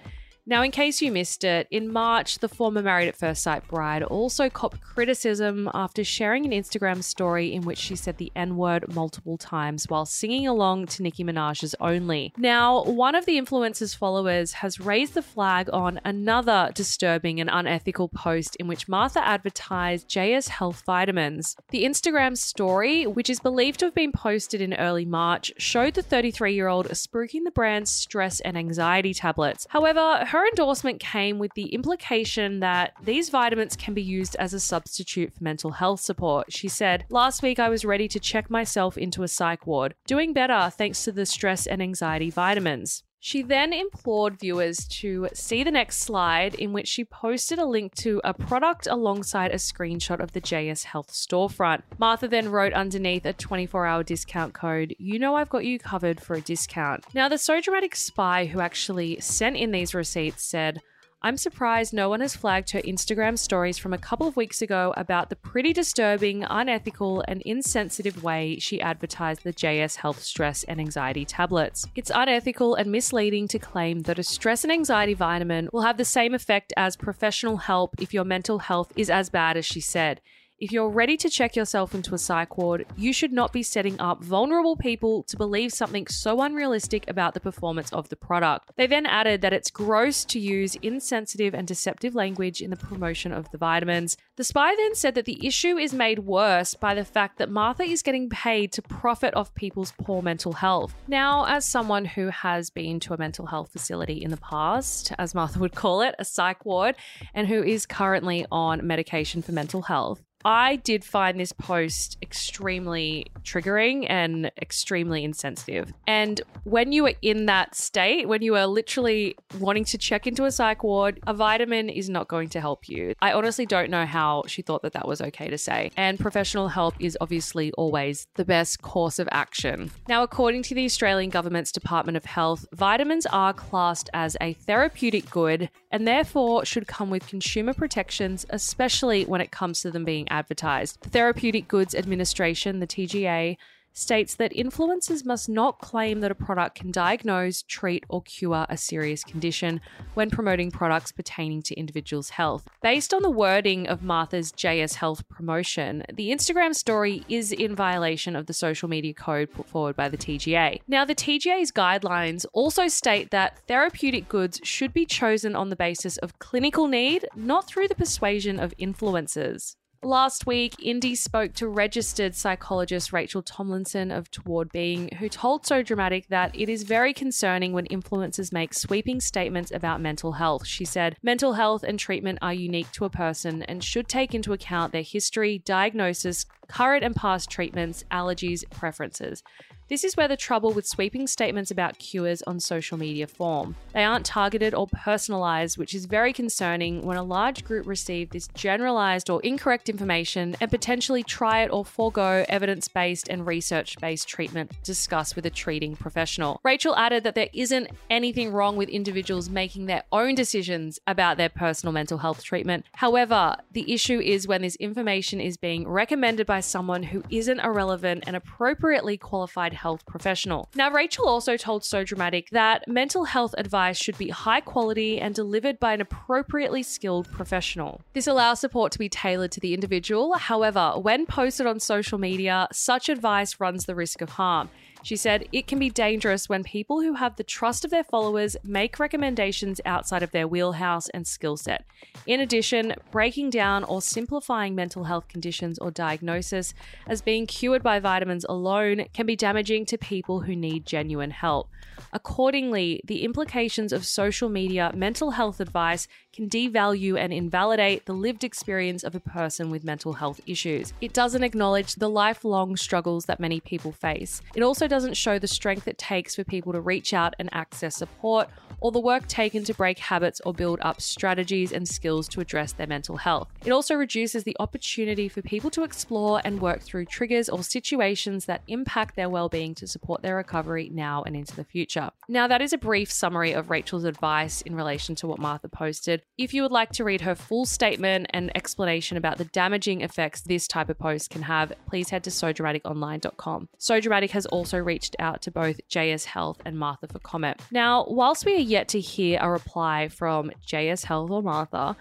Now, 0.49 0.63
in 0.63 0.71
case 0.71 0.99
you 0.99 1.11
missed 1.11 1.43
it, 1.43 1.67
in 1.69 1.93
March, 1.93 2.39
the 2.39 2.49
former 2.49 2.81
Married 2.81 3.07
at 3.07 3.15
First 3.15 3.43
Sight 3.43 3.67
bride 3.67 4.01
also 4.01 4.49
copped 4.49 4.81
criticism 4.81 5.69
after 5.75 6.03
sharing 6.03 6.43
an 6.43 6.51
Instagram 6.51 7.03
story 7.03 7.53
in 7.53 7.61
which 7.61 7.77
she 7.77 7.95
said 7.95 8.17
the 8.17 8.31
N 8.35 8.57
word 8.57 8.91
multiple 8.95 9.37
times 9.37 9.85
while 9.89 10.07
singing 10.07 10.47
along 10.47 10.87
to 10.87 11.03
Nicki 11.03 11.23
Minaj's 11.23 11.75
Only. 11.79 12.33
Now, 12.35 12.83
one 12.83 13.13
of 13.13 13.27
the 13.27 13.37
influencer's 13.39 13.93
followers 13.93 14.53
has 14.53 14.79
raised 14.79 15.13
the 15.13 15.21
flag 15.21 15.69
on 15.71 16.01
another 16.03 16.71
disturbing 16.73 17.39
and 17.39 17.51
unethical 17.53 18.09
post 18.09 18.55
in 18.55 18.67
which 18.67 18.87
Martha 18.87 19.23
advertised 19.23 20.09
JS 20.09 20.47
Health 20.47 20.81
vitamins. 20.83 21.57
The 21.69 21.83
Instagram 21.83 22.35
story, 22.35 23.05
which 23.05 23.29
is 23.29 23.39
believed 23.39 23.81
to 23.81 23.85
have 23.85 23.93
been 23.93 24.11
posted 24.11 24.61
in 24.61 24.73
early 24.73 25.05
March, 25.05 25.53
showed 25.59 25.93
the 25.93 26.01
33 26.01 26.55
year 26.55 26.69
old 26.69 26.87
spruiking 26.87 27.43
the 27.43 27.51
brand's 27.51 27.91
stress 27.91 28.39
and 28.39 28.57
anxiety 28.57 29.13
tablets. 29.13 29.67
However, 29.69 30.25
her 30.25 30.38
her 30.39 30.47
endorsement 30.47 31.01
came 31.01 31.37
with 31.37 31.53
the 31.55 31.65
implication 31.73 32.61
that 32.61 32.93
these 33.03 33.29
vitamins 33.29 33.75
can 33.75 33.93
be 33.93 34.01
used 34.01 34.37
as 34.37 34.53
a 34.53 34.59
substitute 34.59 35.33
for 35.33 35.43
mental 35.43 35.71
health 35.71 35.99
support. 35.99 36.45
She 36.49 36.69
said, 36.69 37.03
Last 37.09 37.43
week 37.43 37.59
I 37.59 37.67
was 37.67 37.83
ready 37.83 38.07
to 38.07 38.21
check 38.21 38.49
myself 38.49 38.97
into 38.97 39.23
a 39.23 39.27
psych 39.27 39.67
ward, 39.67 39.95
doing 40.07 40.31
better 40.31 40.69
thanks 40.69 41.03
to 41.03 41.11
the 41.11 41.25
stress 41.25 41.67
and 41.67 41.81
anxiety 41.81 42.29
vitamins. 42.29 43.03
She 43.21 43.41
then 43.41 43.73
implored 43.73 44.39
viewers 44.39 44.87
to 44.99 45.27
see 45.33 45.63
the 45.63 45.71
next 45.71 45.97
slide, 45.97 46.55
in 46.55 46.71
which 46.71 46.87
she 46.87 47.03
posted 47.03 47.59
a 47.59 47.65
link 47.65 47.93
to 47.95 48.21
a 48.23 48.33
product 48.33 48.87
alongside 48.87 49.51
a 49.51 49.55
screenshot 49.55 50.21
of 50.21 50.31
the 50.31 50.39
JS 50.39 50.85
Health 50.85 51.11
storefront. 51.11 51.81
Martha 51.97 52.29
then 52.29 52.49
wrote 52.49 52.71
underneath 52.73 53.25
a 53.25 53.33
24 53.33 53.85
hour 53.85 54.03
discount 54.03 54.53
code, 54.53 54.95
You 54.97 55.19
know 55.19 55.35
I've 55.35 55.49
got 55.49 55.65
you 55.65 55.79
covered 55.79 56.21
for 56.21 56.35
a 56.35 56.41
discount. 56.41 57.05
Now, 57.13 57.27
the 57.27 57.37
So 57.37 57.59
Dramatic 57.59 57.95
spy 57.95 58.45
who 58.45 58.61
actually 58.61 59.19
sent 59.19 59.57
in 59.57 59.71
these 59.71 59.93
receipts 59.93 60.43
said, 60.43 60.81
I'm 61.21 61.35
surprised 61.35 61.93
no 61.93 62.07
one 62.07 62.21
has 62.21 62.37
flagged 62.37 62.71
her 62.71 62.79
Instagram 62.79 63.37
stories 63.37 63.77
from 63.77 63.93
a 63.93 63.97
couple 63.97 64.25
of 64.25 64.37
weeks 64.37 64.61
ago 64.61 64.93
about 64.95 65.29
the 65.29 65.35
pretty 65.35 65.73
disturbing, 65.73 66.45
unethical, 66.45 67.25
and 67.27 67.41
insensitive 67.41 68.23
way 68.23 68.57
she 68.57 68.79
advertised 68.79 69.43
the 69.43 69.51
JS 69.51 69.97
Health 69.97 70.23
stress 70.23 70.63
and 70.63 70.79
anxiety 70.79 71.25
tablets. 71.25 71.85
It's 71.93 72.09
unethical 72.13 72.75
and 72.75 72.89
misleading 72.89 73.49
to 73.49 73.59
claim 73.59 74.03
that 74.03 74.17
a 74.17 74.23
stress 74.23 74.63
and 74.63 74.71
anxiety 74.71 75.13
vitamin 75.13 75.67
will 75.73 75.81
have 75.81 75.97
the 75.97 76.05
same 76.05 76.33
effect 76.33 76.71
as 76.77 76.95
professional 76.95 77.57
help 77.57 77.95
if 77.99 78.13
your 78.13 78.23
mental 78.23 78.59
health 78.59 78.93
is 78.95 79.09
as 79.09 79.29
bad 79.29 79.57
as 79.57 79.65
she 79.65 79.81
said. 79.81 80.21
If 80.61 80.73
you're 80.73 80.89
ready 80.89 81.15
to 81.15 81.29
check 81.29 81.55
yourself 81.55 81.95
into 81.95 82.13
a 82.13 82.17
psych 82.17 82.57
ward, 82.57 82.85
you 82.97 83.13
should 83.13 83.31
not 83.31 83.53
be 83.53 83.63
setting 83.63 83.97
up 83.97 84.21
vulnerable 84.21 84.75
people 84.75 85.23
to 85.23 85.37
believe 85.37 85.71
something 85.71 86.05
so 86.07 86.41
unrealistic 86.41 87.09
about 87.09 87.33
the 87.33 87.39
performance 87.39 87.93
of 87.93 88.09
the 88.09 88.17
product. 88.17 88.71
They 88.75 88.85
then 88.85 89.05
added 89.05 89.39
that 89.39 89.53
it's 89.53 89.71
gross 89.71 90.25
to 90.25 90.37
use 90.37 90.75
insensitive 90.81 91.53
and 91.53 91.65
deceptive 91.65 92.13
language 92.13 92.61
in 92.61 92.71
the 92.71 92.75
promotion 92.75 93.31
of 93.31 93.49
the 93.51 93.57
vitamins. 93.57 94.17
The 94.35 94.43
spy 94.43 94.75
then 94.75 94.95
said 94.95 95.15
that 95.15 95.23
the 95.23 95.47
issue 95.47 95.77
is 95.77 95.93
made 95.93 96.19
worse 96.19 96.73
by 96.73 96.93
the 96.93 97.05
fact 97.05 97.37
that 97.37 97.49
Martha 97.49 97.83
is 97.83 98.01
getting 98.01 98.27
paid 98.27 98.73
to 98.73 98.81
profit 98.81 99.33
off 99.35 99.55
people's 99.55 99.93
poor 100.01 100.21
mental 100.21 100.51
health. 100.51 100.93
Now, 101.07 101.45
as 101.45 101.63
someone 101.65 102.03
who 102.03 102.27
has 102.27 102.69
been 102.69 102.99
to 103.01 103.13
a 103.13 103.17
mental 103.17 103.45
health 103.45 103.71
facility 103.71 104.21
in 104.21 104.29
the 104.29 104.35
past, 104.35 105.13
as 105.17 105.33
Martha 105.33 105.57
would 105.59 105.75
call 105.75 106.01
it, 106.01 106.15
a 106.19 106.25
psych 106.25 106.65
ward, 106.65 106.97
and 107.33 107.47
who 107.47 107.63
is 107.63 107.85
currently 107.85 108.45
on 108.51 108.85
medication 108.85 109.41
for 109.41 109.53
mental 109.53 109.83
health, 109.83 110.21
I 110.45 110.77
did 110.77 111.03
find 111.03 111.39
this 111.39 111.51
post 111.51 112.17
extremely 112.21 113.27
triggering 113.43 114.05
and 114.09 114.51
extremely 114.61 115.23
insensitive. 115.23 115.91
And 116.07 116.41
when 116.63 116.91
you 116.91 117.07
are 117.07 117.13
in 117.21 117.47
that 117.47 117.75
state, 117.75 118.27
when 118.27 118.41
you 118.41 118.55
are 118.55 118.67
literally 118.67 119.35
wanting 119.59 119.83
to 119.85 119.97
check 119.97 120.27
into 120.27 120.45
a 120.45 120.51
psych 120.51 120.83
ward, 120.83 121.19
a 121.27 121.33
vitamin 121.33 121.89
is 121.89 122.09
not 122.09 122.27
going 122.27 122.49
to 122.49 122.61
help 122.61 122.87
you. 122.87 123.13
I 123.21 123.33
honestly 123.33 123.65
don't 123.65 123.89
know 123.89 124.05
how 124.05 124.43
she 124.47 124.61
thought 124.61 124.81
that 124.83 124.93
that 124.93 125.07
was 125.07 125.21
okay 125.21 125.49
to 125.49 125.57
say. 125.57 125.91
And 125.97 126.17
professional 126.17 126.69
help 126.69 126.95
is 126.99 127.17
obviously 127.19 127.71
always 127.73 128.27
the 128.35 128.45
best 128.45 128.81
course 128.81 129.19
of 129.19 129.27
action. 129.31 129.91
Now, 130.07 130.23
according 130.23 130.63
to 130.63 130.75
the 130.75 130.85
Australian 130.85 131.31
Government's 131.31 131.71
Department 131.71 132.15
of 132.15 132.25
Health, 132.25 132.65
vitamins 132.73 133.25
are 133.25 133.53
classed 133.53 134.09
as 134.13 134.37
a 134.39 134.53
therapeutic 134.53 135.29
good 135.29 135.69
and 135.91 136.07
therefore 136.07 136.63
should 136.65 136.87
come 136.87 137.09
with 137.09 137.27
consumer 137.27 137.73
protections, 137.73 138.45
especially 138.51 139.25
when 139.25 139.41
it 139.41 139.51
comes 139.51 139.81
to 139.81 139.91
them 139.91 140.05
being 140.05 140.28
advertised. 140.29 141.01
The 141.01 141.09
Therapeutic 141.09 141.67
Goods 141.67 141.95
Administration, 141.95 142.79
the 142.79 142.87
TGA, 142.87 143.57
states 143.93 144.35
that 144.35 144.53
influencers 144.53 145.25
must 145.25 145.49
not 145.49 145.79
claim 145.79 146.21
that 146.21 146.31
a 146.31 146.35
product 146.35 146.75
can 146.75 146.91
diagnose, 146.91 147.63
treat, 147.63 148.03
or 148.09 148.21
cure 148.21 148.65
a 148.69 148.77
serious 148.77 149.23
condition 149.23 149.81
when 150.13 150.29
promoting 150.29 150.71
products 150.71 151.11
pertaining 151.11 151.61
to 151.63 151.75
individuals' 151.75 152.31
health. 152.31 152.67
Based 152.81 153.13
on 153.13 153.21
the 153.21 153.29
wording 153.29 153.87
of 153.87 154.03
Martha's 154.03 154.51
JS 154.51 154.95
Health 154.95 155.27
promotion, 155.27 156.03
the 156.13 156.29
Instagram 156.29 156.73
story 156.73 157.23
is 157.27 157.51
in 157.51 157.75
violation 157.75 158.35
of 158.35 158.45
the 158.45 158.53
social 158.53 158.87
media 158.87 159.13
code 159.13 159.51
put 159.51 159.67
forward 159.67 159.95
by 159.95 160.07
the 160.07 160.17
TGA. 160.17 160.81
Now, 160.87 161.05
the 161.05 161.15
TGA's 161.15 161.71
guidelines 161.71 162.45
also 162.53 162.87
state 162.87 163.31
that 163.31 163.59
therapeutic 163.67 164.29
goods 164.29 164.61
should 164.63 164.93
be 164.93 165.05
chosen 165.05 165.55
on 165.55 165.69
the 165.69 165.75
basis 165.75 166.17
of 166.17 166.39
clinical 166.39 166.87
need, 166.87 167.27
not 167.35 167.67
through 167.67 167.87
the 167.87 167.95
persuasion 167.95 168.59
of 168.59 168.75
influencers. 168.77 169.75
Last 170.01 170.47
week, 170.47 170.75
Indy 170.81 171.13
spoke 171.13 171.53
to 171.55 171.67
registered 171.67 172.33
psychologist 172.33 173.11
Rachel 173.11 173.41
Tomlinson 173.41 174.11
of 174.11 174.31
Toward 174.31 174.71
Being, 174.71 175.09
who 175.19 175.27
told 175.27 175.65
So 175.65 175.83
Dramatic 175.83 176.29
that 176.29 176.57
it 176.57 176.69
is 176.69 176.83
very 176.83 177.13
concerning 177.13 177.73
when 177.73 177.85
influencers 177.87 178.53
make 178.53 178.73
sweeping 178.73 179.19
statements 179.19 179.71
about 179.71 179.99
mental 179.99 180.31
health. 180.31 180.65
She 180.65 180.85
said, 180.85 181.17
Mental 181.21 181.51
health 181.51 181.83
and 181.83 181.99
treatment 181.99 182.39
are 182.41 182.53
unique 182.53 182.89
to 182.93 183.03
a 183.03 183.09
person 183.09 183.61
and 183.63 183.83
should 183.83 184.07
take 184.07 184.33
into 184.33 184.53
account 184.53 184.93
their 184.93 185.01
history, 185.01 185.59
diagnosis, 185.65 186.45
current 186.69 187.03
and 187.03 187.13
past 187.13 187.49
treatments, 187.49 188.05
allergies, 188.09 188.63
preferences. 188.69 189.43
This 189.89 190.03
is 190.03 190.15
where 190.15 190.27
the 190.27 190.37
trouble 190.37 190.71
with 190.71 190.85
sweeping 190.85 191.25
statements 191.25 191.71
about 191.71 191.97
cures 191.97 192.43
on 192.43 192.59
social 192.59 192.95
media 192.95 193.25
form. 193.25 193.75
They 193.91 194.03
aren't 194.03 194.23
targeted 194.23 194.75
or 194.75 194.85
personalized, 194.85 195.79
which 195.79 195.95
is 195.95 196.05
very 196.05 196.31
concerning 196.31 197.03
when 197.03 197.17
a 197.17 197.23
large 197.23 197.65
group 197.65 197.87
receive 197.87 198.29
this 198.29 198.49
generalized 198.49 199.31
or 199.31 199.41
incorrect 199.41 199.89
information 199.89 200.55
and 200.61 200.69
potentially 200.69 201.23
try 201.23 201.63
it 201.63 201.71
or 201.71 201.83
forego 201.83 202.45
evidence 202.49 202.87
based 202.87 203.29
and 203.29 203.47
research 203.47 203.97
based 203.99 204.27
treatment 204.27 204.71
discussed 204.83 205.35
with 205.35 205.47
a 205.47 205.49
treating 205.49 205.95
professional. 205.95 206.61
Rachel 206.63 206.95
added 206.95 207.23
that 207.23 207.33
there 207.33 207.49
isn't 207.51 207.89
anything 208.11 208.51
wrong 208.51 208.77
with 208.77 208.89
individuals 208.89 209.49
making 209.49 209.87
their 209.87 210.03
own 210.11 210.35
decisions 210.35 210.99
about 211.07 211.37
their 211.37 211.49
personal 211.49 211.93
mental 211.93 212.19
health 212.19 212.43
treatment. 212.43 212.85
However, 212.93 213.55
the 213.71 213.91
issue 213.91 214.19
is 214.19 214.47
when 214.47 214.61
this 214.61 214.75
information 214.75 215.41
is 215.41 215.57
being 215.57 215.87
recommended 215.87 216.45
by 216.45 216.59
someone 216.59 217.01
who 217.01 217.23
isn't 217.31 217.59
a 217.61 217.71
relevant 217.71 218.25
and 218.27 218.35
appropriately 218.35 219.17
qualified 219.17 219.78
health 219.79 220.05
professional. 220.05 220.69
Now, 220.75 220.91
Rachel 220.91 221.27
also 221.27 221.57
told 221.57 221.83
So 221.83 222.03
Dramatic 222.03 222.49
that 222.51 222.87
mental 222.87 223.23
health 223.25 223.55
advice 223.57 223.97
should 223.97 224.17
be 224.17 224.29
high 224.29 224.61
quality 224.61 225.19
and 225.19 225.33
delivered 225.33 225.79
by 225.79 225.93
an 225.93 226.01
appropriately 226.01 226.83
skilled 226.83 227.31
professional. 227.31 228.01
This 228.13 228.27
allows 228.27 228.59
support 228.59 228.91
to 228.91 228.99
be 228.99 229.09
tailored 229.09 229.51
to 229.53 229.59
the 229.59 229.73
individual. 229.73 230.33
However, 230.33 230.93
when 230.97 231.25
posted 231.25 231.65
on 231.65 231.79
social 231.79 232.17
media, 232.17 232.67
such 232.71 233.09
advice 233.09 233.59
runs 233.59 233.85
the 233.85 233.95
risk 233.95 234.21
of 234.21 234.29
harm. 234.31 234.69
She 235.01 235.15
said, 235.15 235.47
It 235.51 235.67
can 235.67 235.79
be 235.79 235.89
dangerous 235.89 236.49
when 236.49 236.63
people 236.63 237.01
who 237.01 237.13
have 237.13 237.35
the 237.35 237.43
trust 237.43 237.85
of 237.85 237.91
their 237.91 238.03
followers 238.03 238.57
make 238.63 238.99
recommendations 238.99 239.79
outside 239.85 240.23
of 240.23 240.31
their 240.31 240.47
wheelhouse 240.47 241.09
and 241.09 241.25
skill 241.25 241.57
set. 241.57 241.85
In 242.25 242.39
addition, 242.39 242.93
breaking 243.11 243.49
down 243.49 243.83
or 243.83 244.01
simplifying 244.01 244.75
mental 244.75 245.05
health 245.05 245.27
conditions 245.27 245.79
or 245.79 245.91
diagnosis 245.91 246.73
as 247.07 247.21
being 247.21 247.47
cured 247.47 247.81
by 247.81 247.99
vitamins 247.99 248.45
alone 248.47 249.05
can 249.13 249.25
be 249.25 249.35
damaging 249.35 249.85
to 249.87 249.97
people 249.97 250.41
who 250.41 250.55
need 250.55 250.85
genuine 250.85 251.31
help. 251.31 251.69
Accordingly, 252.11 253.01
the 253.05 253.23
implications 253.23 253.93
of 253.93 254.05
social 254.05 254.49
media 254.49 254.91
mental 254.95 255.31
health 255.31 255.59
advice 255.59 256.07
can 256.33 256.49
devalue 256.49 257.17
and 257.17 257.33
invalidate 257.33 258.05
the 258.05 258.13
lived 258.13 258.43
experience 258.43 259.03
of 259.03 259.15
a 259.15 259.19
person 259.19 259.69
with 259.69 259.83
mental 259.83 260.13
health 260.13 260.39
issues. 260.45 260.93
It 261.01 261.13
doesn't 261.13 261.43
acknowledge 261.43 261.95
the 261.95 262.09
lifelong 262.09 262.77
struggles 262.77 263.25
that 263.25 263.39
many 263.39 263.59
people 263.59 263.91
face. 263.91 264.41
It 264.55 264.63
also 264.63 264.87
doesn't 264.89 265.15
show 265.15 265.39
the 265.39 265.47
strength 265.47 265.87
it 265.87 265.97
takes 265.97 266.35
for 266.35 266.43
people 266.43 266.73
to 266.73 266.81
reach 266.81 267.13
out 267.13 267.35
and 267.39 267.49
access 267.53 267.95
support 267.95 268.49
or 268.81 268.91
the 268.91 268.99
work 268.99 269.27
taken 269.27 269.63
to 269.65 269.73
break 269.73 269.99
habits 269.99 270.41
or 270.45 270.53
build 270.53 270.79
up 270.81 271.01
strategies 271.01 271.71
and 271.71 271.87
skills 271.87 272.27
to 272.29 272.41
address 272.41 272.73
their 272.73 272.87
mental 272.87 273.17
health. 273.17 273.49
It 273.65 273.71
also 273.71 273.95
reduces 273.95 274.43
the 274.43 274.55
opportunity 274.59 275.27
for 275.27 275.41
people 275.41 275.69
to 275.71 275.83
explore 275.83 276.41
and 276.43 276.61
work 276.61 276.81
through 276.81 277.05
triggers 277.05 277.49
or 277.49 277.63
situations 277.63 278.45
that 278.45 278.61
impact 278.67 279.15
their 279.15 279.29
well-being 279.29 279.75
to 279.75 279.87
support 279.87 280.21
their 280.21 280.35
recovery 280.35 280.89
now 280.93 281.23
and 281.23 281.35
into 281.35 281.55
the 281.55 281.63
future. 281.63 282.11
Now, 282.27 282.47
that 282.47 282.61
is 282.61 282.73
a 282.73 282.77
brief 282.77 283.11
summary 283.11 283.53
of 283.53 283.69
Rachel's 283.69 284.03
advice 284.03 284.61
in 284.61 284.75
relation 284.75 285.15
to 285.15 285.27
what 285.27 285.39
Martha 285.39 285.69
posted. 285.69 286.23
If 286.37 286.53
you 286.53 286.61
would 286.61 286.71
like 286.71 286.91
to 286.93 287.03
read 287.03 287.21
her 287.21 287.35
full 287.35 287.65
statement 287.65 288.27
and 288.31 288.55
explanation 288.55 289.17
about 289.17 289.37
the 289.37 289.45
damaging 289.45 290.01
effects 290.01 290.41
this 290.41 290.67
type 290.67 290.89
of 290.89 290.97
post 290.97 291.29
can 291.29 291.43
have, 291.43 291.73
please 291.87 292.09
head 292.09 292.23
to 292.23 292.29
sodramaticonline.com. 292.29 293.69
So 293.77 293.99
Dramatic 293.99 294.31
has 294.31 294.45
also 294.47 294.78
reached 294.83 295.15
out 295.19 295.41
to 295.43 295.51
both 295.51 295.79
JS 295.89 296.25
Health 296.25 296.61
and 296.65 296.77
Martha 296.77 297.07
for 297.07 297.19
comment. 297.19 297.61
Now, 297.71 298.05
whilst 298.07 298.45
we 298.45 298.55
are 298.55 298.59
yet 298.59 298.87
to 298.89 298.99
hear 298.99 299.39
a 299.41 299.49
reply 299.49 300.07
from 300.07 300.51
JS 300.67 301.05
Health 301.05 301.29
or 301.29 301.41
Martha, 301.41 301.95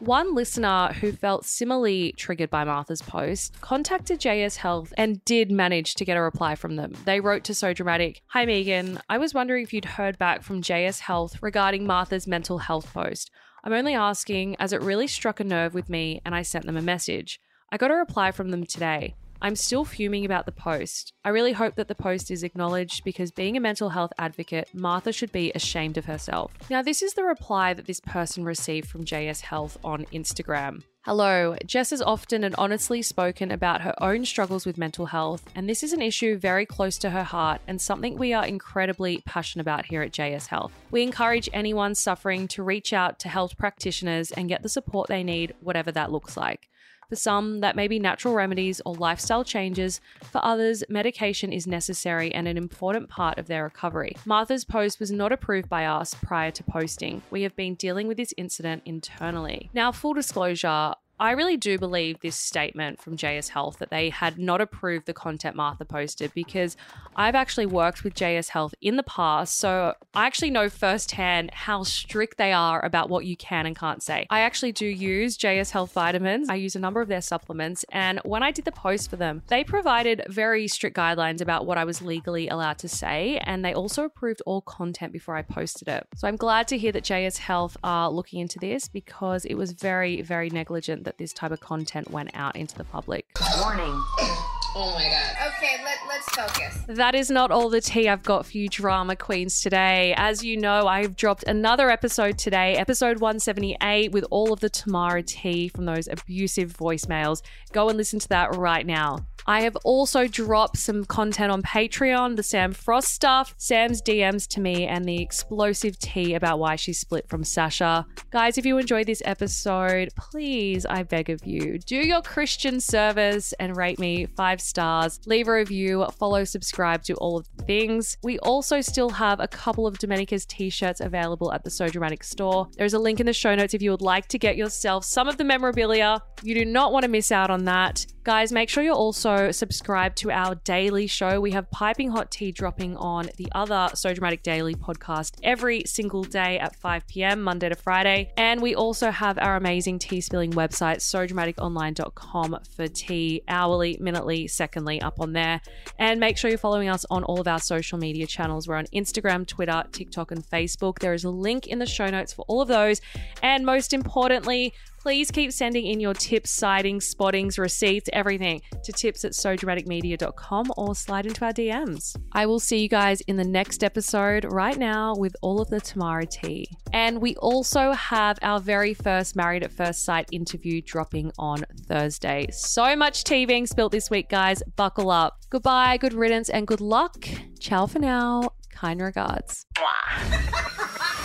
one 0.00 0.34
listener 0.34 0.92
who 1.00 1.12
felt 1.12 1.44
similarly 1.44 2.12
triggered 2.16 2.50
by 2.50 2.64
Martha's 2.64 3.00
post 3.00 3.60
contacted 3.60 4.20
JS 4.20 4.56
Health 4.56 4.92
and 4.96 5.24
did 5.24 5.50
manage 5.50 5.94
to 5.94 6.04
get 6.04 6.16
a 6.16 6.22
reply 6.22 6.54
from 6.54 6.76
them. 6.76 6.92
They 7.04 7.20
wrote 7.20 7.44
to 7.44 7.54
So 7.54 7.72
Dramatic 7.72 8.22
Hi 8.26 8.44
Megan, 8.44 9.00
I 9.08 9.18
was 9.18 9.34
wondering 9.34 9.62
if 9.62 9.72
you'd 9.72 9.84
heard 9.84 10.18
back 10.18 10.42
from 10.42 10.62
JS 10.62 11.00
Health 11.00 11.42
regarding 11.42 11.86
Martha's 11.86 12.26
mental 12.26 12.58
health 12.58 12.92
post. 12.92 13.30
I'm 13.62 13.72
only 13.72 13.94
asking 13.94 14.56
as 14.58 14.72
it 14.72 14.82
really 14.82 15.06
struck 15.06 15.40
a 15.40 15.44
nerve 15.44 15.74
with 15.74 15.88
me 15.88 16.20
and 16.24 16.34
I 16.34 16.42
sent 16.42 16.66
them 16.66 16.76
a 16.76 16.82
message. 16.82 17.40
I 17.72 17.76
got 17.76 17.90
a 17.90 17.94
reply 17.94 18.30
from 18.30 18.50
them 18.50 18.66
today. 18.66 19.14
I'm 19.44 19.56
still 19.56 19.84
fuming 19.84 20.24
about 20.24 20.46
the 20.46 20.52
post. 20.52 21.12
I 21.22 21.28
really 21.28 21.52
hope 21.52 21.74
that 21.74 21.86
the 21.86 21.94
post 21.94 22.30
is 22.30 22.42
acknowledged 22.42 23.04
because 23.04 23.30
being 23.30 23.58
a 23.58 23.60
mental 23.60 23.90
health 23.90 24.10
advocate, 24.16 24.70
Martha 24.72 25.12
should 25.12 25.32
be 25.32 25.52
ashamed 25.54 25.98
of 25.98 26.06
herself. 26.06 26.50
Now, 26.70 26.80
this 26.80 27.02
is 27.02 27.12
the 27.12 27.24
reply 27.24 27.74
that 27.74 27.84
this 27.84 28.00
person 28.00 28.46
received 28.46 28.88
from 28.88 29.04
JS 29.04 29.42
Health 29.42 29.76
on 29.84 30.06
Instagram. 30.06 30.84
Hello, 31.02 31.58
Jess 31.66 31.90
has 31.90 32.00
often 32.00 32.42
and 32.42 32.54
honestly 32.56 33.02
spoken 33.02 33.50
about 33.50 33.82
her 33.82 33.94
own 34.02 34.24
struggles 34.24 34.64
with 34.64 34.78
mental 34.78 35.04
health, 35.04 35.44
and 35.54 35.68
this 35.68 35.82
is 35.82 35.92
an 35.92 36.00
issue 36.00 36.38
very 36.38 36.64
close 36.64 36.96
to 36.96 37.10
her 37.10 37.24
heart 37.24 37.60
and 37.68 37.78
something 37.78 38.16
we 38.16 38.32
are 38.32 38.46
incredibly 38.46 39.18
passionate 39.26 39.60
about 39.60 39.84
here 39.84 40.00
at 40.00 40.12
JS 40.12 40.46
Health. 40.46 40.72
We 40.90 41.02
encourage 41.02 41.50
anyone 41.52 41.94
suffering 41.94 42.48
to 42.48 42.62
reach 42.62 42.94
out 42.94 43.18
to 43.18 43.28
health 43.28 43.58
practitioners 43.58 44.30
and 44.32 44.48
get 44.48 44.62
the 44.62 44.70
support 44.70 45.08
they 45.08 45.22
need, 45.22 45.52
whatever 45.60 45.92
that 45.92 46.10
looks 46.10 46.34
like. 46.34 46.70
For 47.14 47.20
some, 47.20 47.60
that 47.60 47.76
may 47.76 47.86
be 47.86 48.00
natural 48.00 48.34
remedies 48.34 48.80
or 48.84 48.96
lifestyle 48.96 49.44
changes. 49.44 50.00
For 50.32 50.44
others, 50.44 50.82
medication 50.88 51.52
is 51.52 51.64
necessary 51.64 52.34
and 52.34 52.48
an 52.48 52.56
important 52.56 53.08
part 53.08 53.38
of 53.38 53.46
their 53.46 53.62
recovery. 53.62 54.16
Martha's 54.24 54.64
post 54.64 54.98
was 54.98 55.12
not 55.12 55.30
approved 55.30 55.68
by 55.68 55.86
us 55.86 56.12
prior 56.14 56.50
to 56.50 56.64
posting. 56.64 57.22
We 57.30 57.42
have 57.42 57.54
been 57.54 57.76
dealing 57.76 58.08
with 58.08 58.16
this 58.16 58.34
incident 58.36 58.82
internally. 58.84 59.70
Now, 59.72 59.92
full 59.92 60.14
disclosure, 60.14 60.94
I 61.20 61.30
really 61.32 61.56
do 61.56 61.78
believe 61.78 62.20
this 62.20 62.34
statement 62.34 63.00
from 63.00 63.16
JS 63.16 63.48
Health 63.50 63.78
that 63.78 63.90
they 63.90 64.10
had 64.10 64.36
not 64.36 64.60
approved 64.60 65.06
the 65.06 65.14
content 65.14 65.54
Martha 65.54 65.84
posted 65.84 66.34
because 66.34 66.76
I've 67.14 67.36
actually 67.36 67.66
worked 67.66 68.02
with 68.02 68.14
JS 68.14 68.48
Health 68.48 68.74
in 68.80 68.96
the 68.96 69.04
past. 69.04 69.56
So 69.56 69.94
I 70.12 70.26
actually 70.26 70.50
know 70.50 70.68
firsthand 70.68 71.52
how 71.52 71.84
strict 71.84 72.36
they 72.36 72.52
are 72.52 72.84
about 72.84 73.08
what 73.08 73.24
you 73.26 73.36
can 73.36 73.64
and 73.64 73.76
can't 73.76 74.02
say. 74.02 74.26
I 74.28 74.40
actually 74.40 74.72
do 74.72 74.86
use 74.86 75.38
JS 75.38 75.70
Health 75.70 75.92
vitamins, 75.92 76.48
I 76.48 76.56
use 76.56 76.74
a 76.74 76.80
number 76.80 77.00
of 77.00 77.06
their 77.06 77.20
supplements. 77.20 77.84
And 77.90 78.18
when 78.24 78.42
I 78.42 78.50
did 78.50 78.64
the 78.64 78.72
post 78.72 79.08
for 79.08 79.16
them, 79.16 79.42
they 79.46 79.62
provided 79.62 80.24
very 80.28 80.66
strict 80.66 80.96
guidelines 80.96 81.40
about 81.40 81.64
what 81.64 81.78
I 81.78 81.84
was 81.84 82.02
legally 82.02 82.48
allowed 82.48 82.78
to 82.78 82.88
say. 82.88 83.38
And 83.44 83.64
they 83.64 83.72
also 83.72 84.04
approved 84.04 84.42
all 84.46 84.62
content 84.62 85.12
before 85.12 85.36
I 85.36 85.42
posted 85.42 85.86
it. 85.86 86.08
So 86.16 86.26
I'm 86.26 86.36
glad 86.36 86.66
to 86.68 86.78
hear 86.78 86.90
that 86.90 87.04
JS 87.04 87.38
Health 87.38 87.76
are 87.84 88.10
looking 88.10 88.40
into 88.40 88.58
this 88.58 88.88
because 88.88 89.44
it 89.44 89.54
was 89.54 89.70
very, 89.72 90.20
very 90.20 90.50
negligent 90.50 91.03
that 91.04 91.18
this 91.18 91.32
type 91.32 91.52
of 91.52 91.60
content 91.60 92.10
went 92.10 92.30
out 92.34 92.56
into 92.56 92.76
the 92.76 92.84
public. 92.84 93.26
Warning. 93.60 94.02
Oh 94.76 94.92
my 94.92 95.04
god. 95.04 95.52
Okay, 95.56 95.84
let, 95.84 95.98
let's 96.08 96.28
focus. 96.30 96.82
That 96.88 97.14
is 97.14 97.30
not 97.30 97.52
all 97.52 97.68
the 97.68 97.80
tea 97.80 98.08
I've 98.08 98.24
got 98.24 98.44
for 98.44 98.58
you, 98.58 98.68
drama 98.68 99.14
queens, 99.14 99.60
today. 99.60 100.14
As 100.16 100.42
you 100.42 100.56
know, 100.56 100.88
I've 100.88 101.14
dropped 101.14 101.44
another 101.44 101.90
episode 101.90 102.38
today, 102.38 102.74
episode 102.74 103.20
178, 103.20 104.10
with 104.10 104.24
all 104.30 104.52
of 104.52 104.58
the 104.58 104.68
Tamara 104.68 105.22
tea 105.22 105.68
from 105.68 105.84
those 105.84 106.08
abusive 106.08 106.76
voicemails. 106.76 107.40
Go 107.70 107.88
and 107.88 107.96
listen 107.96 108.18
to 108.18 108.28
that 108.30 108.56
right 108.56 108.84
now. 108.84 109.24
I 109.46 109.60
have 109.62 109.76
also 109.84 110.26
dropped 110.26 110.78
some 110.78 111.04
content 111.04 111.52
on 111.52 111.62
Patreon, 111.62 112.36
the 112.36 112.42
Sam 112.42 112.72
Frost 112.72 113.08
stuff, 113.08 113.54
Sam's 113.58 114.00
DMs 114.00 114.48
to 114.48 114.60
me, 114.60 114.86
and 114.86 115.04
the 115.04 115.20
explosive 115.20 115.98
tea 115.98 116.34
about 116.34 116.58
why 116.58 116.76
she 116.76 116.92
split 116.92 117.28
from 117.28 117.44
Sasha. 117.44 118.06
Guys, 118.30 118.56
if 118.56 118.64
you 118.64 118.78
enjoyed 118.78 119.06
this 119.06 119.22
episode, 119.24 120.08
please, 120.16 120.86
I 120.86 121.02
beg 121.02 121.28
of 121.28 121.44
you, 121.44 121.78
do 121.78 121.96
your 121.96 122.22
Christian 122.22 122.80
service 122.80 123.52
and 123.54 123.76
rate 123.76 123.98
me 123.98 124.26
five 124.26 124.60
stars. 124.60 125.20
Leave 125.26 125.48
a 125.48 125.52
review, 125.52 126.06
follow, 126.18 126.44
subscribe 126.44 127.02
to 127.04 127.14
all 127.14 127.36
of 127.36 127.46
the 127.56 127.64
things. 127.64 128.16
We 128.22 128.38
also 128.40 128.80
still 128.80 129.10
have 129.10 129.40
a 129.40 129.48
couple 129.48 129.86
of 129.86 129.98
Domenica's 129.98 130.46
t 130.46 130.70
shirts 130.70 131.00
available 131.00 131.52
at 131.52 131.64
the 131.64 131.70
So 131.70 131.88
Dramatic 131.88 132.24
store. 132.24 132.68
There's 132.76 132.94
a 132.94 132.98
link 132.98 133.20
in 133.20 133.26
the 133.26 133.32
show 133.32 133.54
notes 133.54 133.74
if 133.74 133.82
you 133.82 133.90
would 133.90 134.00
like 134.00 134.26
to 134.28 134.38
get 134.38 134.56
yourself 134.56 135.04
some 135.04 135.28
of 135.28 135.36
the 135.36 135.44
memorabilia. 135.44 136.22
You 136.42 136.54
do 136.54 136.64
not 136.64 136.92
want 136.92 137.02
to 137.04 137.10
miss 137.10 137.30
out 137.30 137.50
on 137.50 137.64
that. 137.64 138.06
Guys, 138.24 138.52
make 138.52 138.70
sure 138.70 138.82
you're 138.82 138.94
also 138.94 139.50
subscribed 139.50 140.16
to 140.16 140.30
our 140.30 140.54
daily 140.54 141.06
show. 141.06 141.42
We 141.42 141.50
have 141.50 141.70
Piping 141.70 142.10
Hot 142.12 142.30
Tea 142.30 142.52
dropping 142.52 142.96
on 142.96 143.28
the 143.36 143.48
other 143.54 143.90
So 143.92 144.14
Dramatic 144.14 144.42
Daily 144.42 144.74
podcast 144.74 145.34
every 145.42 145.82
single 145.84 146.24
day 146.24 146.58
at 146.58 146.74
5 146.74 147.06
p.m., 147.06 147.42
Monday 147.42 147.68
to 147.68 147.74
Friday. 147.74 148.32
And 148.38 148.62
we 148.62 148.74
also 148.74 149.10
have 149.10 149.38
our 149.38 149.56
amazing 149.56 149.98
tea 149.98 150.22
spilling 150.22 150.52
website, 150.52 151.00
sodramaticonline.com, 151.00 152.60
for 152.74 152.88
tea 152.88 153.42
hourly, 153.46 153.98
minutely, 154.00 154.46
secondly 154.46 155.02
up 155.02 155.20
on 155.20 155.34
there. 155.34 155.60
And 155.98 156.18
make 156.18 156.38
sure 156.38 156.48
you're 156.48 156.56
following 156.56 156.88
us 156.88 157.04
on 157.10 157.24
all 157.24 157.42
of 157.42 157.46
our 157.46 157.60
social 157.60 157.98
media 157.98 158.26
channels. 158.26 158.66
We're 158.66 158.76
on 158.76 158.86
Instagram, 158.86 159.46
Twitter, 159.46 159.84
TikTok, 159.92 160.30
and 160.30 160.42
Facebook. 160.42 160.98
There 160.98 161.12
is 161.12 161.24
a 161.24 161.30
link 161.30 161.66
in 161.66 161.78
the 161.78 161.84
show 161.84 162.06
notes 162.06 162.32
for 162.32 162.46
all 162.48 162.62
of 162.62 162.68
those. 162.68 163.02
And 163.42 163.66
most 163.66 163.92
importantly, 163.92 164.72
please 165.04 165.30
keep 165.30 165.52
sending 165.52 165.84
in 165.84 166.00
your 166.00 166.14
tips, 166.14 166.50
sightings, 166.50 167.04
spottings, 167.04 167.58
receipts, 167.58 168.08
everything 168.14 168.58
to 168.82 168.90
tips 168.90 169.22
at 169.22 169.32
sodramaticmedia.com 169.32 170.72
or 170.78 170.94
slide 170.94 171.26
into 171.26 171.44
our 171.44 171.52
DMs. 171.52 172.16
I 172.32 172.46
will 172.46 172.58
see 172.58 172.78
you 172.78 172.88
guys 172.88 173.20
in 173.28 173.36
the 173.36 173.44
next 173.44 173.84
episode 173.84 174.46
right 174.50 174.78
now 174.78 175.12
with 175.14 175.36
all 175.42 175.60
of 175.60 175.68
the 175.68 175.78
Tamara 175.78 176.24
tea. 176.24 176.66
And 176.94 177.20
we 177.20 177.36
also 177.36 177.92
have 177.92 178.38
our 178.40 178.58
very 178.58 178.94
first 178.94 179.36
Married 179.36 179.62
at 179.62 179.72
First 179.72 180.06
Sight 180.06 180.26
interview 180.32 180.80
dropping 180.80 181.30
on 181.38 181.66
Thursday. 181.86 182.46
So 182.50 182.96
much 182.96 183.24
tea 183.24 183.44
being 183.44 183.66
spilt 183.66 183.92
this 183.92 184.08
week, 184.08 184.30
guys. 184.30 184.62
Buckle 184.74 185.10
up. 185.10 185.36
Goodbye, 185.50 185.98
good 185.98 186.14
riddance, 186.14 186.48
and 186.48 186.66
good 186.66 186.80
luck. 186.80 187.28
Ciao 187.60 187.86
for 187.86 187.98
now. 187.98 188.48
Kind 188.70 189.02
regards. 189.02 189.66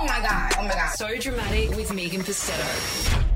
Oh 0.00 0.04
my 0.04 0.20
god. 0.20 0.52
Oh 0.56 0.62
my 0.62 0.74
god. 0.74 0.90
So 0.90 1.16
dramatic 1.16 1.70
with 1.70 1.92
Megan 1.92 2.22
Pustetto. 2.22 3.27